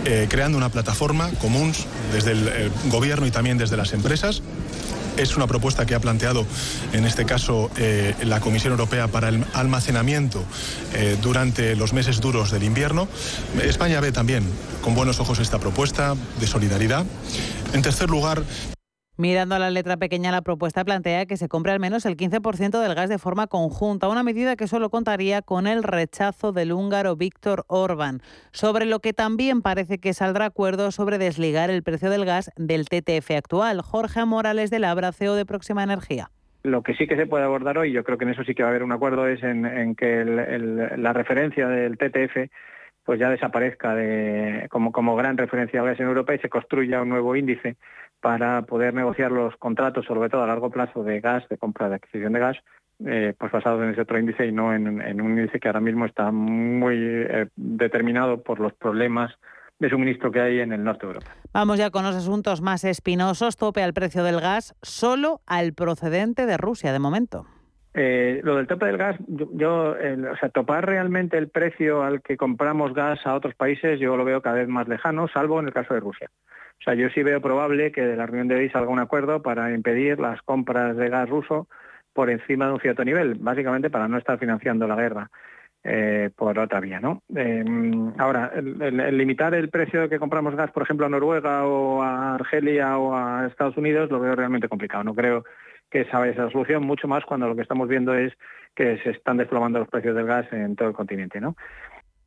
eh, 0.07 0.27
creando 0.29 0.59
una 0.59 0.71
plataforma 0.71 1.31
común 1.41 1.73
desde 2.13 2.33
el, 2.33 2.49
el 2.49 2.73
gobierno 2.91 3.27
y 3.27 3.31
también 3.31 3.59
desde 3.59 3.77
las 3.77 3.93
empresas 3.93 4.43
es 5.17 5.37
una 5.37 5.47
propuesta 5.47 5.87
que 5.87 5.95
ha 5.95 6.01
planteado, 6.01 6.47
en 6.93 7.05
este 7.05 7.25
caso, 7.27 7.71
eh, 7.77 8.15
la 8.25 8.41
Comisión 8.41 8.73
Europea 8.73 9.09
para 9.09 9.29
el 9.29 9.45
almacenamiento 9.53 10.43
eh, 10.95 11.17
durante 11.21 11.77
los 11.77 11.93
meses 11.93 12.21
duros 12.21 12.51
del 12.51 12.63
invierno. 12.63 13.09
España 13.63 14.01
ve 14.01 14.13
también 14.13 14.45
con 14.83 14.95
buenos 14.95 15.21
ojos 15.21 15.39
esta 15.39 15.59
propuesta 15.59 16.15
de 16.41 16.47
solidaridad. 16.47 17.05
En 17.73 17.83
tercer 17.83 18.09
lugar, 18.09 18.43
Mirando 19.21 19.55
a 19.55 19.59
la 19.59 19.69
letra 19.69 19.99
pequeña, 19.99 20.33
la 20.33 20.41
propuesta 20.41 20.83
plantea 20.83 21.27
que 21.27 21.37
se 21.37 21.47
compre 21.47 21.73
al 21.73 21.79
menos 21.79 22.07
el 22.07 22.17
15% 22.17 22.81
del 22.81 22.95
gas 22.95 23.11
de 23.11 23.19
forma 23.19 23.49
conjunta, 23.49 24.09
una 24.09 24.23
medida 24.23 24.57
que 24.57 24.67
solo 24.67 24.89
contaría 24.89 25.43
con 25.43 25.67
el 25.67 25.83
rechazo 25.83 26.53
del 26.53 26.73
húngaro 26.73 27.17
Víctor 27.17 27.65
Orbán, 27.67 28.21
sobre 28.51 28.87
lo 28.87 29.01
que 29.01 29.13
también 29.13 29.61
parece 29.61 29.99
que 29.99 30.15
saldrá 30.15 30.47
acuerdo 30.47 30.91
sobre 30.91 31.19
desligar 31.19 31.69
el 31.69 31.83
precio 31.83 32.09
del 32.09 32.25
gas 32.25 32.51
del 32.57 32.87
TTF 32.87 33.33
actual. 33.33 33.83
Jorge 33.83 34.25
Morales 34.25 34.71
de 34.71 34.79
Labra, 34.79 35.13
CEO 35.13 35.35
de 35.35 35.45
Próxima 35.45 35.83
Energía. 35.83 36.31
Lo 36.63 36.83
que 36.83 36.95
sí 36.95 37.07
que 37.07 37.17
se 37.17 37.27
puede 37.27 37.45
abordar 37.45 37.77
hoy, 37.77 37.93
yo 37.93 38.05
creo 38.05 38.17
que 38.17 38.25
en 38.25 38.31
eso 38.31 38.45
sí 38.45 38.55
que 38.55 38.63
va 38.63 38.71
a 38.71 38.71
haber 38.71 38.85
un 38.85 38.93
acuerdo, 38.93 39.27
es 39.27 39.43
en, 39.43 39.97
que 39.97 40.25
la 40.25 41.13
referencia 41.13 41.69
del 41.69 41.99
TTF 41.99 42.49
pues 43.05 43.19
ya 43.19 43.29
desaparezca 43.29 43.95
de, 43.95 44.67
como, 44.71 45.17
gran 45.17 45.37
referencia 45.37 45.81
a 45.81 45.85
gas 45.85 46.01
en 46.01 46.07
Europa 46.07 46.35
y 46.35 46.39
se 46.39 46.49
construya 46.49 47.03
un 47.03 47.09
nuevo 47.09 47.35
índice 47.35 47.77
para 48.21 48.63
poder 48.63 48.95
negociar 48.95 49.33
los 49.33 49.57
contratos, 49.57 50.05
sobre 50.07 50.29
todo 50.29 50.43
a 50.43 50.47
largo 50.47 50.71
plazo, 50.71 51.03
de 51.03 51.21
gas, 51.21 51.49
de 51.49 51.59
compra, 51.59 51.89
de 51.89 51.97
adquisición 51.97 52.33
de 52.33 52.41
gas, 52.41 52.57
eh, 53.07 53.35
pues 53.39 53.51
basados 53.51 53.83
en 53.83 53.91
ese 53.91 54.03
otro 54.03 54.19
índice 54.19 54.47
y 54.47 54.53
no 54.53 54.75
en, 54.75 54.87
un 55.21 55.39
índice 55.39 55.59
que 55.59 55.69
ahora 55.69 55.81
mismo 55.81 56.05
está 56.05 56.31
muy 56.31 56.97
eh, 56.99 57.49
determinado 57.57 58.43
por 58.43 58.61
los 58.61 58.75
problemas 58.75 59.33
de 59.79 59.89
suministro 59.89 60.31
que 60.31 60.41
hay 60.41 60.61
en 60.61 60.73
el 60.73 60.85
norte 60.85 61.07
de 61.07 61.15
Europa. 61.15 61.31
Vamos 61.55 61.79
ya 61.79 61.91
con 61.91 62.05
los 62.05 62.15
asuntos 62.15 62.61
más 62.61 62.85
espinosos. 62.85 63.57
Tope 63.57 63.83
al 63.83 63.95
precio 63.95 64.23
del 64.23 64.41
gas 64.41 64.75
solo 64.83 65.41
al 65.47 65.73
procedente 65.73 66.45
de 66.45 66.59
Rusia 66.59 66.93
de 66.93 66.99
momento. 66.99 67.47
Eh, 67.95 68.41
lo 68.45 68.57
del 68.57 68.69
tope 68.69 68.87
del 68.87 68.99
gas, 68.99 69.17
yo, 69.27 69.93
o 69.93 70.37
sea, 70.39 70.49
topar 70.51 70.87
realmente 70.87 71.37
el 71.39 71.49
precio 71.49 72.05
al 72.05 72.23
que 72.23 72.37
compramos 72.37 72.95
gas 72.95 73.27
a 73.27 73.35
otros 73.35 73.55
países, 73.55 73.99
yo 73.99 74.17
lo 74.17 74.25
veo 74.25 74.43
cada 74.43 74.57
vez 74.57 74.69
más 74.69 74.87
lejano, 74.87 75.27
salvo 75.27 75.59
en 75.59 75.67
el 75.67 75.73
caso 75.73 75.95
de 75.95 76.01
Rusia. 76.01 76.31
O 76.81 76.83
sea, 76.83 76.95
yo 76.95 77.11
sí 77.11 77.23
veo 77.23 77.41
probable 77.43 77.93
que 77.93 78.01
de 78.01 78.17
la 78.17 78.27
reunión 78.27 78.49
de 78.49 78.55
hoy 78.55 78.71
salga 78.71 78.91
un 78.91 78.99
acuerdo 78.99 79.43
para 79.43 79.73
impedir 79.73 80.19
las 80.19 80.41
compras 80.43 80.97
de 80.97 81.11
gas 81.11 81.29
ruso 81.29 81.69
por 82.15 82.31
encima 82.31 82.67
de 82.67 82.73
un 82.73 82.81
cierto 82.81 83.05
nivel, 83.05 83.35
básicamente 83.35 83.91
para 83.91 84.09
no 84.09 84.17
estar 84.17 84.39
financiando 84.39 84.89
la 84.89 84.97
guerra. 84.97 85.31
Eh, 85.83 86.29
por 86.37 86.59
otra 86.59 86.79
vía, 86.79 87.01
¿no? 87.01 87.23
Eh, 87.35 87.65
ahora, 88.19 88.53
el, 88.55 89.17
limitar 89.17 89.55
el 89.55 89.71
precio 89.71 90.11
que 90.11 90.19
compramos 90.19 90.55
gas, 90.55 90.71
por 90.73 90.83
ejemplo, 90.83 91.07
a 91.07 91.09
Noruega 91.09 91.65
o 91.65 92.03
a 92.03 92.35
Argelia 92.35 92.99
o 92.99 93.17
a 93.17 93.47
Estados 93.47 93.79
Unidos, 93.79 94.11
lo 94.11 94.21
veo 94.21 94.37
realmente 94.37 94.69
complicado. 94.69 95.05
No 95.05 95.15
creo 95.15 95.43
que 95.91 96.03
esa 96.03 96.19
vaya 96.19 96.33
esa 96.33 96.51
solución, 96.51 96.85
mucho 96.85 97.09
más 97.09 97.25
cuando 97.25 97.49
lo 97.49 97.57
que 97.57 97.63
estamos 97.63 97.89
viendo 97.89 98.15
es 98.15 98.35
que 98.75 98.99
se 98.99 99.11
están 99.11 99.39
desplomando 99.39 99.79
los 99.79 99.89
precios 99.89 100.15
del 100.15 100.27
gas 100.27 100.53
en 100.53 100.77
todo 100.77 100.89
el 100.89 100.95
continente, 100.95 101.41
¿no? 101.41 101.57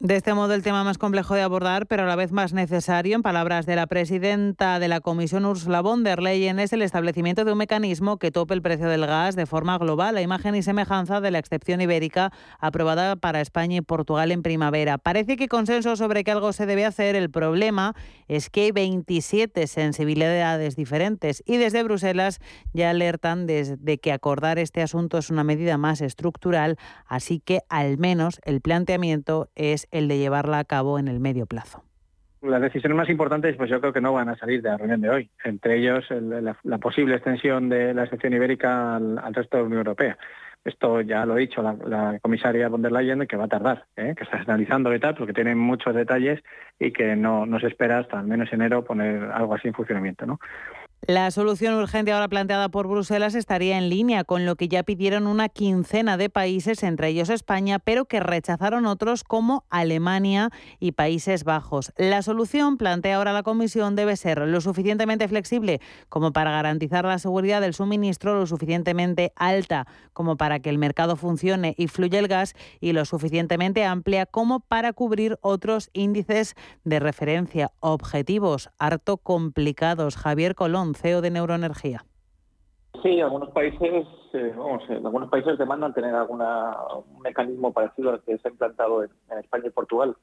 De 0.04 0.18
este 0.18 0.34
modo, 0.34 0.54
el 0.54 0.64
tema 0.64 0.84
más 0.84 0.98
complejo 0.98 1.34
de 1.34 1.44
abordar, 1.44 1.88
pero 1.88 2.04
a 2.04 2.06
la 2.06 2.18
vez 2.18 2.34
más 2.34 2.52
necesario, 2.52 3.16
en 3.16 3.22
palabras 3.22 3.66
de 3.66 3.78
la 3.78 3.88
presidenta 3.88 4.78
de 4.80 4.90
la 4.90 5.00
Comisión 5.00 5.46
Ursula 5.46 5.80
von 5.80 6.04
der 6.04 6.22
Leyen, 6.22 6.60
es 6.60 6.74
el 6.74 6.82
establecimiento 6.82 7.46
de 7.46 7.54
un 7.54 7.58
mecanismo 7.58 8.18
que 8.18 8.30
tope 8.30 8.54
el 8.54 8.62
precio 8.62 8.90
del 8.90 9.06
gas 9.06 9.38
de 9.38 9.46
forma 9.46 9.78
global, 9.78 10.16
la 10.16 10.22
imagen 10.22 10.56
y 10.56 10.62
semejanza 10.62 11.22
de 11.22 11.32
la 11.32 11.40
excepción 11.40 11.80
ibérica 11.80 12.34
aprobada 12.60 13.16
para 13.16 13.40
España 13.40 13.78
y 13.78 13.82
Portugal 13.82 14.34
en 14.34 14.44
primavera. 14.44 14.98
Parece 14.98 15.38
que 15.38 15.48
consenso 15.48 15.96
sobre 15.96 16.26
que 16.26 16.32
algo 16.32 16.52
se 16.52 16.66
debe 16.66 16.84
hacer. 16.84 17.16
El 17.16 17.32
problema 17.32 17.96
es 18.28 18.50
que 18.50 18.64
hay 18.64 18.72
27 18.74 19.68
sensibilidades 19.68 20.76
diferentes 20.76 21.42
y 21.46 21.56
desde 21.56 21.82
Bruselas 21.82 22.42
ya 22.74 22.90
alertan 22.90 23.48
de 23.48 24.00
que 24.04 24.12
acordar 24.12 24.60
este 24.60 24.82
asunto 24.82 25.18
es 25.18 25.30
una 25.30 25.46
medida 25.46 25.78
más 25.78 26.02
estructural, 26.02 26.78
así 27.06 27.40
que 27.40 27.62
al 27.70 27.98
menos 27.98 28.42
el 28.44 28.60
planteamiento 28.60 29.48
es 29.56 29.88
el 29.94 30.08
de 30.08 30.18
llevarla 30.18 30.60
a 30.60 30.64
cabo 30.66 31.00
en 31.00 31.08
el 31.08 31.20
medio 31.20 31.46
plazo. 31.46 31.84
Las 32.42 32.62
decisiones 32.62 32.98
más 32.98 33.10
importantes, 33.10 33.56
pues 33.56 33.70
yo 33.70 33.80
creo 33.80 33.94
que 33.94 34.02
no 34.02 34.12
van 34.12 34.28
a 34.28 34.36
salir 34.36 34.62
de 34.62 34.70
la 34.70 34.78
reunión 34.78 35.00
de 35.00 35.10
hoy. 35.10 35.30
Entre 35.46 35.78
ellos, 35.78 36.04
la, 36.10 36.78
posible 36.78 37.16
extensión 37.16 37.70
de 37.70 37.94
la 37.94 38.04
excepción 38.04 38.34
ibérica 38.34 38.98
al, 38.98 39.34
resto 39.34 39.56
de 39.56 39.64
la 39.64 39.68
Unión 39.68 39.78
Europea. 39.78 40.18
Esto 40.66 41.00
ya 41.02 41.26
lo 41.26 41.34
ha 41.34 41.38
dicho 41.38 41.62
la, 41.62 42.20
comisaria 42.22 42.68
von 42.68 42.82
der 42.82 42.92
Leyen, 42.92 43.28
que 43.28 43.38
va 43.38 43.46
a 43.46 43.50
tardar, 43.50 43.86
¿eh? 43.96 44.14
que 44.18 44.24
está 44.24 44.38
analizando 44.38 44.94
y 44.94 45.00
tal, 45.00 45.16
porque 45.16 45.34
tiene 45.34 45.56
muchos 45.56 45.96
detalles 45.96 46.44
y 46.80 46.92
que 46.92 47.16
no, 47.16 47.46
no 47.46 47.60
se 47.60 47.68
espera 47.68 48.00
hasta 48.00 48.20
al 48.20 48.28
menos 48.28 48.52
enero 48.52 48.84
poner 48.84 49.24
algo 49.32 49.56
así 49.56 49.70
en 49.70 49.74
funcionamiento. 49.74 50.26
¿no? 50.26 50.40
La 51.06 51.30
solución 51.32 51.74
urgente 51.74 52.14
ahora 52.14 52.30
planteada 52.30 52.70
por 52.70 52.88
Bruselas 52.88 53.36
estaría 53.36 53.78
en 53.78 53.90
línea 53.90 54.24
con 54.24 54.46
lo 54.46 54.56
que 54.56 54.70
ya 54.70 54.84
pidieron 54.84 55.28
una 55.28 55.50
quincena 55.50 56.16
de 56.16 56.30
países, 56.30 56.82
entre 56.82 57.10
ellos 57.10 57.30
España, 57.30 57.78
pero 57.78 58.06
que 58.06 58.22
rechazaron 58.22 58.86
otros 58.86 59.26
como 59.26 59.66
Alemania 59.70 60.50
y 60.80 60.94
Países 60.94 61.44
Bajos. 61.44 61.92
La 61.98 62.22
solución, 62.22 62.78
plantea 62.78 63.18
ahora 63.18 63.34
la 63.34 63.44
Comisión, 63.44 63.98
debe 63.98 64.16
ser 64.16 64.48
lo 64.48 64.62
suficientemente 64.62 65.28
flexible 65.28 65.82
como 66.08 66.32
para 66.32 66.52
garantizar 66.52 67.04
la 67.04 67.20
seguridad 67.20 67.60
del 67.60 67.74
suministro, 67.74 68.40
lo 68.40 68.48
suficientemente 68.48 69.34
alta 69.36 69.88
como 70.14 70.38
para 70.38 70.62
que 70.62 70.70
el 70.70 70.78
mercado 70.78 71.18
funcione 71.18 71.76
y 71.78 71.90
fluya 71.90 72.20
el 72.20 72.30
gas 72.30 72.54
y 72.80 72.94
lo 72.94 73.04
suficientemente 73.04 73.84
amplia 73.84 74.26
como 74.26 74.62
para 74.62 74.94
cubrir 74.94 75.38
otros 75.42 75.90
índices 75.92 76.56
de 76.86 77.02
referencia, 77.02 77.74
objetivos 77.82 78.70
harto 78.80 79.18
complicados. 79.18 80.16
Javier 80.16 80.56
Colón 80.56 80.93
CEO 80.96 81.22
de 81.22 81.32
Neuroenergía. 81.32 82.06
Sí, 83.02 83.20
algunos 83.20 83.50
países, 83.50 84.06
eh, 84.34 84.54
vamos, 84.56 84.84
algunos 84.90 85.30
países 85.30 85.58
demandan 85.58 85.94
tener 85.94 86.14
alguna 86.14 86.78
un 87.06 87.22
mecanismo 87.22 87.74
parecido 87.74 88.12
al 88.12 88.22
que 88.22 88.38
se 88.38 88.48
ha 88.48 88.52
implantado 88.52 89.04
en, 89.04 89.10
España 89.40 89.66
y 89.68 89.72
Portugal. 89.72 90.16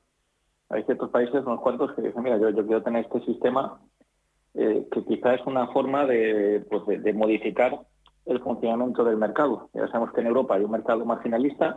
Hay 0.68 0.85
ciertos 0.85 1.11
países, 1.11 1.44
unos 1.44 1.61
cuantos, 1.61 1.92
que 1.94 2.02
dicen, 2.02 2.22
mira, 2.22 2.38
yo, 2.38 2.54
quiero 2.54 2.83
tener 2.83 3.04
este 3.04 3.20
sistema 3.26 3.80
eh, 4.54 4.87
que 4.92 5.04
quizá 5.04 5.35
es 5.35 5.44
una 5.46 5.66
forma 5.68 6.06
de, 6.06 6.64
pues 6.70 7.02
de, 7.02 7.12
modificar 7.12 7.80
el 8.26 8.40
funcionamiento 8.40 9.04
del 9.04 9.16
mercado. 9.16 9.68
Ya 9.74 9.88
sabemos 9.88 10.14
que 10.14 10.20
en 10.20 10.28
Europa 10.28 10.54
hay 10.54 10.62
un 10.62 10.70
mercado 10.70 11.04
marginalista 11.04 11.76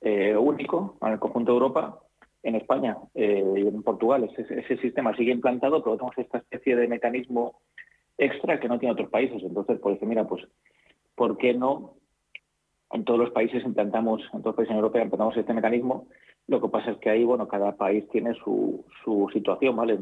eh, 0.00 0.34
único 0.36 0.96
en 1.02 1.12
el 1.12 1.18
conjunto 1.18 1.52
de 1.52 1.58
Europa. 1.58 2.00
En 2.44 2.54
España 2.54 2.96
y 3.14 3.66
en 3.66 3.82
Portugal 3.82 4.30
ese, 4.36 4.76
sistema 4.78 5.14
sigue 5.16 5.32
implantado, 5.32 5.82
pero 5.82 5.96
tenemos 5.96 6.16
esta 6.16 6.38
especie 6.38 6.76
de 6.76 6.86
mecanismo 6.86 7.60
extra 8.18 8.58
que 8.60 8.68
no 8.68 8.78
tiene 8.78 8.92
otros 8.92 9.08
países. 9.08 9.42
Entonces, 9.42 9.78
por 9.78 9.92
eso, 9.92 10.04
mira, 10.04 10.26
pues, 10.26 10.44
¿por 11.14 11.38
qué 11.38 11.54
no 11.54 11.94
en 12.90 13.04
todos 13.04 13.20
los 13.20 13.30
países 13.30 13.64
implantamos, 13.64 14.22
en 14.32 14.42
todos 14.42 14.46
los 14.46 14.56
países 14.56 14.74
europeos 14.74 15.04
implantamos 15.04 15.36
este 15.36 15.54
mecanismo? 15.54 16.08
Lo 16.48 16.60
que 16.60 16.68
pasa 16.68 16.92
es 16.92 16.98
que 16.98 17.10
ahí, 17.10 17.24
bueno, 17.24 17.46
cada 17.46 17.76
país 17.76 18.08
tiene 18.10 18.34
su, 18.42 18.84
situación, 19.32 19.76
¿vale? 19.76 19.98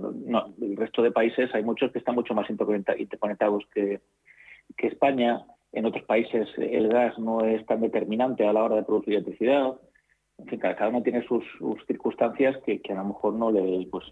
El 0.61 0.77
resto 0.77 1.03
de 1.03 1.11
países 1.11 1.53
hay 1.55 1.65
muchos 1.65 1.91
que 1.93 1.99
están 1.99 2.15
mucho 2.15 2.35
más 2.35 2.49
interconectados 2.49 3.65
que, 3.75 4.01
España. 4.79 5.45
En 5.73 5.85
otros 5.85 6.05
países 6.05 6.49
el 6.57 6.89
gas 6.89 7.19
no 7.19 7.45
es 7.45 7.67
tan 7.67 7.81
determinante 7.81 8.47
a 8.47 8.53
la 8.53 8.63
hora 8.63 8.77
de 8.77 8.85
producir 8.85 9.15
electricidad. 9.15 9.75
En 10.39 10.47
fin, 10.47 10.61
cada, 10.61 10.89
uno 10.89 11.03
tiene 11.03 11.23
sus, 11.27 11.45
sus 11.59 11.85
circunstancias 11.87 12.57
que, 12.65 12.81
que, 12.81 12.93
a 12.93 12.97
lo 12.97 13.07
mejor 13.07 13.35
no 13.35 13.51
le, 13.51 13.87
pues, 13.91 14.05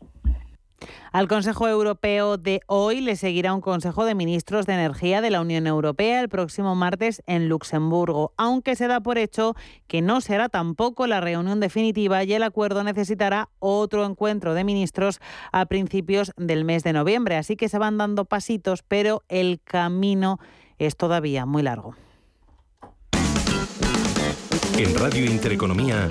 al 1.13 1.29
Consejo 1.29 1.69
Europeo 1.69 2.37
de 2.37 2.61
hoy 2.67 3.01
le 3.01 3.17
seguirá 3.17 3.55
un 3.55 3.61
Consejo 3.61 4.05
de 4.05 4.15
Ministros 4.15 4.67
de 4.67 4.75
Energía 4.75 5.21
de 5.21 5.31
la 5.31 5.41
Unión 5.41 5.67
Europea 5.67 6.21
el 6.21 6.29
próximo 6.29 6.75
martes 6.75 7.23
en 7.27 7.49
Luxemburgo, 7.49 8.33
aunque 8.37 8.77
se 8.77 8.89
da 8.89 9.01
por 9.01 9.19
hecho 9.19 9.55
que 9.87 10.03
no 10.03 10.21
será 10.21 10.49
tampoco 10.49 11.07
la 11.07 11.21
reunión 11.21 11.61
definitiva 11.61 12.25
y 12.25 12.33
el 12.33 12.43
acuerdo 12.43 12.85
necesitará 12.85 13.49
otro 13.59 14.05
encuentro 14.05 14.55
de 14.55 14.65
ministros 14.65 15.21
a 15.53 15.67
principios 15.67 16.33
del 16.37 16.65
mes 16.65 16.83
de 16.85 16.93
noviembre. 16.93 17.37
Así 17.37 17.57
que 17.57 17.69
se 17.69 17.79
van 17.79 17.99
dando 17.99 18.25
pasitos, 18.25 18.83
pero 18.83 19.23
el 19.29 19.61
camino 19.63 20.39
es 20.79 20.97
todavía 20.97 21.47
muy 21.47 21.63
largo. 21.63 21.95
En 24.77 24.93
Radio 24.99 25.25
Intereconomía, 25.25 26.11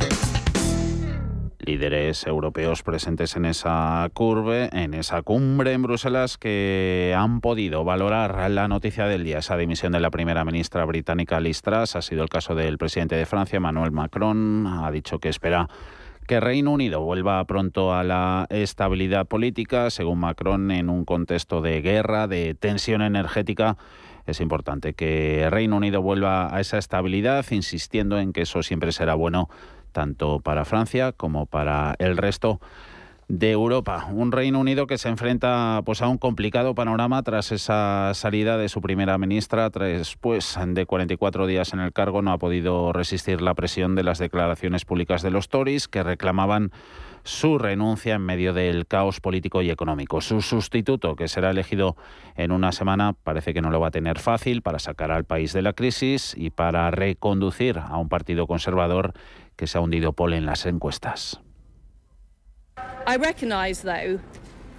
Líderes 1.71 2.27
europeos 2.27 2.83
presentes 2.83 3.37
en 3.37 3.45
esa 3.45 4.05
curva, 4.13 4.65
en 4.65 4.93
esa 4.93 5.21
cumbre 5.21 5.71
en 5.71 5.81
Bruselas, 5.81 6.37
que 6.37 7.15
han 7.17 7.39
podido 7.39 7.85
valorar 7.85 8.51
la 8.51 8.67
noticia 8.67 9.05
del 9.05 9.23
día, 9.23 9.37
esa 9.37 9.55
dimisión 9.55 9.93
de 9.93 10.01
la 10.01 10.09
primera 10.09 10.43
ministra 10.43 10.83
británica 10.83 11.39
Liz 11.39 11.61
Truss. 11.61 11.95
Ha 11.95 12.01
sido 12.01 12.23
el 12.23 12.29
caso 12.29 12.55
del 12.55 12.77
presidente 12.77 13.15
de 13.15 13.25
Francia, 13.25 13.55
Emmanuel 13.55 13.93
Macron. 13.93 14.67
Ha 14.67 14.91
dicho 14.91 15.19
que 15.19 15.29
espera 15.29 15.69
que 16.27 16.41
Reino 16.41 16.71
Unido 16.71 16.99
vuelva 16.99 17.41
pronto 17.45 17.93
a 17.93 18.03
la 18.03 18.47
estabilidad 18.49 19.25
política, 19.25 19.89
según 19.91 20.19
Macron, 20.19 20.71
en 20.71 20.89
un 20.89 21.05
contexto 21.05 21.61
de 21.61 21.81
guerra, 21.81 22.27
de 22.27 22.53
tensión 22.53 23.01
energética. 23.01 23.77
Es 24.25 24.41
importante 24.41 24.93
que 24.93 25.47
Reino 25.49 25.77
Unido 25.77 26.01
vuelva 26.01 26.53
a 26.53 26.59
esa 26.59 26.77
estabilidad, 26.77 27.45
insistiendo 27.49 28.19
en 28.19 28.33
que 28.33 28.41
eso 28.41 28.61
siempre 28.61 28.91
será 28.91 29.15
bueno 29.15 29.49
tanto 29.91 30.39
para 30.39 30.65
Francia 30.65 31.11
como 31.11 31.45
para 31.45 31.95
el 31.99 32.17
resto 32.17 32.59
de 33.31 33.51
Europa. 33.51 34.07
Un 34.11 34.33
Reino 34.33 34.59
Unido 34.59 34.87
que 34.87 34.97
se 34.97 35.07
enfrenta 35.07 35.81
pues, 35.85 36.01
a 36.01 36.09
un 36.09 36.17
complicado 36.17 36.75
panorama 36.75 37.23
tras 37.23 37.53
esa 37.53 38.11
salida 38.13 38.57
de 38.57 38.67
su 38.67 38.81
primera 38.81 39.17
ministra. 39.17 39.69
Después 39.69 40.59
de 40.67 40.85
44 40.85 41.47
días 41.47 41.71
en 41.71 41.79
el 41.79 41.93
cargo 41.93 42.21
no 42.21 42.33
ha 42.33 42.37
podido 42.37 42.91
resistir 42.91 43.41
la 43.41 43.53
presión 43.53 43.95
de 43.95 44.03
las 44.03 44.19
declaraciones 44.19 44.83
públicas 44.83 45.21
de 45.21 45.31
los 45.31 45.47
Tories 45.47 45.87
que 45.87 46.03
reclamaban 46.03 46.71
su 47.23 47.57
renuncia 47.57 48.15
en 48.15 48.21
medio 48.21 48.51
del 48.53 48.85
caos 48.85 49.21
político 49.21 49.61
y 49.61 49.69
económico. 49.69 50.19
Su 50.19 50.41
sustituto, 50.41 51.15
que 51.15 51.29
será 51.29 51.51
elegido 51.51 51.95
en 52.35 52.51
una 52.51 52.73
semana, 52.73 53.13
parece 53.13 53.53
que 53.53 53.61
no 53.61 53.69
lo 53.69 53.79
va 53.79 53.87
a 53.87 53.91
tener 53.91 54.19
fácil 54.19 54.61
para 54.61 54.79
sacar 54.79 55.11
al 55.11 55.23
país 55.23 55.53
de 55.53 55.61
la 55.61 55.71
crisis 55.71 56.33
y 56.35 56.49
para 56.49 56.91
reconducir 56.91 57.77
a 57.79 57.97
un 57.97 58.09
partido 58.09 58.47
conservador 58.47 59.13
que 59.55 59.67
se 59.67 59.77
ha 59.77 59.81
hundido 59.81 60.13
pole 60.13 60.37
en 60.37 60.45
las 60.45 60.65
encuestas. 60.65 61.39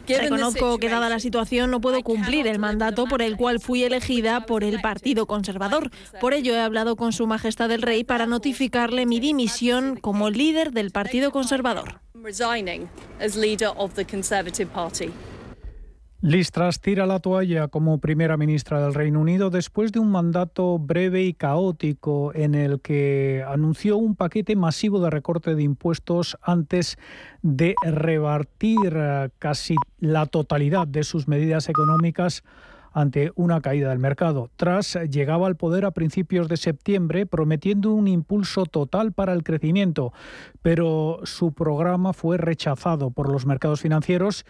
Reconozco 0.06 0.78
que 0.78 0.88
dada 0.88 1.08
la 1.08 1.20
situación 1.20 1.70
no 1.70 1.80
puedo 1.80 2.02
cumplir 2.02 2.46
el 2.46 2.58
mandato 2.58 3.06
por 3.06 3.22
el 3.22 3.36
cual 3.36 3.60
fui 3.60 3.84
elegida 3.84 4.46
por 4.46 4.64
el 4.64 4.80
Partido 4.80 5.26
Conservador. 5.26 5.90
Por 6.20 6.34
ello 6.34 6.54
he 6.54 6.60
hablado 6.60 6.96
con 6.96 7.12
Su 7.12 7.26
Majestad 7.26 7.70
el 7.70 7.82
Rey 7.82 8.04
para 8.04 8.26
notificarle 8.26 9.06
mi 9.06 9.20
dimisión 9.20 9.96
como 9.96 10.30
líder 10.30 10.72
del 10.72 10.90
Partido 10.90 11.30
Conservador. 11.30 12.00
Liz 16.24 16.52
Truss 16.52 16.78
tira 16.78 17.04
la 17.04 17.18
toalla 17.18 17.66
como 17.66 17.98
primera 17.98 18.36
ministra 18.36 18.80
del 18.80 18.94
Reino 18.94 19.18
Unido 19.18 19.50
después 19.50 19.90
de 19.90 19.98
un 19.98 20.12
mandato 20.12 20.78
breve 20.78 21.24
y 21.24 21.34
caótico 21.34 22.30
en 22.32 22.54
el 22.54 22.80
que 22.80 23.44
anunció 23.44 23.96
un 23.96 24.14
paquete 24.14 24.54
masivo 24.54 25.00
de 25.00 25.10
recorte 25.10 25.56
de 25.56 25.64
impuestos 25.64 26.38
antes 26.40 26.96
de 27.42 27.74
repartir 27.84 28.78
eh, 28.94 29.30
casi 29.40 29.74
la 29.98 30.26
totalidad 30.26 30.86
de 30.86 31.02
sus 31.02 31.26
medidas 31.26 31.68
económicas 31.68 32.44
ante 32.92 33.32
una 33.34 33.60
caída 33.60 33.88
del 33.88 33.98
mercado. 33.98 34.48
Truss 34.54 34.96
llegaba 35.10 35.48
al 35.48 35.56
poder 35.56 35.84
a 35.84 35.90
principios 35.90 36.46
de 36.46 36.56
septiembre 36.56 37.26
prometiendo 37.26 37.90
un 37.90 38.06
impulso 38.06 38.64
total 38.66 39.10
para 39.10 39.32
el 39.32 39.42
crecimiento, 39.42 40.12
pero 40.62 41.18
su 41.24 41.52
programa 41.52 42.12
fue 42.12 42.36
rechazado 42.36 43.10
por 43.10 43.28
los 43.28 43.44
mercados 43.44 43.80
financieros 43.80 44.46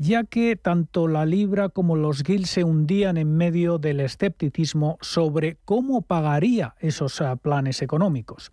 ya 0.00 0.24
que 0.24 0.56
tanto 0.56 1.08
la 1.08 1.26
libra 1.26 1.68
como 1.68 1.94
los 1.94 2.22
guilds 2.22 2.48
se 2.48 2.64
hundían 2.64 3.18
en 3.18 3.36
medio 3.36 3.76
del 3.76 4.00
escepticismo 4.00 4.96
sobre 5.02 5.58
cómo 5.66 6.00
pagaría 6.00 6.74
esos 6.80 7.20
ah, 7.20 7.36
planes 7.36 7.82
económicos. 7.82 8.50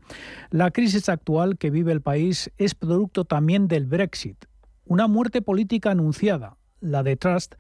La 0.50 0.72
crisis 0.72 1.08
actual 1.08 1.58
que 1.58 1.70
vive 1.70 1.94
el 1.94 2.02
país 2.02 2.52
es 2.58 2.76
producto 2.76 3.24
también 3.24 3.70
del 3.70 3.86
Brexit, 3.86 4.44
una 4.84 5.08
muerte 5.08 5.42
política 5.42 5.92
anunciada, 5.92 6.58
la 6.82 7.02
de 7.02 7.16
Trust, 7.16 7.56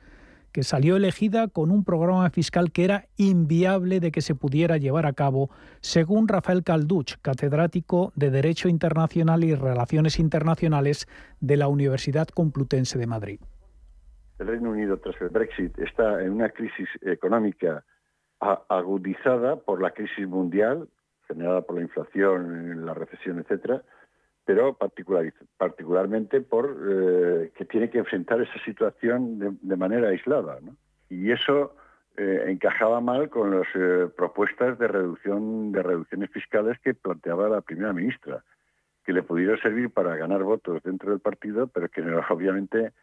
que 0.51 0.63
salió 0.63 0.97
elegida 0.97 1.47
con 1.47 1.71
un 1.71 1.85
programa 1.85 2.29
fiscal 2.29 2.73
que 2.73 2.83
era 2.83 3.07
inviable 3.15 4.01
de 4.01 4.11
que 4.11 4.21
se 4.21 4.35
pudiera 4.35 4.75
llevar 4.75 5.05
a 5.05 5.13
cabo, 5.13 5.49
según 5.79 6.27
Rafael 6.27 6.65
Calduch, 6.65 7.15
catedrático 7.21 8.11
de 8.17 8.31
Derecho 8.31 8.67
Internacional 8.67 9.45
y 9.45 9.55
Relaciones 9.55 10.19
Internacionales 10.19 11.07
de 11.39 11.55
la 11.55 11.69
Universidad 11.69 12.27
Complutense 12.27 12.99
de 12.99 13.07
Madrid 13.07 13.39
el 14.39 14.47
Reino 14.47 14.71
Unido 14.71 14.97
tras 14.97 15.19
el 15.21 15.29
Brexit 15.29 15.77
está 15.79 16.21
en 16.21 16.31
una 16.31 16.49
crisis 16.49 16.87
económica 17.01 17.83
agudizada 18.39 19.55
por 19.55 19.81
la 19.81 19.91
crisis 19.91 20.27
mundial 20.27 20.87
generada 21.27 21.61
por 21.61 21.75
la 21.75 21.81
inflación, 21.81 22.85
la 22.85 22.93
recesión, 22.93 23.39
etcétera, 23.39 23.83
pero 24.45 24.77
particularmente 24.77 26.41
por 26.41 26.77
eh, 26.89 27.51
que 27.55 27.65
tiene 27.65 27.89
que 27.89 27.97
enfrentar 27.99 28.41
esa 28.41 28.57
situación 28.63 29.57
de, 29.61 29.75
manera 29.75 30.07
aislada, 30.09 30.59
Y 31.09 31.31
eso 31.31 31.75
eh, 32.15 32.45
encajaba 32.47 33.01
mal 33.01 33.29
con 33.29 33.51
las 33.51 33.67
eh, 33.75 34.07
propuestas 34.15 34.79
de 34.79 34.87
reducción 34.87 35.71
de 35.73 35.83
reducciones 35.83 36.31
fiscales 36.31 36.79
que 36.79 36.93
planteaba 36.93 37.49
la 37.49 37.61
primera 37.61 37.91
ministra, 37.91 38.43
que 39.03 39.11
le 39.11 39.23
pudiera 39.23 39.57
servir 39.61 39.89
para 39.89 40.15
ganar 40.15 40.43
votos 40.43 40.81
dentro 40.83 41.11
del 41.11 41.19
partido, 41.19 41.67
pero 41.67 41.89
que 41.89 42.01
obviamente 42.29 42.93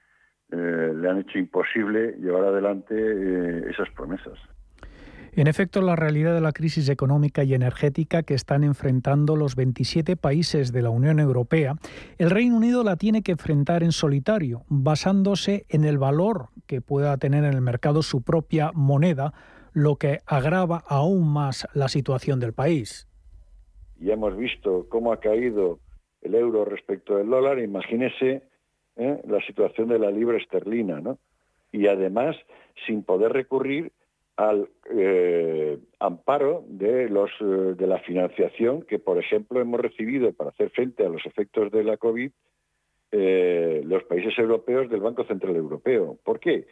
eh, 0.54 0.94
le 0.94 1.08
han 1.10 1.18
hecho 1.18 1.38
imposible 1.38 2.14
llevar 2.20 2.44
adelante 2.44 2.94
eh, 2.94 3.70
esas 3.70 3.90
promesas. 3.90 4.38
En 5.36 5.48
efecto, 5.48 5.82
la 5.82 5.96
realidad 5.96 6.32
de 6.32 6.40
la 6.40 6.52
crisis 6.52 6.88
económica 6.88 7.42
y 7.42 7.54
energética 7.54 8.22
que 8.22 8.34
están 8.34 8.62
enfrentando 8.62 9.34
los 9.34 9.56
27 9.56 10.16
países 10.16 10.72
de 10.72 10.80
la 10.80 10.90
Unión 10.90 11.18
Europea, 11.18 11.74
el 12.18 12.30
Reino 12.30 12.56
Unido 12.56 12.84
la 12.84 12.94
tiene 12.94 13.22
que 13.22 13.32
enfrentar 13.32 13.82
en 13.82 13.90
solitario, 13.90 14.62
basándose 14.68 15.66
en 15.68 15.82
el 15.84 15.98
valor 15.98 16.50
que 16.68 16.80
pueda 16.80 17.16
tener 17.16 17.42
en 17.42 17.52
el 17.52 17.62
mercado 17.62 18.02
su 18.02 18.22
propia 18.22 18.70
moneda, 18.74 19.32
lo 19.72 19.96
que 19.96 20.20
agrava 20.24 20.84
aún 20.86 21.32
más 21.32 21.66
la 21.74 21.88
situación 21.88 22.38
del 22.38 22.52
país. 22.52 23.08
Ya 23.98 24.12
hemos 24.12 24.36
visto 24.36 24.86
cómo 24.88 25.12
ha 25.12 25.18
caído 25.18 25.80
el 26.22 26.36
euro 26.36 26.64
respecto 26.64 27.16
del 27.16 27.28
dólar, 27.28 27.58
imagínese 27.58 28.44
¿eh? 28.96 29.20
la 29.26 29.40
situación 29.46 29.88
de 29.88 29.98
la 29.98 30.10
libra 30.10 30.38
esterlina, 30.38 31.00
¿no? 31.00 31.18
Y 31.72 31.86
además 31.86 32.36
sin 32.86 33.02
poder 33.02 33.32
recurrir 33.32 33.92
al 34.36 34.68
eh, 34.90 35.78
amparo 36.00 36.64
de 36.66 37.08
los 37.08 37.30
eh, 37.40 37.74
de 37.76 37.86
la 37.86 37.98
financiación 38.00 38.82
que, 38.82 38.98
por 38.98 39.18
ejemplo, 39.18 39.60
hemos 39.60 39.80
recibido 39.80 40.32
para 40.32 40.50
hacer 40.50 40.70
frente 40.70 41.04
a 41.04 41.08
los 41.08 41.24
efectos 41.26 41.70
de 41.70 41.84
la 41.84 41.96
COVID 41.96 42.30
los 43.16 44.02
países 44.04 44.36
europeos 44.36 44.90
del 44.90 44.98
Banco 44.98 45.22
Central 45.22 45.54
Europeo. 45.54 46.18
¿Por 46.24 46.40
qué? 46.40 46.66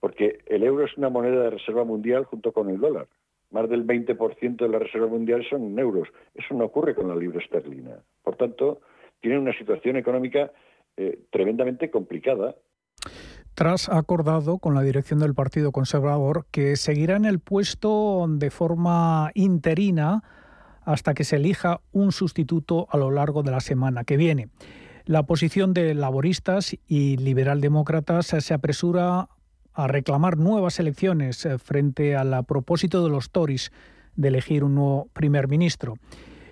Porque 0.00 0.40
el 0.44 0.62
euro 0.62 0.84
es 0.84 0.94
una 0.98 1.08
moneda 1.08 1.44
de 1.44 1.50
reserva 1.50 1.82
mundial 1.84 2.26
junto 2.26 2.52
con 2.52 2.68
el 2.68 2.78
dólar. 2.78 3.06
Más 3.50 3.70
del 3.70 3.86
20% 3.86 4.56
de 4.56 4.68
la 4.68 4.78
reserva 4.78 5.06
mundial 5.06 5.46
son 5.48 5.78
euros. 5.78 6.08
Eso 6.34 6.54
no 6.54 6.66
ocurre 6.66 6.94
con 6.94 7.08
la 7.08 7.16
libra 7.16 7.40
esterlina. 7.40 7.96
Por 8.22 8.36
tanto, 8.36 8.82
tienen 9.20 9.40
una 9.40 9.56
situación 9.56 9.96
económica 9.96 10.52
eh, 10.98 11.26
tremendamente 11.30 11.90
complicada. 11.90 12.56
Tras 13.54 13.88
acordado 13.88 14.58
con 14.58 14.74
la 14.74 14.82
dirección 14.82 15.20
del 15.20 15.34
Partido 15.34 15.70
Conservador 15.70 16.46
que 16.50 16.74
seguirá 16.74 17.14
en 17.14 17.24
el 17.24 17.38
puesto 17.38 18.26
de 18.28 18.50
forma 18.50 19.30
interina 19.34 20.24
hasta 20.82 21.14
que 21.14 21.22
se 21.22 21.36
elija 21.36 21.80
un 21.92 22.10
sustituto 22.10 22.88
a 22.90 22.96
lo 22.96 23.12
largo 23.12 23.44
de 23.44 23.52
la 23.52 23.60
semana 23.60 24.02
que 24.02 24.16
viene. 24.16 24.48
La 25.04 25.22
posición 25.22 25.72
de 25.72 25.94
laboristas 25.94 26.76
y 26.88 27.16
liberaldemócratas 27.16 28.26
se 28.26 28.54
apresura 28.54 29.28
a 29.74 29.86
reclamar 29.86 30.36
nuevas 30.36 30.80
elecciones 30.80 31.46
eh, 31.46 31.58
frente 31.58 32.16
al 32.16 32.44
propósito 32.44 33.04
de 33.04 33.10
los 33.10 33.30
Tories 33.30 33.70
de 34.16 34.28
elegir 34.28 34.64
un 34.64 34.74
nuevo 34.74 35.08
primer 35.12 35.46
ministro. 35.46 35.94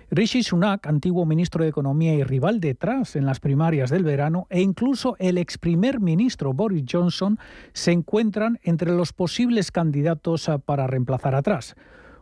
Rishi 0.09 0.41
Sunak, 0.41 0.87
antiguo 0.87 1.25
ministro 1.25 1.63
de 1.63 1.69
Economía 1.69 2.13
y 2.13 2.23
rival 2.23 2.61
detrás 2.61 3.17
en 3.17 3.25
las 3.25 3.41
primarias 3.41 3.89
del 3.89 4.05
verano, 4.05 4.47
e 4.49 4.61
incluso 4.61 5.17
el 5.19 5.37
ex 5.37 5.57
primer 5.57 5.99
ministro 5.99 6.53
Boris 6.53 6.85
Johnson 6.89 7.37
se 7.73 7.91
encuentran 7.91 8.57
entre 8.63 8.93
los 8.93 9.11
posibles 9.11 9.69
candidatos 9.69 10.49
para 10.65 10.87
reemplazar 10.87 11.35
atrás. 11.35 11.75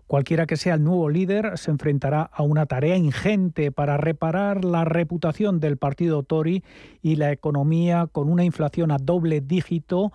Cualquiera 0.08 0.48
que 0.48 0.58
sea 0.58 0.74
el 0.74 0.84
nuevo 0.84 1.12
líder 1.12 1.60
se 1.60 1.70
enfrentará 1.70 2.24
a 2.24 2.42
una 2.42 2.66
tarea 2.66 2.98
ingente 2.98 3.72
para 3.72 3.98
reparar 3.98 4.66
la 4.66 4.84
reputación 4.84 5.60
del 5.60 5.78
partido 5.78 6.24
Tory 6.24 6.64
y 7.04 7.18
la 7.18 7.32
economía 7.32 8.08
con 8.12 8.30
una 8.30 8.44
inflación 8.44 8.90
a 8.90 8.98
doble 8.98 9.42
dígito 9.42 10.12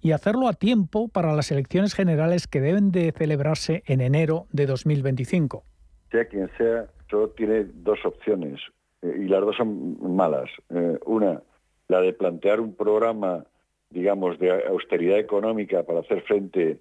y 0.00 0.12
hacerlo 0.12 0.48
a 0.48 0.54
tiempo 0.54 1.08
para 1.08 1.34
las 1.34 1.50
elecciones 1.50 1.92
generales 1.92 2.46
que 2.46 2.62
deben 2.62 2.92
de 2.92 3.12
celebrarse 3.12 3.82
en 3.86 4.00
enero 4.00 4.46
de 4.52 4.64
2025. 4.64 5.64
Sea 6.14 6.26
quien 6.26 6.48
sea, 6.56 6.86
solo 7.10 7.30
tiene 7.30 7.64
dos 7.64 7.98
opciones 8.04 8.60
eh, 9.02 9.22
y 9.22 9.24
las 9.24 9.40
dos 9.40 9.56
son 9.56 10.14
malas. 10.14 10.48
Eh, 10.70 10.96
una, 11.06 11.42
la 11.88 12.00
de 12.02 12.12
plantear 12.12 12.60
un 12.60 12.76
programa, 12.76 13.44
digamos, 13.90 14.38
de 14.38 14.64
austeridad 14.68 15.18
económica 15.18 15.82
para 15.82 16.00
hacer 16.00 16.22
frente 16.22 16.78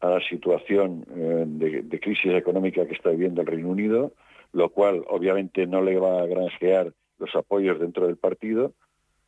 a 0.00 0.08
la 0.08 0.20
situación 0.28 1.06
eh, 1.14 1.44
de, 1.46 2.00
crisis 2.00 2.32
económica 2.34 2.84
que 2.84 2.94
está 2.94 3.10
viviendo 3.10 3.42
el 3.42 3.46
Reino 3.46 3.68
Unido, 3.68 4.14
lo 4.52 4.70
cual 4.70 5.04
obviamente 5.08 5.64
no 5.68 5.80
le 5.80 5.96
va 6.00 6.20
a 6.20 6.26
granjear 6.26 6.92
los 7.20 7.32
apoyos 7.36 7.78
dentro 7.78 8.08
del 8.08 8.16
partido 8.16 8.72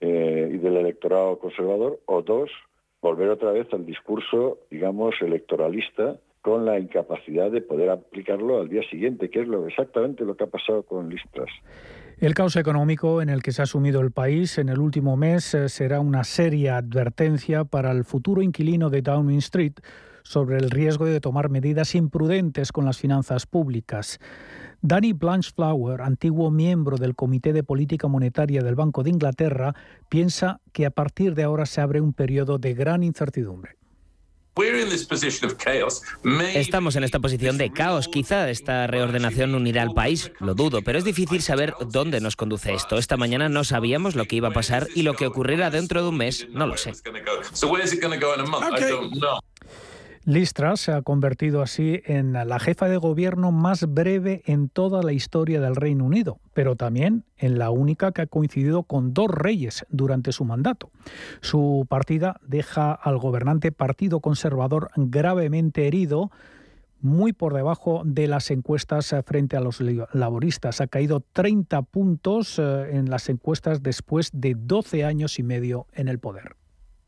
y 0.00 0.58
del 0.58 0.76
electorado 0.76 1.38
conservador, 1.38 2.00
o 2.04 2.20
dos, 2.20 2.50
volver 3.00 3.30
otra 3.30 3.52
vez 3.52 3.72
al 3.72 3.86
discurso, 3.86 4.58
digamos, 4.68 5.14
electoralista 5.22 6.18
con 6.44 6.66
la 6.66 6.78
incapacidad 6.78 7.50
de 7.50 7.62
poder 7.62 7.88
aplicarlo 7.88 8.60
al 8.60 8.68
día 8.68 8.82
siguiente, 8.90 9.30
que 9.30 9.40
es 9.40 9.48
exactamente 9.66 10.26
lo 10.26 10.36
que 10.36 10.44
ha 10.44 10.46
pasado 10.46 10.82
con 10.82 11.08
Listras. 11.08 11.48
El 12.18 12.34
caos 12.34 12.56
económico 12.56 13.22
en 13.22 13.30
el 13.30 13.42
que 13.42 13.50
se 13.50 13.62
ha 13.62 13.66
sumido 13.66 14.02
el 14.02 14.10
país 14.10 14.58
en 14.58 14.68
el 14.68 14.78
último 14.78 15.16
mes 15.16 15.54
eh, 15.54 15.70
será 15.70 16.00
una 16.00 16.22
seria 16.22 16.76
advertencia 16.76 17.64
para 17.64 17.92
el 17.92 18.04
futuro 18.04 18.42
inquilino 18.42 18.90
de 18.90 19.00
Downing 19.00 19.38
Street 19.38 19.72
sobre 20.22 20.58
el 20.58 20.70
riesgo 20.70 21.06
de 21.06 21.18
tomar 21.18 21.48
medidas 21.48 21.94
imprudentes 21.94 22.72
con 22.72 22.84
las 22.84 22.98
finanzas 22.98 23.46
públicas. 23.46 24.20
Danny 24.82 25.14
Blanchflower, 25.14 26.02
antiguo 26.02 26.50
miembro 26.50 26.98
del 26.98 27.14
Comité 27.16 27.54
de 27.54 27.62
Política 27.62 28.06
Monetaria 28.06 28.60
del 28.60 28.74
Banco 28.74 29.02
de 29.02 29.08
Inglaterra, 29.08 29.72
piensa 30.10 30.60
que 30.74 30.84
a 30.84 30.90
partir 30.90 31.34
de 31.34 31.44
ahora 31.44 31.64
se 31.64 31.80
abre 31.80 32.02
un 32.02 32.12
periodo 32.12 32.58
de 32.58 32.74
gran 32.74 33.02
incertidumbre. 33.02 33.76
Estamos 36.54 36.94
en 36.94 37.02
esta 37.02 37.18
posición 37.18 37.58
de 37.58 37.72
caos. 37.72 38.06
Quizá 38.06 38.48
esta 38.50 38.86
reordenación 38.86 39.54
unirá 39.54 39.82
al 39.82 39.92
país, 39.94 40.30
lo 40.38 40.54
dudo, 40.54 40.82
pero 40.82 40.96
es 40.96 41.04
difícil 41.04 41.42
saber 41.42 41.74
dónde 41.88 42.20
nos 42.20 42.36
conduce 42.36 42.72
esto. 42.72 42.96
Esta 42.96 43.16
mañana 43.16 43.48
no 43.48 43.64
sabíamos 43.64 44.14
lo 44.14 44.26
que 44.26 44.36
iba 44.36 44.48
a 44.48 44.52
pasar 44.52 44.86
y 44.94 45.02
lo 45.02 45.14
que 45.14 45.26
ocurrirá 45.26 45.70
dentro 45.70 46.02
de 46.02 46.08
un 46.08 46.16
mes, 46.18 46.46
no 46.50 46.68
lo 46.68 46.76
sé. 46.76 46.92
Listra 50.26 50.74
se 50.76 50.90
ha 50.90 51.02
convertido 51.02 51.60
así 51.60 52.00
en 52.06 52.32
la 52.32 52.58
jefa 52.58 52.88
de 52.88 52.96
gobierno 52.96 53.52
más 53.52 53.86
breve 53.92 54.42
en 54.46 54.70
toda 54.70 55.02
la 55.02 55.12
historia 55.12 55.60
del 55.60 55.76
Reino 55.76 56.06
Unido, 56.06 56.40
pero 56.54 56.76
también 56.76 57.24
en 57.36 57.58
la 57.58 57.68
única 57.68 58.10
que 58.12 58.22
ha 58.22 58.26
coincidido 58.26 58.84
con 58.84 59.12
dos 59.12 59.28
reyes 59.30 59.84
durante 59.90 60.32
su 60.32 60.46
mandato. 60.46 60.90
Su 61.42 61.86
partida 61.90 62.40
deja 62.46 62.92
al 62.92 63.18
gobernante 63.18 63.70
Partido 63.70 64.20
Conservador 64.20 64.90
gravemente 64.96 65.86
herido 65.86 66.30
muy 67.02 67.34
por 67.34 67.52
debajo 67.52 68.00
de 68.06 68.26
las 68.26 68.50
encuestas 68.50 69.14
frente 69.26 69.58
a 69.58 69.60
los 69.60 69.82
laboristas. 70.14 70.80
Ha 70.80 70.86
caído 70.86 71.22
30 71.34 71.82
puntos 71.82 72.58
eh, 72.58 72.96
en 72.96 73.10
las 73.10 73.28
encuestas 73.28 73.82
después 73.82 74.30
de 74.32 74.54
12 74.56 75.04
años 75.04 75.38
y 75.38 75.42
medio 75.42 75.86
en 75.92 76.08
el 76.08 76.18
poder. 76.18 76.56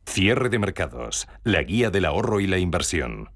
Cierre 0.06 0.48
de 0.48 0.58
mercados, 0.58 1.28
la 1.42 1.62
guía 1.62 1.90
del 1.90 2.06
ahorro 2.06 2.40
y 2.40 2.46
la 2.46 2.58
inversión. 2.58 3.35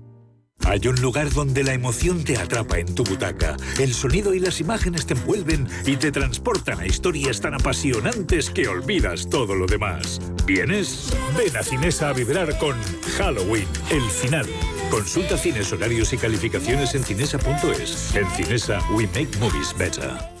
Hay 0.65 0.87
un 0.87 1.01
lugar 1.01 1.31
donde 1.31 1.63
la 1.63 1.73
emoción 1.73 2.23
te 2.23 2.37
atrapa 2.37 2.79
en 2.79 2.93
tu 2.93 3.03
butaca, 3.03 3.57
el 3.79 3.93
sonido 3.93 4.33
y 4.33 4.39
las 4.39 4.61
imágenes 4.61 5.05
te 5.05 5.13
envuelven 5.13 5.67
y 5.85 5.97
te 5.97 6.11
transportan 6.11 6.79
a 6.79 6.85
historias 6.85 7.41
tan 7.41 7.53
apasionantes 7.53 8.49
que 8.49 8.67
olvidas 8.67 9.29
todo 9.29 9.55
lo 9.55 9.65
demás. 9.65 10.21
¿Vienes? 10.45 11.13
Ven 11.37 11.55
a 11.57 11.63
Cinesa 11.63 12.09
a 12.09 12.13
vibrar 12.13 12.57
con 12.59 12.75
Halloween, 13.17 13.67
el 13.89 14.03
final. 14.09 14.47
Consulta 14.89 15.37
cines, 15.37 15.71
horarios 15.71 16.13
y 16.13 16.17
calificaciones 16.17 16.95
en 16.95 17.03
cinesa.es. 17.03 18.15
En 18.15 18.27
Cinesa, 18.31 18.79
we 18.93 19.07
make 19.07 19.29
movies 19.39 19.73
better. 19.77 20.40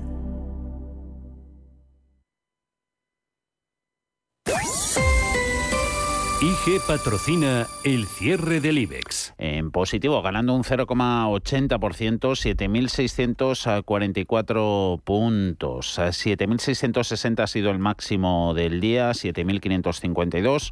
IG 6.41 6.81
patrocina 6.87 7.67
el 7.83 8.07
cierre 8.07 8.61
del 8.61 8.79
IBEX. 8.79 9.35
En 9.37 9.69
positivo, 9.69 10.23
ganando 10.23 10.55
un 10.55 10.63
0,80%, 10.63 12.19
7.644 12.19 14.99
puntos. 15.03 15.99
7.660 15.99 17.43
ha 17.43 17.47
sido 17.47 17.69
el 17.69 17.77
máximo 17.77 18.55
del 18.55 18.81
día, 18.81 19.11
7.552 19.11 20.71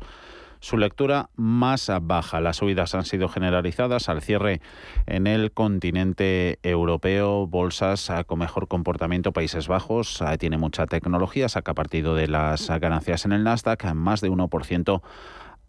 su 0.60 0.78
lectura 0.78 1.30
más 1.36 1.90
baja. 2.02 2.42
Las 2.42 2.58
subidas 2.58 2.94
han 2.94 3.06
sido 3.06 3.30
generalizadas 3.30 4.10
al 4.10 4.22
cierre 4.22 4.62
en 5.06 5.28
el 5.28 5.52
continente 5.52 6.60
europeo. 6.64 7.48
Bolsas 7.48 8.12
con 8.28 8.40
mejor 8.40 8.68
comportamiento, 8.68 9.32
Países 9.32 9.68
Bajos, 9.68 10.22
tiene 10.38 10.58
mucha 10.58 10.86
tecnología, 10.86 11.48
saca 11.48 11.74
partido 11.74 12.16
de 12.16 12.28
las 12.28 12.68
ganancias 12.68 13.26
en 13.26 13.32
el 13.32 13.44
Nasdaq, 13.44 13.94
más 13.94 14.22
de 14.22 14.30
1% 14.30 15.02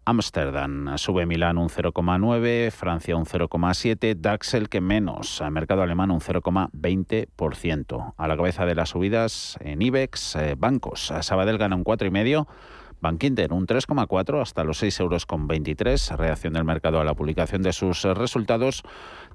Ámsterdam 0.03 0.97
sube 0.97 1.27
Milán 1.27 1.59
un 1.59 1.69
0,9, 1.69 2.71
Francia 2.71 3.15
un 3.15 3.25
0,7, 3.25 4.15
DAX 4.15 4.55
el 4.55 4.67
que 4.67 4.81
menos, 4.81 5.43
mercado 5.51 5.83
alemán 5.83 6.09
un 6.09 6.19
0,20%. 6.19 8.13
A 8.17 8.27
la 8.27 8.35
cabeza 8.35 8.65
de 8.65 8.73
las 8.73 8.89
subidas 8.89 9.57
en 9.59 9.83
IBEX, 9.83 10.35
eh, 10.37 10.55
bancos, 10.57 11.13
Sabadell 11.21 11.59
gana 11.59 11.75
un 11.75 11.83
4,5%, 11.83 12.47
Bankinter 13.01 13.51
un 13.51 13.65
3,4 13.65 14.41
hasta 14.41 14.63
los 14.63 14.81
6,23 14.81 15.01
euros 15.01 15.25
con 15.25 15.47
Reacción 16.17 16.53
del 16.53 16.63
mercado 16.63 16.99
a 16.99 17.03
la 17.03 17.15
publicación 17.15 17.63
de 17.63 17.73
sus 17.73 18.03
resultados. 18.03 18.83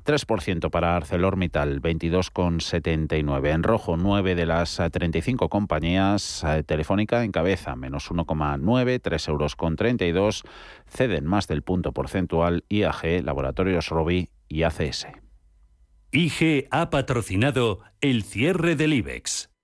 3% 0.04 0.70
para 0.70 0.96
ArcelorMittal, 0.96 1.82
22,79. 1.82 3.52
En 3.52 3.62
rojo, 3.64 3.96
9 3.96 4.36
de 4.36 4.46
las 4.46 4.80
35 4.90 5.48
compañías. 5.48 6.44
Eh, 6.44 6.62
Telefónica 6.62 7.24
en 7.24 7.32
cabeza, 7.32 7.74
menos 7.74 8.10
1,9, 8.10 9.00
3 9.02 9.28
euros 9.28 9.56
con 9.56 9.74
32. 9.74 10.44
Ceden 10.86 11.26
más 11.26 11.48
del 11.48 11.62
punto 11.62 11.92
porcentual 11.92 12.64
IAG, 12.68 13.24
Laboratorios 13.24 13.88
Robi 13.88 14.30
y 14.48 14.62
ACS. 14.62 15.08
IG 16.12 16.68
ha 16.70 16.88
patrocinado 16.90 17.80
el 18.00 18.22
cierre 18.22 18.76
del 18.76 18.92
IBEX. 18.94 19.50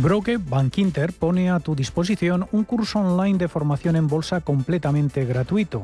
Broke 0.00 0.38
Bank 0.38 0.78
Inter 0.78 1.12
pone 1.12 1.50
a 1.50 1.60
tu 1.60 1.74
disposición 1.74 2.48
un 2.52 2.64
curso 2.64 3.00
online 3.00 3.36
de 3.36 3.48
formación 3.48 3.96
en 3.96 4.08
bolsa 4.08 4.40
completamente 4.40 5.26
gratuito. 5.26 5.82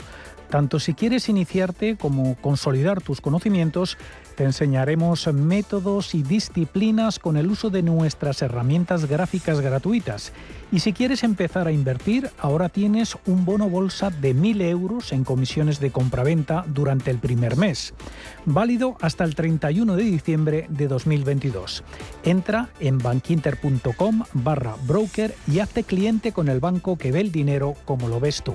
Tanto 0.48 0.80
si 0.80 0.94
quieres 0.94 1.28
iniciarte 1.28 1.96
como 1.96 2.34
consolidar 2.36 3.02
tus 3.02 3.20
conocimientos, 3.20 3.98
te 4.36 4.44
enseñaremos 4.44 5.26
métodos 5.32 6.14
y 6.14 6.22
disciplinas 6.22 7.18
con 7.18 7.36
el 7.36 7.50
uso 7.50 7.70
de 7.70 7.82
nuestras 7.82 8.42
herramientas 8.42 9.06
gráficas 9.06 9.60
gratuitas. 9.60 10.32
Y 10.70 10.80
si 10.80 10.92
quieres 10.92 11.24
empezar 11.24 11.66
a 11.66 11.72
invertir, 11.72 12.30
ahora 12.38 12.68
tienes 12.68 13.16
un 13.26 13.44
bono 13.44 13.70
bolsa 13.70 14.10
de 14.10 14.34
1.000 14.34 14.62
euros 14.62 15.12
en 15.12 15.24
comisiones 15.24 15.80
de 15.80 15.90
compraventa 15.90 16.64
durante 16.68 17.10
el 17.10 17.18
primer 17.18 17.56
mes, 17.56 17.94
válido 18.44 18.96
hasta 19.00 19.24
el 19.24 19.34
31 19.34 19.96
de 19.96 20.02
diciembre 20.02 20.66
de 20.68 20.86
2022. 20.86 21.82
Entra 22.22 22.68
en 22.78 22.98
bankinter.com 22.98 24.22
barra 24.34 24.76
broker 24.86 25.34
y 25.50 25.60
hazte 25.60 25.82
cliente 25.82 26.32
con 26.32 26.48
el 26.48 26.60
banco 26.60 26.98
que 26.98 27.10
ve 27.12 27.20
el 27.20 27.32
dinero 27.32 27.74
como 27.84 28.08
lo 28.08 28.20
ves 28.20 28.42
tú. 28.42 28.54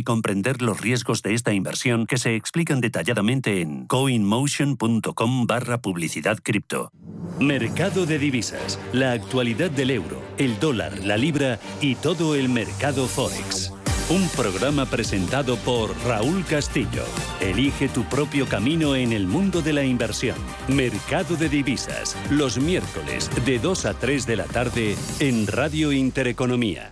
comprender 0.03 0.61
los 0.61 0.81
riesgos 0.81 1.21
de 1.21 1.33
esta 1.33 1.53
inversión 1.53 2.05
que 2.05 2.17
se 2.17 2.35
explican 2.35 2.81
detalladamente 2.81 3.61
en 3.61 3.85
coinmotion.com 3.87 5.47
barra 5.47 5.81
publicidad 5.81 6.37
cripto. 6.41 6.91
Mercado 7.39 8.05
de 8.05 8.19
divisas, 8.19 8.79
la 8.93 9.13
actualidad 9.13 9.71
del 9.71 9.91
euro, 9.91 10.21
el 10.37 10.59
dólar, 10.59 10.99
la 10.99 11.17
libra 11.17 11.59
y 11.81 11.95
todo 11.95 12.35
el 12.35 12.49
mercado 12.49 13.07
forex. 13.07 13.73
Un 14.11 14.27
programa 14.29 14.85
presentado 14.85 15.55
por 15.55 15.95
Raúl 16.05 16.43
Castillo. 16.43 17.05
Elige 17.39 17.87
tu 17.87 18.03
propio 18.03 18.45
camino 18.45 18.93
en 18.93 19.13
el 19.13 19.25
mundo 19.25 19.61
de 19.61 19.71
la 19.71 19.85
inversión. 19.85 20.35
Mercado 20.67 21.37
de 21.37 21.47
divisas, 21.47 22.17
los 22.29 22.59
miércoles 22.59 23.31
de 23.45 23.57
2 23.57 23.85
a 23.85 23.93
3 23.93 24.25
de 24.25 24.35
la 24.35 24.45
tarde 24.45 24.97
en 25.21 25.47
Radio 25.47 25.93
Intereconomía. 25.93 26.91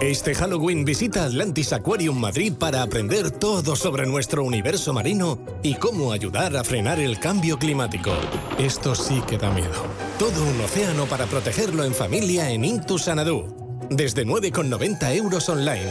Este 0.00 0.32
Halloween 0.32 0.84
visita 0.84 1.24
Atlantis 1.24 1.72
Aquarium 1.72 2.20
Madrid 2.20 2.52
para 2.56 2.82
aprender 2.82 3.32
todo 3.32 3.74
sobre 3.74 4.06
nuestro 4.06 4.44
universo 4.44 4.92
marino 4.92 5.40
y 5.60 5.74
cómo 5.74 6.12
ayudar 6.12 6.56
a 6.56 6.62
frenar 6.62 7.00
el 7.00 7.18
cambio 7.18 7.58
climático. 7.58 8.12
Esto 8.58 8.94
sí 8.94 9.20
que 9.26 9.38
da 9.38 9.50
miedo. 9.50 9.72
Todo 10.16 10.44
un 10.44 10.60
océano 10.60 11.06
para 11.06 11.26
protegerlo 11.26 11.82
en 11.82 11.94
familia 11.94 12.48
en 12.48 12.64
Intu 12.64 12.96
Sanadú. 12.96 13.52
Desde 13.90 14.24
9,90 14.24 15.16
euros 15.16 15.48
online. 15.48 15.90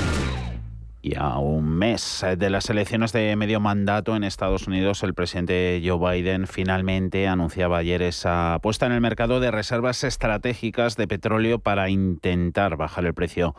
Un 1.19 1.65
mes 1.65 2.25
de 2.37 2.49
las 2.49 2.69
elecciones 2.69 3.11
de 3.11 3.35
medio 3.35 3.59
mandato 3.59 4.15
en 4.15 4.23
Estados 4.23 4.67
Unidos, 4.67 5.03
el 5.03 5.13
presidente 5.13 5.81
Joe 5.83 5.97
Biden 5.97 6.47
finalmente 6.47 7.27
anunciaba 7.27 7.79
ayer 7.79 8.01
esa 8.01 8.59
puesta 8.61 8.85
en 8.85 8.93
el 8.93 9.01
mercado 9.01 9.39
de 9.39 9.51
reservas 9.51 10.03
estratégicas 10.03 10.95
de 10.95 11.07
petróleo 11.07 11.59
para 11.59 11.89
intentar 11.89 12.77
bajar 12.77 13.05
el 13.05 13.13
precio 13.13 13.55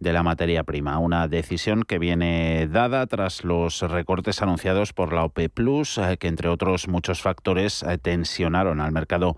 de 0.00 0.12
la 0.12 0.22
materia 0.22 0.64
prima. 0.64 0.98
Una 0.98 1.28
decisión 1.28 1.82
que 1.82 1.98
viene 1.98 2.68
dada 2.68 3.06
tras 3.06 3.44
los 3.44 3.80
recortes 3.80 4.42
anunciados 4.42 4.92
por 4.92 5.12
la 5.12 5.24
OPE 5.24 5.48
Plus, 5.48 5.98
eh, 5.98 6.16
que 6.18 6.28
entre 6.28 6.48
otros 6.48 6.88
muchos 6.88 7.22
factores 7.22 7.82
eh, 7.82 7.98
tensionaron 7.98 8.80
al 8.80 8.92
mercado 8.92 9.36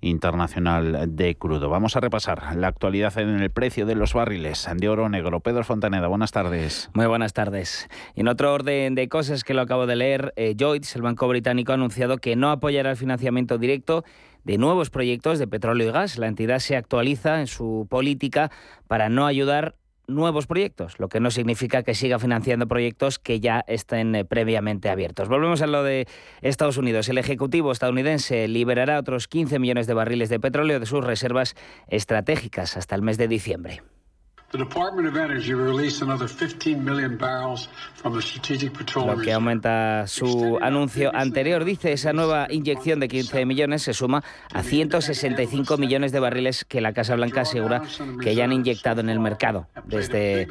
internacional 0.00 1.16
de 1.16 1.36
crudo. 1.36 1.68
Vamos 1.68 1.96
a 1.96 2.00
repasar 2.00 2.56
la 2.56 2.68
actualidad 2.68 3.16
en 3.18 3.40
el 3.40 3.50
precio 3.50 3.86
de 3.86 3.94
los 3.94 4.14
barriles 4.14 4.68
de 4.74 4.88
oro 4.88 5.08
negro. 5.08 5.40
Pedro 5.40 5.64
Fontaneda, 5.64 6.06
buenas 6.06 6.32
tardes. 6.32 6.90
Muy 6.94 7.06
buenas 7.06 7.32
tardes. 7.32 7.88
En 8.14 8.28
otro 8.28 8.52
orden 8.52 8.94
de 8.94 9.08
cosas 9.08 9.44
que 9.44 9.54
lo 9.54 9.62
acabo 9.62 9.86
de 9.86 9.96
leer, 9.96 10.32
eh, 10.36 10.54
el 10.58 11.02
banco 11.02 11.28
británico, 11.28 11.72
ha 11.72 11.74
anunciado 11.74 12.18
que 12.18 12.36
no 12.36 12.50
apoyará 12.50 12.90
el 12.90 12.96
financiamiento 12.96 13.58
directo 13.58 14.04
de 14.44 14.58
nuevos 14.58 14.90
proyectos 14.90 15.38
de 15.38 15.46
petróleo 15.46 15.88
y 15.88 15.92
gas. 15.92 16.18
La 16.18 16.26
entidad 16.26 16.58
se 16.60 16.76
actualiza 16.76 17.40
en 17.40 17.46
su 17.46 17.86
política 17.90 18.50
para 18.86 19.08
no 19.08 19.26
ayudar 19.26 19.74
nuevos 20.08 20.46
proyectos, 20.46 20.98
lo 20.98 21.08
que 21.08 21.20
no 21.20 21.30
significa 21.30 21.82
que 21.82 21.94
siga 21.94 22.18
financiando 22.18 22.66
proyectos 22.66 23.18
que 23.18 23.40
ya 23.40 23.64
estén 23.68 24.14
eh, 24.14 24.24
previamente 24.24 24.88
abiertos. 24.88 25.28
Volvemos 25.28 25.62
a 25.62 25.66
lo 25.66 25.84
de 25.84 26.08
Estados 26.42 26.78
Unidos. 26.78 27.08
El 27.08 27.18
Ejecutivo 27.18 27.70
estadounidense 27.70 28.48
liberará 28.48 28.98
otros 28.98 29.28
15 29.28 29.58
millones 29.58 29.86
de 29.86 29.94
barriles 29.94 30.30
de 30.30 30.40
petróleo 30.40 30.80
de 30.80 30.86
sus 30.86 31.04
reservas 31.04 31.54
estratégicas 31.88 32.76
hasta 32.76 32.94
el 32.94 33.02
mes 33.02 33.18
de 33.18 33.28
diciembre. 33.28 33.82
Lo 39.14 39.20
que 39.20 39.34
aumenta 39.34 40.06
su 40.06 40.58
anuncio 40.62 41.14
anterior. 41.14 41.64
Dice, 41.64 41.92
esa 41.92 42.14
nueva 42.14 42.46
inyección 42.48 42.98
de 42.98 43.08
15 43.08 43.44
millones 43.44 43.82
se 43.82 43.92
suma 43.92 44.24
a 44.54 44.62
165 44.62 45.76
millones 45.76 46.12
de 46.12 46.20
barriles 46.20 46.64
que 46.64 46.80
la 46.80 46.94
Casa 46.94 47.14
Blanca 47.14 47.42
asegura 47.42 47.82
que 48.22 48.34
ya 48.34 48.44
han 48.44 48.54
inyectado 48.54 49.02
en 49.02 49.10
el 49.10 49.20
mercado. 49.20 49.66
Desde, 49.84 50.48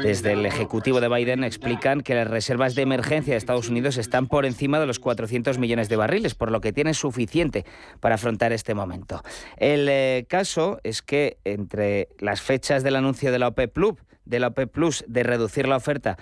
desde 0.00 0.34
el 0.34 0.46
Ejecutivo 0.46 1.00
de 1.00 1.08
Biden 1.08 1.42
explican 1.42 2.02
que 2.02 2.14
las 2.14 2.28
reservas 2.28 2.76
de 2.76 2.82
emergencia 2.82 3.34
de 3.34 3.38
Estados 3.38 3.68
Unidos 3.68 3.96
están 3.96 4.28
por 4.28 4.46
encima 4.46 4.78
de 4.78 4.86
los 4.86 5.00
400 5.00 5.58
millones 5.58 5.88
de 5.88 5.96
barriles, 5.96 6.36
por 6.36 6.52
lo 6.52 6.60
que 6.60 6.72
tiene 6.72 6.94
suficiente 6.94 7.64
para 7.98 8.14
afrontar 8.14 8.52
este 8.52 8.74
momento. 8.74 9.20
El 9.56 9.88
eh, 9.88 10.26
caso 10.28 10.78
es 10.84 11.02
que 11.02 11.38
entre 11.44 12.08
las 12.20 12.40
fechas 12.40 12.84
del 12.84 12.94
anuncio 12.94 13.31
de 13.32 13.38
la 13.40 13.48
OPEP 13.48 13.72
Plus, 13.72 13.94
de 14.24 14.38
la 14.38 14.48
OPEP 14.48 14.70
Plus 14.70 15.04
de 15.08 15.22
reducir 15.24 15.66
la 15.66 15.76
oferta 15.76 16.16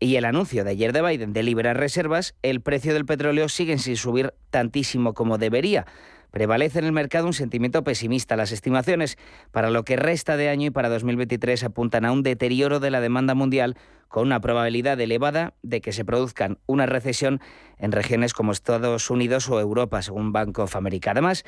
y 0.00 0.16
el 0.16 0.24
anuncio 0.24 0.64
de 0.64 0.70
ayer 0.70 0.92
de 0.92 1.02
Biden 1.02 1.32
de 1.32 1.42
liberar 1.42 1.78
reservas, 1.78 2.34
el 2.42 2.60
precio 2.60 2.92
del 2.92 3.06
petróleo 3.06 3.48
sigue 3.48 3.78
sin 3.78 3.96
subir 3.96 4.34
tantísimo 4.50 5.14
como 5.14 5.38
debería. 5.38 5.86
Prevalece 6.30 6.80
en 6.80 6.86
el 6.86 6.92
mercado 6.92 7.26
un 7.26 7.32
sentimiento 7.32 7.84
pesimista. 7.84 8.34
Las 8.34 8.50
estimaciones 8.50 9.16
para 9.52 9.70
lo 9.70 9.84
que 9.84 9.94
resta 9.94 10.36
de 10.36 10.48
año 10.48 10.66
y 10.66 10.70
para 10.70 10.88
2023 10.88 11.62
apuntan 11.62 12.04
a 12.04 12.10
un 12.10 12.24
deterioro 12.24 12.80
de 12.80 12.90
la 12.90 13.00
demanda 13.00 13.34
mundial 13.34 13.76
con 14.08 14.26
una 14.26 14.40
probabilidad 14.40 15.00
elevada 15.00 15.54
de 15.62 15.80
que 15.80 15.92
se 15.92 16.04
produzcan 16.04 16.58
una 16.66 16.86
recesión 16.86 17.40
en 17.78 17.92
regiones 17.92 18.34
como 18.34 18.52
Estados 18.52 19.10
Unidos 19.10 19.48
o 19.48 19.60
Europa, 19.60 20.02
según 20.02 20.32
Bank 20.32 20.58
of 20.58 20.76
America. 20.76 21.12
Además, 21.12 21.44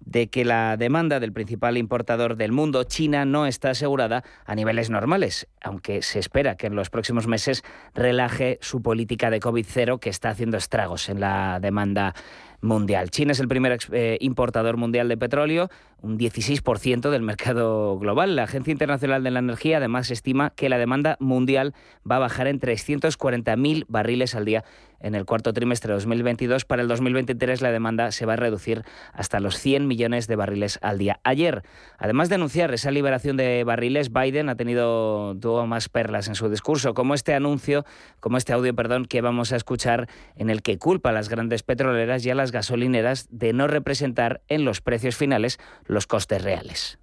de 0.00 0.28
que 0.28 0.44
la 0.44 0.76
demanda 0.76 1.20
del 1.20 1.32
principal 1.32 1.76
importador 1.76 2.36
del 2.36 2.52
mundo, 2.52 2.84
China, 2.84 3.24
no 3.24 3.46
está 3.46 3.70
asegurada 3.70 4.24
a 4.44 4.54
niveles 4.54 4.90
normales, 4.90 5.46
aunque 5.62 6.02
se 6.02 6.18
espera 6.18 6.56
que 6.56 6.66
en 6.66 6.74
los 6.74 6.90
próximos 6.90 7.26
meses 7.26 7.62
relaje 7.94 8.58
su 8.60 8.82
política 8.82 9.30
de 9.30 9.40
COVID-0 9.40 10.00
que 10.00 10.10
está 10.10 10.30
haciendo 10.30 10.56
estragos 10.56 11.08
en 11.08 11.20
la 11.20 11.60
demanda 11.60 12.14
mundial. 12.60 13.10
China 13.10 13.32
es 13.32 13.40
el 13.40 13.48
primer 13.48 13.78
eh, 13.92 14.18
importador 14.20 14.76
mundial 14.76 15.08
de 15.08 15.16
petróleo, 15.16 15.70
un 16.02 16.18
16% 16.18 17.10
del 17.10 17.22
mercado 17.22 17.98
global. 17.98 18.36
La 18.36 18.44
Agencia 18.44 18.72
Internacional 18.72 19.22
de 19.22 19.30
la 19.30 19.38
Energía 19.38 19.78
además 19.78 20.10
estima 20.10 20.50
que 20.50 20.68
la 20.68 20.78
demanda 20.78 21.16
mundial 21.20 21.74
va 22.10 22.16
a 22.16 22.20
bajar 22.20 22.46
en 22.46 22.60
340.000 22.60 23.84
barriles 23.88 24.34
al 24.34 24.44
día 24.44 24.64
en 25.00 25.14
el 25.14 25.24
cuarto 25.24 25.52
trimestre 25.52 25.88
de 25.88 25.94
2022. 25.94 26.64
Para 26.64 26.82
el 26.82 26.88
2023 26.88 27.62
la 27.62 27.72
demanda 27.72 28.12
se 28.12 28.26
va 28.26 28.34
a 28.34 28.36
reducir 28.36 28.84
hasta 29.12 29.40
los 29.40 29.58
100 29.58 29.86
millones 29.86 30.26
de 30.26 30.36
barriles 30.36 30.78
al 30.82 30.98
día. 30.98 31.20
Ayer, 31.24 31.62
además 31.98 32.28
de 32.28 32.36
anunciar 32.36 32.72
esa 32.72 32.90
liberación 32.90 33.36
de 33.36 33.64
barriles, 33.64 34.12
Biden 34.12 34.48
ha 34.48 34.56
tenido 34.56 35.36
tuvo 35.40 35.66
más 35.66 35.88
perlas 35.88 36.28
en 36.28 36.34
su 36.34 36.48
discurso, 36.48 36.94
como 36.94 37.14
este 37.14 37.34
anuncio, 37.34 37.84
como 38.20 38.36
este 38.36 38.52
audio, 38.52 38.74
perdón, 38.74 39.06
que 39.06 39.20
vamos 39.20 39.52
a 39.52 39.56
escuchar 39.56 40.08
en 40.36 40.50
el 40.50 40.62
que 40.62 40.78
culpa 40.78 41.10
a 41.10 41.12
las 41.12 41.28
grandes 41.28 41.62
petroleras 41.62 42.24
y 42.24 42.30
a 42.30 42.34
las 42.34 42.52
gasolineras 42.52 43.26
de 43.30 43.52
no 43.52 43.66
representar 43.66 44.42
en 44.48 44.64
los 44.64 44.80
precios 44.80 45.16
finales 45.16 45.58
los 45.90 46.06
costes 46.06 46.42
reales. 46.42 46.99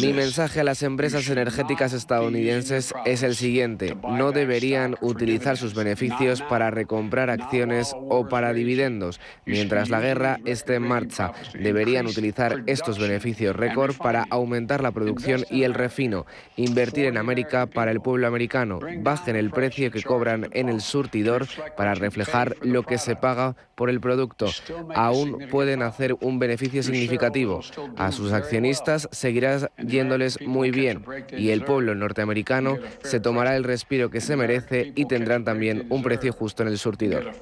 Mi 0.00 0.12
mensaje 0.12 0.60
a 0.60 0.64
las 0.64 0.82
empresas 0.84 1.28
energéticas 1.28 1.92
estadounidenses 1.92 2.94
es 3.04 3.24
el 3.24 3.34
siguiente. 3.34 3.96
No 4.08 4.30
deberían 4.30 4.94
utilizar 5.00 5.56
sus 5.56 5.74
beneficios 5.74 6.40
para 6.42 6.70
recomprar 6.70 7.30
acciones 7.30 7.94
o 8.08 8.28
para 8.28 8.52
dividendos. 8.52 9.20
Mientras 9.44 9.90
la 9.90 10.00
guerra 10.00 10.38
esté 10.44 10.76
en 10.76 10.84
marcha, 10.84 11.32
deberían 11.58 12.06
utilizar 12.06 12.62
estos 12.66 13.00
beneficios 13.00 13.56
récord 13.56 13.96
para 13.96 14.24
aumentar 14.30 14.82
la 14.82 14.92
producción 14.92 15.44
y 15.50 15.64
el 15.64 15.74
refino, 15.74 16.26
invertir 16.56 17.06
en 17.06 17.16
América 17.16 17.66
para 17.66 17.90
el 17.90 18.00
pueblo 18.00 18.28
americano, 18.28 18.78
bajen 19.00 19.34
el 19.34 19.50
precio 19.50 19.90
que 19.90 20.02
cobran 20.02 20.48
en 20.52 20.68
el 20.68 20.80
surtidor 20.80 21.48
para 21.76 21.94
reflejar 21.94 22.54
lo 22.60 22.84
que 22.84 22.98
se 22.98 23.16
paga 23.16 23.56
por 23.74 23.90
el 23.90 24.00
producto. 24.00 24.46
Aún 24.94 25.46
pueden 25.50 25.82
hacer 25.82 26.16
un 26.20 26.38
beneficio 26.38 26.84
significativo 26.84 27.62
a 27.96 28.12
sus 28.12 28.32
accionistas 28.32 29.08
seguirá 29.12 29.70
yéndoles 29.78 30.38
muy 30.40 30.70
bien 30.70 31.04
y 31.36 31.50
el 31.50 31.62
pueblo 31.62 31.94
norteamericano 31.94 32.78
se 33.02 33.20
tomará 33.20 33.56
el 33.56 33.64
respiro 33.64 34.10
que 34.10 34.20
se 34.20 34.36
merece 34.36 34.92
y 34.94 35.06
tendrán 35.06 35.44
también 35.44 35.86
un 35.90 36.02
precio 36.02 36.32
justo 36.32 36.62
en 36.62 36.68
el 36.68 36.78
surtidor. 36.78 37.32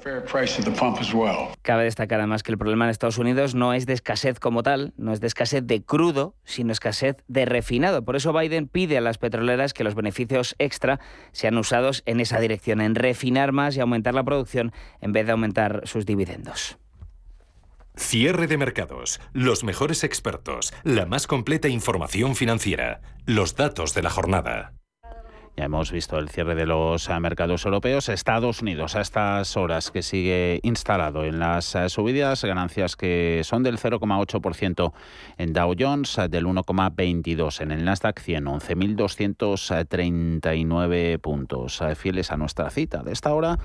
Cabe 1.61 1.83
destacar 1.83 2.19
además 2.19 2.43
que 2.43 2.51
el 2.51 2.57
problema 2.57 2.85
en 2.85 2.91
Estados 2.91 3.17
Unidos 3.17 3.55
no 3.55 3.73
es 3.73 3.85
de 3.85 3.93
escasez 3.93 4.39
como 4.39 4.63
tal, 4.63 4.93
no 4.97 5.11
es 5.13 5.19
de 5.19 5.27
escasez 5.27 5.65
de 5.65 5.83
crudo, 5.83 6.35
sino 6.43 6.71
escasez 6.71 7.23
de 7.27 7.45
refinado. 7.45 8.03
Por 8.03 8.15
eso 8.15 8.33
Biden 8.33 8.67
pide 8.67 8.97
a 8.97 9.01
las 9.01 9.17
petroleras 9.17 9.73
que 9.73 9.83
los 9.83 9.95
beneficios 9.95 10.55
extra 10.59 10.99
sean 11.31 11.57
usados 11.57 12.03
en 12.05 12.19
esa 12.19 12.39
dirección, 12.39 12.81
en 12.81 12.95
refinar 12.95 13.51
más 13.51 13.75
y 13.75 13.79
aumentar 13.79 14.13
la 14.13 14.23
producción 14.23 14.71
en 15.01 15.11
vez 15.11 15.25
de 15.25 15.31
aumentar 15.31 15.81
sus 15.85 16.05
dividendos. 16.05 16.77
Cierre 17.97 18.47
de 18.47 18.57
mercados, 18.57 19.21
los 19.31 19.63
mejores 19.63 20.03
expertos, 20.03 20.73
la 20.83 21.05
más 21.05 21.27
completa 21.27 21.69
información 21.69 22.35
financiera, 22.35 22.99
los 23.25 23.55
datos 23.55 23.93
de 23.93 24.03
la 24.03 24.09
jornada. 24.09 24.73
Ya 25.55 25.63
hemos 25.63 25.93
visto 25.93 26.19
el 26.19 26.27
cierre 26.27 26.55
de 26.55 26.65
los 26.65 27.07
eh, 27.07 27.17
mercados 27.21 27.63
europeos. 27.63 28.09
Estados 28.09 28.61
Unidos 28.61 28.97
a 28.97 29.01
estas 29.01 29.55
horas 29.55 29.89
que 29.89 30.01
sigue 30.01 30.59
instalado 30.63 31.23
en 31.23 31.39
las 31.39 31.73
eh, 31.75 31.87
subidas, 31.87 32.43
ganancias 32.43 32.97
que 32.97 33.39
son 33.45 33.63
del 33.63 33.77
0,8% 33.77 34.91
en 35.37 35.53
Dow 35.53 35.73
Jones, 35.79 36.17
eh, 36.17 36.27
del 36.27 36.45
1,22% 36.45 37.61
en 37.61 37.71
el 37.71 37.85
Nasdaq 37.85 38.19
100, 38.19 38.43
11.239 38.43 41.19
puntos. 41.19 41.81
Fieles 41.95 42.33
a 42.33 42.37
nuestra 42.37 42.69
cita 42.69 43.03
de 43.03 43.13
esta 43.13 43.33
hora. 43.33 43.57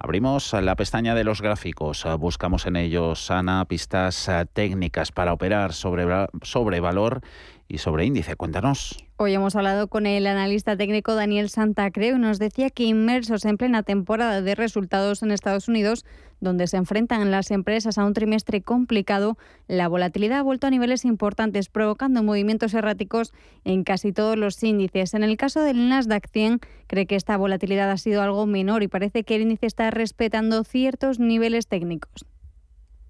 Abrimos 0.00 0.52
la 0.52 0.76
pestaña 0.76 1.16
de 1.16 1.24
los 1.24 1.42
gráficos, 1.42 2.06
buscamos 2.20 2.66
en 2.66 2.76
ellos, 2.76 3.32
Ana, 3.32 3.64
pistas 3.64 4.28
eh, 4.28 4.46
técnicas 4.52 5.10
para 5.10 5.32
operar 5.32 5.72
sobre, 5.72 6.04
sobre 6.42 6.78
valor 6.78 7.20
y 7.66 7.78
sobre 7.78 8.06
índice. 8.06 8.36
Cuéntanos. 8.36 8.96
Hoy 9.16 9.34
hemos 9.34 9.56
hablado 9.56 9.88
con 9.88 10.06
el 10.06 10.28
analista 10.28 10.76
técnico 10.76 11.16
Daniel 11.16 11.50
Santacreu 11.50 12.16
nos 12.16 12.38
decía 12.38 12.70
que 12.70 12.84
inmersos 12.84 13.44
en 13.44 13.56
plena 13.56 13.82
temporada 13.82 14.40
de 14.40 14.54
resultados 14.54 15.24
en 15.24 15.32
Estados 15.32 15.66
Unidos, 15.66 16.06
donde 16.40 16.66
se 16.66 16.76
enfrentan 16.76 17.30
las 17.30 17.50
empresas 17.50 17.98
a 17.98 18.04
un 18.04 18.14
trimestre 18.14 18.62
complicado, 18.62 19.36
la 19.66 19.88
volatilidad 19.88 20.38
ha 20.38 20.42
vuelto 20.42 20.66
a 20.66 20.70
niveles 20.70 21.04
importantes, 21.04 21.68
provocando 21.68 22.22
movimientos 22.22 22.74
erráticos 22.74 23.32
en 23.64 23.84
casi 23.84 24.12
todos 24.12 24.36
los 24.36 24.62
índices. 24.62 25.14
En 25.14 25.24
el 25.24 25.36
caso 25.36 25.60
del 25.62 25.88
Nasdaq 25.88 26.28
100, 26.30 26.60
cree 26.86 27.06
que 27.06 27.16
esta 27.16 27.36
volatilidad 27.36 27.90
ha 27.90 27.98
sido 27.98 28.22
algo 28.22 28.46
menor 28.46 28.82
y 28.82 28.88
parece 28.88 29.24
que 29.24 29.36
el 29.36 29.42
índice 29.42 29.66
está 29.66 29.90
respetando 29.90 30.64
ciertos 30.64 31.18
niveles 31.18 31.66
técnicos. 31.66 32.26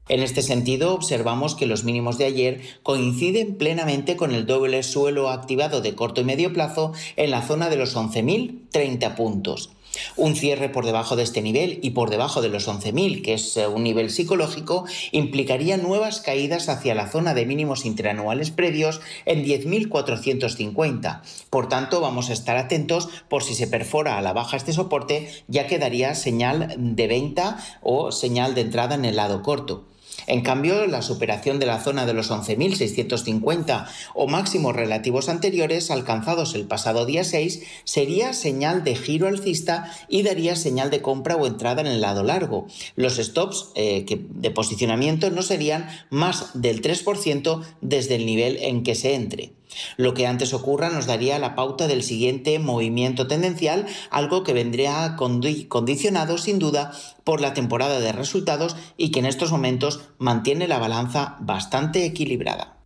En 0.09 0.22
este 0.22 0.41
sentido, 0.41 0.95
observamos 0.95 1.55
que 1.55 1.66
los 1.66 1.85
mínimos 1.85 2.16
de 2.16 2.24
ayer 2.24 2.62
coinciden 2.83 3.57
plenamente 3.57 4.16
con 4.16 4.35
el 4.35 4.47
doble 4.47 4.83
suelo 4.83 5.29
activado 5.29 5.83
de 5.83 5.95
corto 5.95 6.22
y 6.22 6.24
medio 6.24 6.53
plazo 6.53 6.93
en 7.16 7.31
la 7.31 7.43
zona 7.43 7.68
de 7.68 7.76
los 7.76 7.95
11.030 7.95 9.14
puntos. 9.14 9.70
Un 10.16 10.36
cierre 10.36 10.68
por 10.68 10.84
debajo 10.84 11.16
de 11.16 11.22
este 11.22 11.43
nivel 11.43 11.78
y 11.82 11.91
por 11.91 12.11
debajo 12.11 12.43
de 12.43 12.49
los 12.49 12.68
11.000, 12.68 13.22
que 13.22 13.34
es 13.34 13.57
eh, 13.57 13.66
un 13.66 13.82
nivel 13.82 14.11
psicológico, 14.11 14.84
implicaría 15.12 15.76
nuevas 15.76 16.20
caídas 16.20 16.68
hacia 16.68 16.95
la 16.95 17.11
zona 17.11 17.34
de 17.34 17.47
mínimos 17.47 17.84
interanuales 17.84 18.51
previos 18.51 19.01
en 19.26 19.45
10.450. 19.45 21.20
Por 21.51 21.68
tanto, 21.68 22.01
vamos 22.01 22.30
a 22.30 22.32
estar 22.32 22.57
atentos 22.57 23.09
por 23.28 23.43
si 23.43 23.55
se 23.55 23.66
perfora 23.66 24.18
a 24.18 24.22
la 24.22 24.32
baja 24.32 24.57
este 24.57 24.72
soporte, 24.72 25.28
ya 25.49 25.66
quedaría 25.66 26.14
señal 26.14 26.74
de 26.76 27.07
venta 27.07 27.59
o 27.82 28.12
señal 28.12 28.55
de 28.55 28.62
entrada 28.62 28.95
en 28.95 29.05
el 29.05 29.16
lado 29.16 29.43
corto. 29.43 29.84
En 30.27 30.43
cambio, 30.43 30.87
la 30.87 31.03
superación 31.03 31.59
de 31.59 31.66
la 31.66 31.81
zona 31.81 32.05
de 32.05 32.12
los 32.12 32.31
11.650 32.31 33.87
o 34.14 34.27
máximos 34.27 34.75
relativos 34.75 35.29
anteriores 35.29 35.91
alcanzados 35.91 36.55
el 36.55 36.66
pasado 36.66 37.07
día 37.07 37.25
6 37.25 37.62
sería 37.85 38.33
señal 38.33 38.85
de 38.85 38.97
giro 38.97 39.29
alcista 39.29 39.91
y 40.09 40.23
daría 40.23 40.57
señal 40.57 40.91
de 40.91 41.03
compra 41.03 41.37
o 41.37 41.47
entrada 41.47 41.81
en 41.81 41.87
el 41.87 42.01
lado 42.01 42.23
largo. 42.23 42.66
Los 42.97 43.16
stops 43.16 43.71
eh, 43.75 44.05
de 44.09 44.51
posicionamiento 44.51 45.31
no 45.31 45.43
serían 45.43 45.89
más 46.11 46.51
del 46.55 46.83
3% 46.83 47.64
desde 47.81 48.16
el 48.16 48.27
nivel 48.27 48.59
en 48.61 48.83
que 48.83 48.95
se 48.95 49.14
entre. 49.14 49.53
Lo 49.97 50.14
que 50.14 50.27
antes 50.27 50.55
ocurra 50.55 50.91
nos 50.91 51.07
daría 51.07 51.39
la 51.39 51.55
pauta 51.55 51.87
del 51.87 52.03
siguiente 52.03 52.59
movimiento 52.59 53.27
tendencial, 53.27 53.87
algo 54.11 54.43
que 54.43 54.53
vendría 54.53 55.16
condicionado 55.16 56.39
sin 56.39 56.59
duda 56.59 56.93
por 57.25 57.41
la 57.41 57.55
temporada 57.55 58.01
de 58.01 58.12
resultados 58.12 58.77
y 58.97 59.11
que 59.11 59.19
en 59.19 59.27
estos 59.27 59.53
momentos 59.53 60.01
mantiene 60.19 60.69
la 60.69 60.79
balanza 60.79 61.37
bastante 61.41 62.05
equilibrada. 62.05 62.78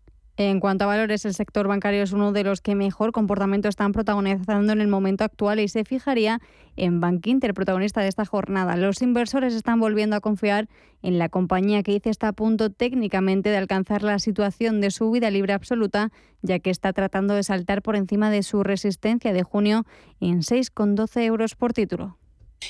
En 0.51 0.59
cuanto 0.59 0.83
a 0.83 0.87
valores, 0.89 1.25
el 1.25 1.35
sector 1.35 1.69
bancario 1.69 2.03
es 2.03 2.13
uno 2.13 2.33
de 2.33 2.43
los 2.43 2.61
que 2.61 2.75
mejor 2.75 3.13
comportamiento 3.13 3.69
están 3.69 3.93
protagonizando 3.93 4.73
en 4.73 4.81
el 4.81 4.89
momento 4.89 5.23
actual 5.23 5.61
y 5.61 5.69
se 5.69 5.85
fijaría 5.85 6.41
en 6.75 6.99
Bank 6.99 7.25
Inter, 7.29 7.55
protagonista 7.55 8.01
de 8.01 8.09
esta 8.09 8.25
jornada. 8.25 8.77
Los 8.77 9.03
inversores 9.03 9.55
están 9.55 9.79
volviendo 9.79 10.17
a 10.17 10.21
confiar 10.21 10.69
en 11.01 11.19
la 11.19 11.29
compañía 11.29 11.85
que 11.85 11.93
dice 11.93 12.11
está 12.11 12.29
a 12.29 12.33
punto 12.33 12.71
técnicamente 12.71 13.51
de 13.51 13.57
alcanzar 13.57 14.03
la 14.03 14.19
situación 14.19 14.81
de 14.81 14.91
subida 14.91 15.31
libre 15.31 15.53
absoluta, 15.53 16.11
ya 16.43 16.59
que 16.59 16.71
está 16.71 16.93
tratando 16.93 17.35
de 17.35 17.45
saltar 17.45 17.81
por 17.81 17.95
encima 17.95 18.29
de 18.29 18.43
su 18.43 18.65
resistencia 18.65 19.33
de 19.33 19.45
junio 19.45 19.85
en 20.21 20.41
6,12 20.41 21.23
euros 21.23 21.55
por 21.55 21.73
título 21.73 22.19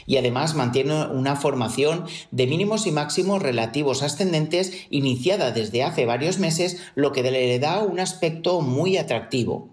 y 0.06 0.16
además 0.16 0.54
mantiene 0.54 1.06
una 1.06 1.36
formación 1.36 2.06
de 2.30 2.46
mínimos 2.46 2.86
y 2.86 2.92
máximos 2.92 3.42
relativos 3.42 4.02
ascendentes 4.02 4.72
iniciada 4.90 5.50
desde 5.50 5.82
hace 5.82 6.06
varios 6.06 6.38
meses, 6.38 6.78
lo 6.94 7.12
que 7.12 7.22
le 7.22 7.58
da 7.58 7.80
un 7.80 8.00
aspecto 8.00 8.60
muy 8.60 8.96
atractivo. 8.96 9.68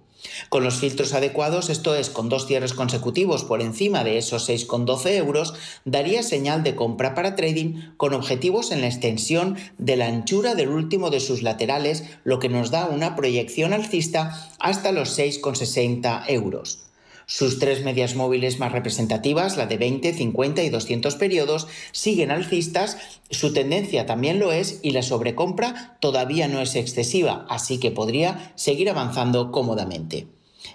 Con 0.49 0.63
los 0.63 0.75
filtros 0.75 1.13
adecuados, 1.13 1.69
esto 1.69 1.95
es, 1.95 2.09
con 2.09 2.27
dos 2.27 2.45
cierres 2.45 2.73
consecutivos 2.73 3.45
por 3.45 3.61
encima 3.61 4.03
de 4.03 4.17
esos 4.17 4.49
6,12 4.49 5.15
euros, 5.15 5.53
daría 5.85 6.23
señal 6.23 6.63
de 6.63 6.75
compra 6.75 7.15
para 7.15 7.35
trading 7.35 7.93
con 7.95 8.13
objetivos 8.13 8.71
en 8.71 8.81
la 8.81 8.87
extensión 8.87 9.57
de 9.77 9.95
la 9.95 10.07
anchura 10.07 10.55
del 10.55 10.69
último 10.69 11.09
de 11.09 11.19
sus 11.19 11.41
laterales, 11.41 12.03
lo 12.23 12.39
que 12.39 12.49
nos 12.49 12.71
da 12.71 12.87
una 12.87 13.15
proyección 13.15 13.73
alcista 13.73 14.49
hasta 14.59 14.91
los 14.91 15.17
6,60 15.17 16.25
euros. 16.27 16.88
Sus 17.31 17.59
tres 17.59 17.83
medias 17.83 18.15
móviles 18.15 18.57
más 18.57 18.71
representativas, 18.71 19.55
la 19.55 19.67
de 19.67 19.77
20, 19.77 20.15
50 20.15 20.63
y 20.63 20.69
200 20.69 21.13
periodos, 21.13 21.67
siguen 21.91 22.31
alcistas, 22.31 22.97
su 23.29 23.53
tendencia 23.53 24.07
también 24.07 24.39
lo 24.39 24.51
es 24.51 24.79
y 24.81 24.93
la 24.93 25.03
sobrecompra 25.03 25.99
todavía 25.99 26.47
no 26.47 26.59
es 26.59 26.75
excesiva, 26.75 27.45
así 27.47 27.79
que 27.79 27.91
podría 27.91 28.51
seguir 28.55 28.89
avanzando 28.89 29.51
cómodamente. 29.51 30.25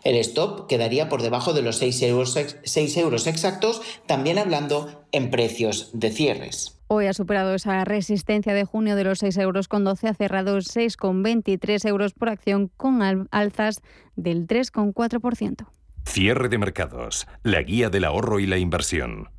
El 0.05 0.14
stop 0.14 0.68
quedaría 0.68 1.09
por 1.09 1.22
debajo 1.22 1.55
de 1.55 1.62
los 1.62 1.78
6 1.78 2.02
euros, 2.02 2.38
6 2.62 2.96
euros 2.98 3.26
exactos, 3.26 3.82
también 4.07 4.38
hablando 4.38 5.07
en 5.11 5.32
precios 5.32 5.90
de 5.92 6.12
cierres. 6.12 6.78
Hoy 6.86 7.07
ha 7.07 7.14
superado 7.14 7.57
esa 7.57 7.84
resistencia 7.84 8.55
de 8.55 8.64
junio 8.64 8.94
de 8.94 9.02
los 9.02 9.18
6 9.18 9.38
euros 9.38 9.66
con 9.66 9.82
12, 9.82 10.07
ha 10.07 10.14
cerrado 10.14 10.57
6,23 10.57 11.88
euros 11.88 12.14
por 12.14 12.28
acción 12.28 12.70
con 12.76 13.02
alzas 13.32 13.80
del 14.14 14.46
3,4%. 14.46 15.66
Cierre 16.07 16.48
de 16.48 16.59
mercados, 16.59 17.26
la 17.42 17.61
guía 17.62 17.90
del 17.90 18.05
ahorro 18.05 18.38
y 18.38 18.46
la 18.46 18.59
inversión. 18.59 19.30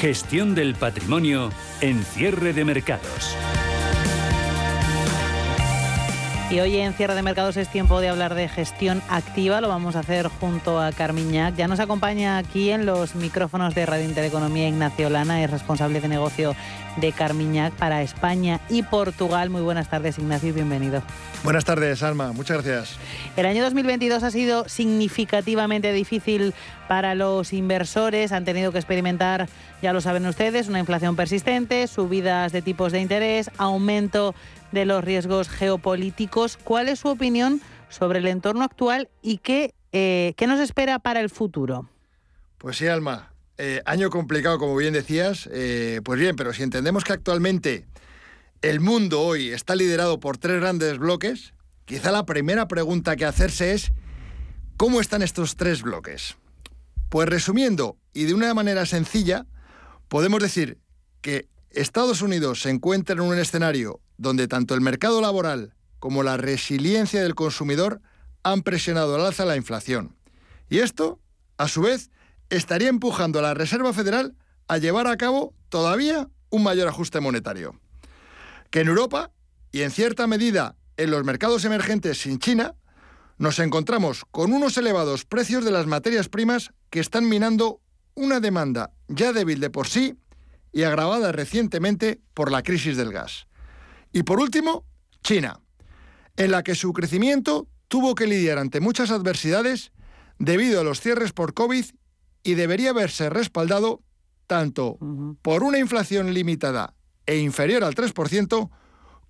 Gestión 0.00 0.54
del 0.54 0.74
patrimonio 0.74 1.50
en 1.80 2.02
cierre 2.04 2.52
de 2.52 2.64
mercados. 2.64 3.36
Y 6.54 6.60
hoy 6.60 6.76
en 6.76 6.92
Cierre 6.92 7.16
de 7.16 7.22
Mercados 7.22 7.56
es 7.56 7.68
tiempo 7.68 8.00
de 8.00 8.08
hablar 8.08 8.36
de 8.36 8.48
gestión 8.48 9.02
activa. 9.08 9.60
Lo 9.60 9.66
vamos 9.66 9.96
a 9.96 9.98
hacer 9.98 10.28
junto 10.28 10.80
a 10.80 10.92
Carmiñac. 10.92 11.56
Ya 11.56 11.66
nos 11.66 11.80
acompaña 11.80 12.38
aquí 12.38 12.70
en 12.70 12.86
los 12.86 13.16
micrófonos 13.16 13.74
de 13.74 13.84
Radio 13.84 14.04
Intereconomía 14.04 14.68
Ignacio 14.68 15.10
Lana, 15.10 15.42
es 15.42 15.50
responsable 15.50 16.00
de 16.00 16.06
negocio 16.06 16.54
de 16.96 17.10
Carmiñac 17.10 17.72
para 17.74 18.02
España 18.02 18.60
y 18.68 18.84
Portugal. 18.84 19.50
Muy 19.50 19.62
buenas 19.62 19.90
tardes, 19.90 20.16
Ignacio, 20.18 20.50
y 20.50 20.52
bienvenido. 20.52 21.02
Buenas 21.42 21.64
tardes, 21.64 22.04
Alma. 22.04 22.32
Muchas 22.32 22.64
gracias. 22.64 22.98
El 23.36 23.46
año 23.46 23.64
2022 23.64 24.22
ha 24.22 24.30
sido 24.30 24.68
significativamente 24.68 25.92
difícil 25.92 26.54
para 26.86 27.16
los 27.16 27.52
inversores. 27.52 28.30
Han 28.30 28.44
tenido 28.44 28.70
que 28.70 28.78
experimentar, 28.78 29.48
ya 29.82 29.92
lo 29.92 30.00
saben 30.00 30.24
ustedes, 30.26 30.68
una 30.68 30.78
inflación 30.78 31.16
persistente, 31.16 31.88
subidas 31.88 32.52
de 32.52 32.62
tipos 32.62 32.92
de 32.92 33.00
interés, 33.00 33.50
aumento 33.58 34.36
de 34.74 34.84
los 34.84 35.02
riesgos 35.02 35.48
geopolíticos. 35.48 36.58
¿Cuál 36.58 36.88
es 36.88 37.00
su 37.00 37.08
opinión 37.08 37.60
sobre 37.88 38.18
el 38.18 38.26
entorno 38.26 38.64
actual 38.64 39.08
y 39.22 39.38
qué, 39.38 39.72
eh, 39.92 40.34
qué 40.36 40.46
nos 40.46 40.60
espera 40.60 40.98
para 40.98 41.20
el 41.20 41.30
futuro? 41.30 41.88
Pues 42.58 42.76
sí, 42.76 42.86
Alma. 42.86 43.32
Eh, 43.56 43.80
año 43.86 44.10
complicado, 44.10 44.58
como 44.58 44.76
bien 44.76 44.92
decías. 44.92 45.48
Eh, 45.52 46.00
pues 46.04 46.18
bien, 46.18 46.36
pero 46.36 46.52
si 46.52 46.62
entendemos 46.62 47.04
que 47.04 47.12
actualmente 47.12 47.86
el 48.62 48.80
mundo 48.80 49.20
hoy 49.22 49.50
está 49.50 49.76
liderado 49.76 50.18
por 50.20 50.38
tres 50.38 50.60
grandes 50.60 50.98
bloques, 50.98 51.54
quizá 51.84 52.10
la 52.10 52.26
primera 52.26 52.66
pregunta 52.66 53.16
que 53.16 53.24
hacerse 53.24 53.72
es, 53.72 53.92
¿cómo 54.76 55.00
están 55.00 55.22
estos 55.22 55.56
tres 55.56 55.82
bloques? 55.82 56.36
Pues 57.10 57.28
resumiendo 57.28 57.96
y 58.12 58.24
de 58.24 58.34
una 58.34 58.52
manera 58.54 58.86
sencilla, 58.86 59.46
podemos 60.08 60.40
decir 60.40 60.78
que 61.20 61.48
Estados 61.70 62.22
Unidos 62.22 62.62
se 62.62 62.70
encuentra 62.70 63.14
en 63.14 63.20
un 63.20 63.38
escenario 63.38 64.00
donde 64.24 64.48
tanto 64.48 64.74
el 64.74 64.80
mercado 64.80 65.20
laboral 65.20 65.74
como 66.00 66.24
la 66.24 66.36
resiliencia 66.36 67.22
del 67.22 67.36
consumidor 67.36 68.00
han 68.42 68.62
presionado 68.62 69.14
al 69.14 69.26
alza 69.26 69.44
la 69.44 69.56
inflación. 69.56 70.16
Y 70.68 70.78
esto, 70.78 71.20
a 71.56 71.68
su 71.68 71.82
vez, 71.82 72.10
estaría 72.50 72.88
empujando 72.88 73.38
a 73.38 73.42
la 73.42 73.54
Reserva 73.54 73.92
Federal 73.92 74.34
a 74.66 74.78
llevar 74.78 75.06
a 75.06 75.16
cabo 75.16 75.54
todavía 75.68 76.28
un 76.50 76.62
mayor 76.62 76.88
ajuste 76.88 77.20
monetario. 77.20 77.78
Que 78.70 78.80
en 78.80 78.88
Europa, 78.88 79.30
y 79.70 79.82
en 79.82 79.90
cierta 79.90 80.26
medida 80.26 80.76
en 80.96 81.10
los 81.10 81.24
mercados 81.24 81.64
emergentes 81.64 82.18
sin 82.18 82.38
China, 82.38 82.74
nos 83.36 83.58
encontramos 83.58 84.24
con 84.30 84.52
unos 84.52 84.76
elevados 84.78 85.24
precios 85.24 85.64
de 85.64 85.70
las 85.70 85.86
materias 85.86 86.28
primas 86.28 86.70
que 86.90 87.00
están 87.00 87.28
minando 87.28 87.80
una 88.14 88.40
demanda 88.40 88.92
ya 89.08 89.32
débil 89.32 89.60
de 89.60 89.70
por 89.70 89.86
sí 89.86 90.16
y 90.72 90.84
agravada 90.84 91.32
recientemente 91.32 92.20
por 92.32 92.50
la 92.50 92.62
crisis 92.62 92.96
del 92.96 93.12
gas. 93.12 93.46
Y 94.14 94.22
por 94.22 94.38
último, 94.38 94.84
China, 95.24 95.60
en 96.36 96.52
la 96.52 96.62
que 96.62 96.76
su 96.76 96.92
crecimiento 96.92 97.66
tuvo 97.88 98.14
que 98.14 98.28
lidiar 98.28 98.58
ante 98.58 98.78
muchas 98.80 99.10
adversidades 99.10 99.90
debido 100.38 100.80
a 100.80 100.84
los 100.84 101.00
cierres 101.00 101.32
por 101.32 101.52
COVID 101.52 101.84
y 102.44 102.54
debería 102.54 102.92
verse 102.92 103.28
respaldado 103.28 104.02
tanto 104.46 104.98
por 105.42 105.64
una 105.64 105.80
inflación 105.80 106.32
limitada 106.32 106.94
e 107.26 107.38
inferior 107.38 107.82
al 107.82 107.96
3%, 107.96 108.70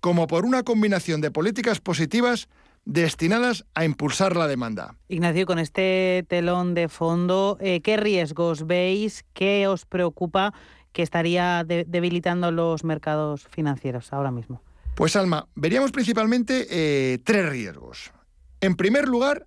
como 0.01 0.27
por 0.27 0.45
una 0.45 0.61
combinación 0.61 1.19
de 1.19 1.31
políticas 1.31 1.79
positivas 1.79 2.47
destinadas 2.83 3.65
a 3.73 3.85
impulsar 3.85 4.35
la 4.35 4.47
demanda. 4.47 4.97
Ignacio, 5.07 5.47
con 5.47 5.57
este 5.57 6.25
telón 6.27 6.75
de 6.75 6.89
fondo, 6.89 7.57
eh, 7.59 7.81
¿qué 7.81 7.97
riesgos 7.97 8.67
veis? 8.67 9.25
¿Qué 9.33 9.67
os 9.67 9.87
preocupa 9.87 10.53
que 10.91 11.01
estaría 11.01 11.63
debilitando 11.63 12.51
los 12.51 12.83
mercados 12.83 13.47
financieros 13.47 14.13
ahora 14.13 14.29
mismo? 14.29 14.61
Pues 14.95 15.17
Alma, 15.17 15.49
veríamos 15.55 15.91
principalmente 15.91 16.67
eh, 16.69 17.19
tres 17.19 17.49
riesgos. 17.49 18.13
En 18.61 18.75
primer 18.75 19.09
lugar, 19.09 19.45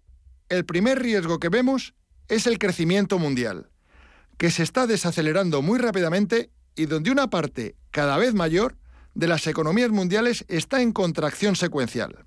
el 0.50 0.66
primer 0.66 1.00
riesgo 1.00 1.40
que 1.40 1.48
vemos 1.48 1.94
es 2.28 2.46
el 2.46 2.58
crecimiento 2.58 3.18
mundial, 3.18 3.70
que 4.36 4.50
se 4.50 4.62
está 4.62 4.86
desacelerando 4.86 5.62
muy 5.62 5.78
rápidamente 5.78 6.50
y 6.76 6.84
donde 6.84 7.10
una 7.10 7.30
parte 7.30 7.76
cada 7.90 8.18
vez 8.18 8.34
mayor 8.34 8.76
de 9.14 9.26
las 9.26 9.46
economías 9.46 9.90
mundiales 9.90 10.44
está 10.48 10.82
en 10.82 10.92
contracción 10.92 11.56
secuencial. 11.56 12.26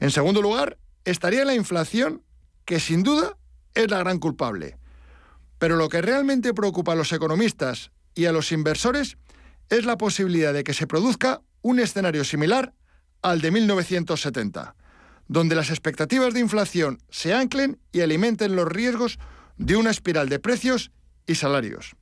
En 0.00 0.10
segundo 0.10 0.42
lugar, 0.42 0.78
estaría 1.04 1.44
la 1.44 1.54
inflación, 1.54 2.22
que 2.64 2.80
sin 2.80 3.04
duda 3.04 3.38
es 3.74 3.88
la 3.88 3.98
gran 4.00 4.18
culpable. 4.18 4.78
Pero 5.60 5.76
lo 5.76 5.88
que 5.88 6.02
realmente 6.02 6.54
preocupa 6.54 6.92
a 6.92 6.96
los 6.96 7.12
economistas 7.12 7.92
y 8.16 8.24
a 8.24 8.32
los 8.32 8.50
inversores 8.50 9.16
es 9.70 9.84
la 9.84 9.96
posibilidad 9.96 10.52
de 10.52 10.64
que 10.64 10.74
se 10.74 10.88
produzca 10.88 11.40
un 11.62 11.80
escenario 11.80 12.24
similar 12.24 12.74
al 13.22 13.40
de 13.40 13.50
1970, 13.50 14.74
donde 15.28 15.54
las 15.54 15.70
expectativas 15.70 16.34
de 16.34 16.40
inflación 16.40 16.98
se 17.08 17.32
anclen 17.32 17.78
y 17.92 18.00
alimenten 18.00 18.54
los 18.56 18.68
riesgos 18.68 19.18
de 19.56 19.76
una 19.76 19.90
espiral 19.90 20.28
de 20.28 20.38
precios 20.38 20.90
y 21.26 21.36
salarios. 21.36 21.96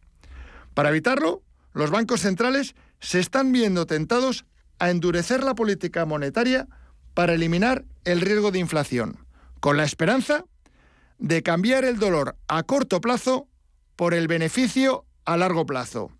Para 0.74 0.90
evitarlo, 0.90 1.42
los 1.72 1.90
bancos 1.90 2.22
centrales 2.22 2.74
se 3.00 3.20
están 3.20 3.52
viendo 3.52 3.86
tentados 3.86 4.46
a 4.78 4.90
endurecer 4.90 5.44
la 5.44 5.54
política 5.54 6.06
monetaria 6.06 6.66
para 7.14 7.34
eliminar 7.34 7.84
el 8.04 8.20
riesgo 8.20 8.50
de 8.50 8.58
inflación, 8.58 9.26
con 9.60 9.76
la 9.76 9.84
esperanza 9.84 10.44
de 11.18 11.42
cambiar 11.42 11.84
el 11.84 11.98
dolor 11.98 12.36
a 12.48 12.62
corto 12.62 13.00
plazo 13.00 13.46
por 13.94 14.14
el 14.14 14.26
beneficio 14.26 15.04
a 15.26 15.36
largo 15.36 15.66
plazo, 15.66 16.10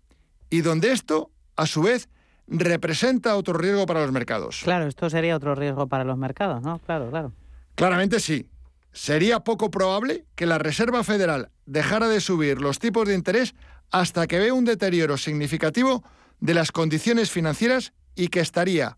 y 0.49 0.61
donde 0.61 0.91
esto, 0.91 1.31
a 1.55 1.65
su 1.65 1.81
vez, 1.81 2.07
representa 2.51 3.35
otro 3.35 3.53
riesgo 3.57 3.85
para 3.85 4.01
los 4.01 4.11
mercados. 4.11 4.61
Claro, 4.63 4.87
esto 4.87 5.09
sería 5.09 5.35
otro 5.35 5.55
riesgo 5.55 5.87
para 5.87 6.03
los 6.03 6.17
mercados, 6.17 6.61
¿no? 6.61 6.79
Claro, 6.79 7.09
claro. 7.09 7.31
Claramente 7.75 8.19
sí. 8.19 8.49
Sería 8.91 9.39
poco 9.39 9.71
probable 9.71 10.25
que 10.35 10.45
la 10.45 10.57
Reserva 10.57 11.03
Federal 11.05 11.49
dejara 11.65 12.09
de 12.09 12.19
subir 12.19 12.59
los 12.59 12.77
tipos 12.77 13.07
de 13.07 13.15
interés 13.15 13.55
hasta 13.89 14.27
que 14.27 14.37
vea 14.37 14.53
un 14.53 14.65
deterioro 14.65 15.17
significativo 15.17 16.03
de 16.41 16.53
las 16.53 16.73
condiciones 16.73 17.31
financieras 17.31 17.93
y 18.15 18.27
que 18.27 18.41
estaría 18.41 18.97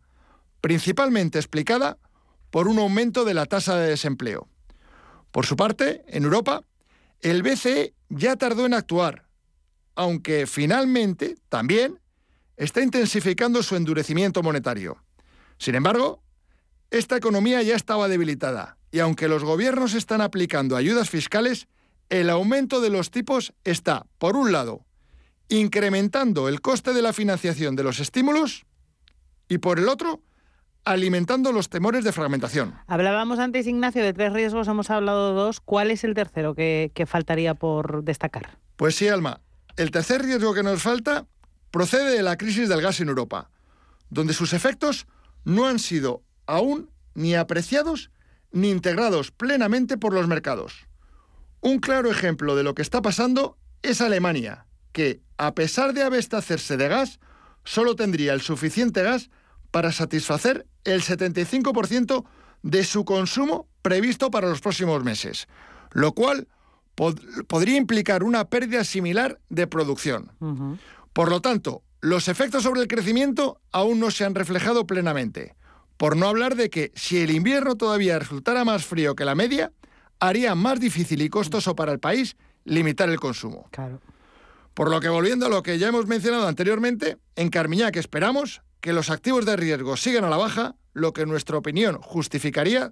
principalmente 0.62 1.38
explicada 1.38 1.98
por 2.50 2.68
un 2.68 2.80
aumento 2.80 3.24
de 3.24 3.36
la 3.36 3.46
tasa 3.46 3.76
de 3.76 3.90
desempleo. 3.90 4.48
Por 5.32 5.46
su 5.46 5.56
parte, 5.56 6.04
en 6.08 6.24
Europa, 6.24 6.64
el 7.22 7.44
BCE 7.44 7.94
ya 8.10 8.36
tardó 8.36 8.66
en 8.66 8.74
actuar, 8.74 9.26
aunque 9.96 10.48
finalmente 10.48 11.36
también 11.50 12.00
está 12.58 12.82
intensificando 12.82 13.64
su 13.64 13.76
endurecimiento 13.76 14.44
monetario. 14.44 14.98
Sin 15.58 15.76
embargo, 15.76 16.24
esta 16.92 17.18
economía 17.18 17.62
ya 17.62 17.76
estaba 17.76 18.08
debilitada 18.08 18.78
y 18.92 19.00
aunque 19.00 19.28
los 19.28 19.44
gobiernos 19.44 19.94
están 19.96 20.22
aplicando 20.22 20.76
ayudas 20.76 21.10
fiscales, 21.10 21.68
el 22.10 22.30
aumento 22.30 22.82
de 22.82 22.90
los 22.90 23.10
tipos 23.10 23.54
está, 23.64 24.06
por 24.20 24.36
un 24.36 24.52
lado, 24.52 24.86
incrementando 25.50 26.48
el 26.48 26.62
coste 26.62 26.94
de 26.94 27.02
la 27.02 27.14
financiación 27.14 27.76
de 27.76 27.84
los 27.84 28.00
estímulos 28.00 28.66
y, 29.48 29.58
por 29.58 29.80
el 29.80 29.90
otro, 29.90 30.22
alimentando 30.86 31.52
los 31.52 31.70
temores 31.70 32.04
de 32.04 32.12
fragmentación. 32.12 32.76
Hablábamos 32.88 33.40
antes, 33.40 33.66
Ignacio, 33.68 34.04
de 34.04 34.14
tres 34.14 34.34
riesgos, 34.34 34.68
hemos 34.68 34.90
hablado 34.90 35.30
de 35.30 35.36
dos. 35.36 35.60
¿Cuál 35.60 35.92
es 35.92 36.04
el 36.04 36.14
tercero 36.14 36.54
que, 36.54 36.92
que 36.94 37.06
faltaría 37.06 37.56
por 37.56 38.04
destacar? 38.04 38.58
Pues 38.76 38.96
sí, 38.96 39.08
Alma. 39.08 39.42
El 39.76 39.90
tercer 39.90 40.22
riesgo 40.22 40.54
que 40.54 40.62
nos 40.62 40.82
falta 40.84 41.26
procede 41.74 42.16
de 42.16 42.22
la 42.22 42.38
crisis 42.38 42.70
del 42.70 42.84
gas 42.84 43.00
en 43.00 43.10
Europa, 43.10 43.50
donde 44.12 44.36
sus 44.36 44.54
efectos 44.54 45.08
no 45.44 45.66
han 45.66 45.80
sido 45.80 46.22
aún 46.46 46.92
ni 47.16 47.34
apreciados 47.34 48.12
ni 48.52 48.70
integrados 48.70 49.32
plenamente 49.32 49.98
por 49.98 50.14
los 50.14 50.28
mercados. 50.28 50.86
Un 51.62 51.80
claro 51.80 52.12
ejemplo 52.12 52.56
de 52.56 52.62
lo 52.62 52.76
que 52.76 52.84
está 52.84 53.02
pasando 53.02 53.58
es 53.82 54.02
Alemania, 54.02 54.68
que, 54.92 55.22
a 55.38 55.56
pesar 55.56 55.94
de 55.94 56.04
abastecerse 56.04 56.78
de 56.78 56.90
gas, 56.90 57.20
solo 57.64 57.96
tendría 57.96 58.34
el 58.34 58.42
suficiente 58.42 59.02
gas 59.02 59.32
para 59.72 59.92
satisfacer 59.92 60.68
el 60.84 61.02
75% 61.02 62.24
de 62.62 62.84
su 62.84 63.04
consumo 63.04 63.68
previsto 63.82 64.30
para 64.30 64.48
los 64.48 64.62
próximos 64.62 65.04
meses, 65.04 65.48
lo 65.92 66.12
cual 66.12 66.48
podría 67.48 67.78
implicar 67.78 68.24
una 68.24 68.46
pérdida 68.46 68.84
similar 68.84 69.40
de 69.50 69.66
producción. 69.66 70.32
Por 71.14 71.30
lo 71.30 71.42
tanto, 71.42 71.84
los 72.02 72.28
efectos 72.28 72.64
sobre 72.64 72.82
el 72.82 72.88
crecimiento 72.88 73.62
aún 73.72 74.00
no 74.00 74.12
se 74.12 74.26
han 74.26 74.36
reflejado 74.36 74.86
plenamente, 74.86 75.56
por 75.98 76.18
no 76.18 76.28
hablar 76.28 76.56
de 76.56 76.70
que 76.70 76.92
si 76.96 77.20
el 77.20 77.32
invierno 77.32 77.76
todavía 77.76 78.20
resultara 78.20 78.66
más 78.66 78.86
frío 78.86 79.16
que 79.16 79.26
la 79.26 79.36
media, 79.36 79.72
haría 80.20 80.56
más 80.56 80.80
difícil 80.80 81.22
y 81.22 81.30
costoso 81.30 81.76
para 81.76 81.92
el 81.92 82.00
país 82.00 82.36
limitar 82.66 83.10
el 83.10 83.20
consumo. 83.20 83.70
Por 84.74 84.90
lo 84.90 85.00
que 85.00 85.10
volviendo 85.10 85.46
a 85.46 85.50
lo 85.50 85.62
que 85.62 85.78
ya 85.78 85.88
hemos 85.88 86.08
mencionado 86.08 86.48
anteriormente, 86.48 87.18
en 87.36 87.50
Carmiñac 87.50 87.96
esperamos 87.96 88.64
que 88.82 88.92
los 88.92 89.10
activos 89.10 89.46
de 89.46 89.56
riesgo 89.56 89.96
sigan 89.96 90.26
a 90.26 90.30
la 90.30 90.38
baja, 90.38 90.76
lo 90.94 91.14
que 91.14 91.22
en 91.22 91.30
nuestra 91.30 91.58
opinión 91.58 92.02
justificaría 92.02 92.92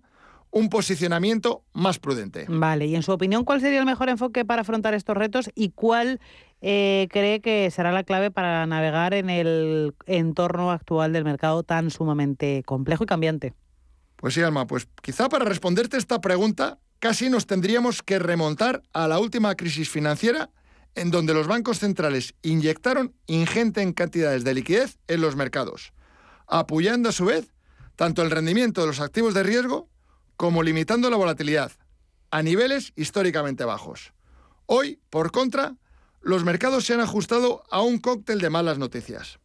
un 0.52 0.70
posicionamiento 0.70 1.64
más 1.74 1.98
prudente. 1.98 2.46
Vale, 2.50 2.86
y 2.86 2.96
en 2.96 3.04
su 3.04 3.12
opinión, 3.12 3.46
¿cuál 3.46 3.62
sería 3.62 3.80
el 3.80 3.86
mejor 3.86 4.10
enfoque 4.10 4.46
para 4.46 4.62
afrontar 4.62 4.94
estos 4.94 5.18
retos 5.18 5.50
y 5.56 5.70
cuál 5.70 6.20
eh, 6.62 7.08
cree 7.12 7.42
que 7.42 7.70
será 7.72 7.92
la 7.92 8.04
clave 8.04 8.32
para 8.32 8.66
navegar 8.66 9.14
en 9.14 9.30
el 9.30 9.96
entorno 10.06 10.72
actual 10.72 11.14
del 11.14 11.24
mercado 11.24 11.64
tan 11.64 11.90
sumamente 11.90 12.64
complejo 12.66 13.04
y 13.04 13.08
cambiante? 13.08 13.54
Pues 14.16 14.36
sí, 14.36 14.42
Alma, 14.42 14.68
pues 14.68 14.88
quizá 15.02 15.30
para 15.30 15.46
responderte 15.46 15.98
esta 15.98 16.22
pregunta 16.22 16.80
casi 17.00 17.30
nos 17.30 17.48
tendríamos 17.48 18.04
que 18.04 18.20
remontar 18.20 18.84
a 18.94 19.08
la 19.08 19.18
última 19.18 19.56
crisis 19.56 19.90
financiera 19.90 20.52
en 20.94 21.10
donde 21.10 21.34
los 21.34 21.48
bancos 21.48 21.80
centrales 21.80 22.36
inyectaron 22.44 23.16
ingentes 23.26 23.92
cantidades 23.96 24.44
de 24.44 24.54
liquidez 24.54 25.00
en 25.08 25.22
los 25.22 25.36
mercados, 25.36 25.94
apoyando 26.48 27.10
a 27.10 27.14
su 27.14 27.26
vez 27.26 27.52
tanto 27.96 28.22
el 28.22 28.32
rendimiento 28.32 28.82
de 28.82 28.88
los 28.88 29.00
activos 29.00 29.34
de 29.34 29.44
riesgo 29.44 29.90
como 30.38 30.64
limitando 30.64 31.10
la 31.10 31.18
volatilidad 31.18 31.72
a 32.30 32.44
niveles 32.44 32.94
históricamente 32.96 33.66
bajos. 33.66 34.14
Hoy, 34.66 35.00
por 35.10 35.32
contra, 35.32 35.76
los 36.22 36.44
mercados 36.44 36.86
se 36.86 36.94
han 36.94 37.00
ajustado 37.00 37.64
a 37.70 37.82
un 37.82 37.98
cóctel 38.00 38.40
de 38.40 38.50
malas 38.50 38.78
noticias. 38.78 39.40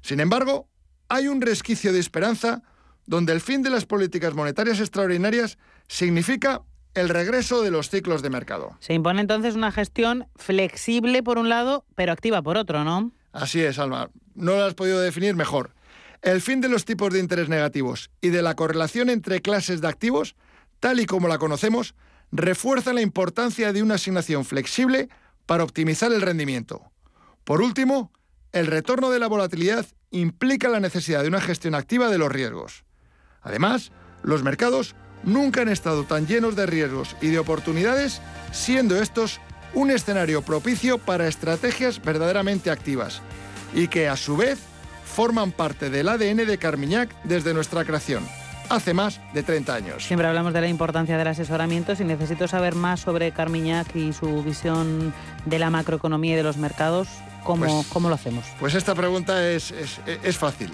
Sin 0.00 0.20
embargo, 0.20 0.68
hay 1.08 1.28
un 1.28 1.40
resquicio 1.40 1.92
de 1.92 2.00
esperanza 2.00 2.62
donde 3.06 3.32
el 3.32 3.40
fin 3.40 3.62
de 3.62 3.70
las 3.70 3.86
políticas 3.86 4.34
monetarias 4.34 4.80
extraordinarias 4.80 5.58
significa 5.86 6.62
el 6.94 7.08
regreso 7.08 7.62
de 7.62 7.70
los 7.70 7.88
ciclos 7.88 8.22
de 8.22 8.30
mercado. 8.30 8.76
Se 8.80 8.94
impone 8.94 9.20
entonces 9.20 9.54
una 9.54 9.72
gestión 9.72 10.26
flexible 10.36 11.22
por 11.22 11.38
un 11.38 11.48
lado, 11.48 11.84
pero 11.94 12.12
activa 12.12 12.42
por 12.42 12.56
otro, 12.56 12.84
¿no? 12.84 13.12
Así 13.32 13.60
es, 13.60 13.78
Alma. 13.78 14.10
No 14.34 14.56
lo 14.56 14.64
has 14.64 14.74
podido 14.74 15.00
definir 15.00 15.34
mejor. 15.34 15.74
El 16.22 16.40
fin 16.40 16.60
de 16.60 16.68
los 16.68 16.84
tipos 16.84 17.12
de 17.12 17.20
interés 17.20 17.48
negativos 17.48 18.10
y 18.20 18.30
de 18.30 18.42
la 18.42 18.56
correlación 18.56 19.08
entre 19.08 19.40
clases 19.40 19.80
de 19.80 19.88
activos, 19.88 20.34
tal 20.80 21.00
y 21.00 21.06
como 21.06 21.28
la 21.28 21.38
conocemos, 21.38 21.94
refuerza 22.32 22.92
la 22.92 23.02
importancia 23.02 23.72
de 23.72 23.82
una 23.82 23.94
asignación 23.94 24.44
flexible 24.44 25.08
para 25.48 25.64
optimizar 25.64 26.12
el 26.12 26.20
rendimiento. 26.20 26.92
Por 27.44 27.62
último, 27.62 28.12
el 28.52 28.66
retorno 28.66 29.08
de 29.08 29.18
la 29.18 29.28
volatilidad 29.28 29.86
implica 30.10 30.68
la 30.68 30.78
necesidad 30.78 31.22
de 31.22 31.28
una 31.28 31.40
gestión 31.40 31.74
activa 31.74 32.10
de 32.10 32.18
los 32.18 32.30
riesgos. 32.30 32.84
Además, 33.40 33.90
los 34.22 34.42
mercados 34.42 34.94
nunca 35.24 35.62
han 35.62 35.70
estado 35.70 36.04
tan 36.04 36.26
llenos 36.26 36.54
de 36.54 36.66
riesgos 36.66 37.16
y 37.22 37.28
de 37.28 37.38
oportunidades, 37.38 38.20
siendo 38.52 39.00
estos 39.00 39.40
un 39.72 39.90
escenario 39.90 40.42
propicio 40.42 40.98
para 40.98 41.28
estrategias 41.28 42.02
verdaderamente 42.02 42.70
activas 42.70 43.22
y 43.72 43.88
que 43.88 44.06
a 44.06 44.18
su 44.18 44.36
vez 44.36 44.58
forman 45.06 45.50
parte 45.52 45.88
del 45.88 46.10
ADN 46.10 46.46
de 46.46 46.58
Carmiñac 46.58 47.10
desde 47.24 47.54
nuestra 47.54 47.86
creación, 47.86 48.22
hace 48.68 48.94
más 48.94 49.20
de 49.32 49.42
30 49.42 49.74
años. 49.74 50.04
Siempre 50.04 50.26
hablamos 50.26 50.52
de 50.52 50.60
la 50.60 50.68
importancia 50.68 51.16
del 51.16 51.28
asesoramiento. 51.28 51.94
Si 51.96 52.04
necesito 52.04 52.48
saber 52.48 52.74
más 52.74 53.00
sobre 53.00 53.32
Carmiñac 53.32 53.94
y 53.94 54.12
su 54.12 54.42
visión 54.42 55.12
de 55.46 55.58
la 55.58 55.70
macroeconomía 55.70 56.34
y 56.34 56.36
de 56.36 56.42
los 56.42 56.56
mercados, 56.56 57.08
¿cómo, 57.44 57.64
pues 57.64 57.86
¿cómo 57.88 58.08
lo 58.08 58.14
hacemos? 58.14 58.44
Pues 58.60 58.74
esta 58.74 58.94
pregunta 58.94 59.48
es, 59.48 59.70
es, 59.70 60.00
es 60.06 60.36
fácil. 60.36 60.70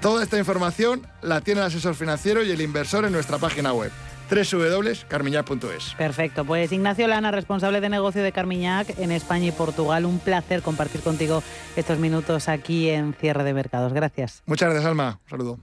Toda 0.00 0.22
esta 0.22 0.38
información 0.38 1.06
la 1.22 1.40
tiene 1.40 1.60
el 1.60 1.66
asesor 1.66 1.94
financiero 1.94 2.42
y 2.42 2.50
el 2.50 2.60
inversor 2.60 3.04
en 3.04 3.12
nuestra 3.12 3.38
página 3.38 3.72
web 3.72 3.90
www.carmiñac.es. 4.30 5.94
Perfecto, 5.96 6.44
pues 6.44 6.72
Ignacio 6.72 7.06
Lana, 7.08 7.30
responsable 7.30 7.80
de 7.80 7.88
negocio 7.88 8.22
de 8.22 8.32
Carmiñac 8.32 8.98
en 8.98 9.12
España 9.12 9.46
y 9.46 9.52
Portugal, 9.52 10.04
un 10.04 10.18
placer 10.18 10.62
compartir 10.62 11.02
contigo 11.02 11.42
estos 11.76 11.98
minutos 11.98 12.48
aquí 12.48 12.88
en 12.90 13.14
Cierre 13.14 13.44
de 13.44 13.54
Mercados. 13.54 13.92
Gracias. 13.92 14.42
Muchas 14.46 14.70
gracias, 14.70 14.88
Alma. 14.88 15.20
Un 15.24 15.30
saludo. 15.30 15.58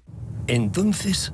Entonces, 0.47 1.33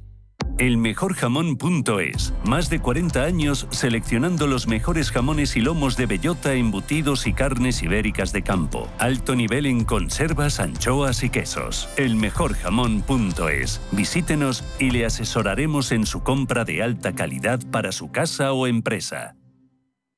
Elmejorjamón.es. 0.61 2.33
Más 2.45 2.69
de 2.69 2.79
40 2.79 3.23
años 3.23 3.67
seleccionando 3.71 4.45
los 4.45 4.67
mejores 4.67 5.09
jamones 5.09 5.57
y 5.57 5.61
lomos 5.61 5.97
de 5.97 6.05
bellota, 6.05 6.53
embutidos 6.53 7.25
y 7.25 7.33
carnes 7.33 7.81
ibéricas 7.81 8.31
de 8.31 8.43
campo. 8.43 8.87
Alto 8.99 9.35
nivel 9.35 9.65
en 9.65 9.83
conservas, 9.83 10.59
anchoas 10.59 11.23
y 11.23 11.31
quesos. 11.31 11.89
Elmejorjamón.es. 11.97 13.81
Visítenos 13.91 14.63
y 14.77 14.91
le 14.91 15.07
asesoraremos 15.07 15.91
en 15.91 16.05
su 16.05 16.21
compra 16.21 16.63
de 16.63 16.83
alta 16.83 17.15
calidad 17.15 17.59
para 17.71 17.91
su 17.91 18.11
casa 18.11 18.53
o 18.53 18.67
empresa. 18.67 19.40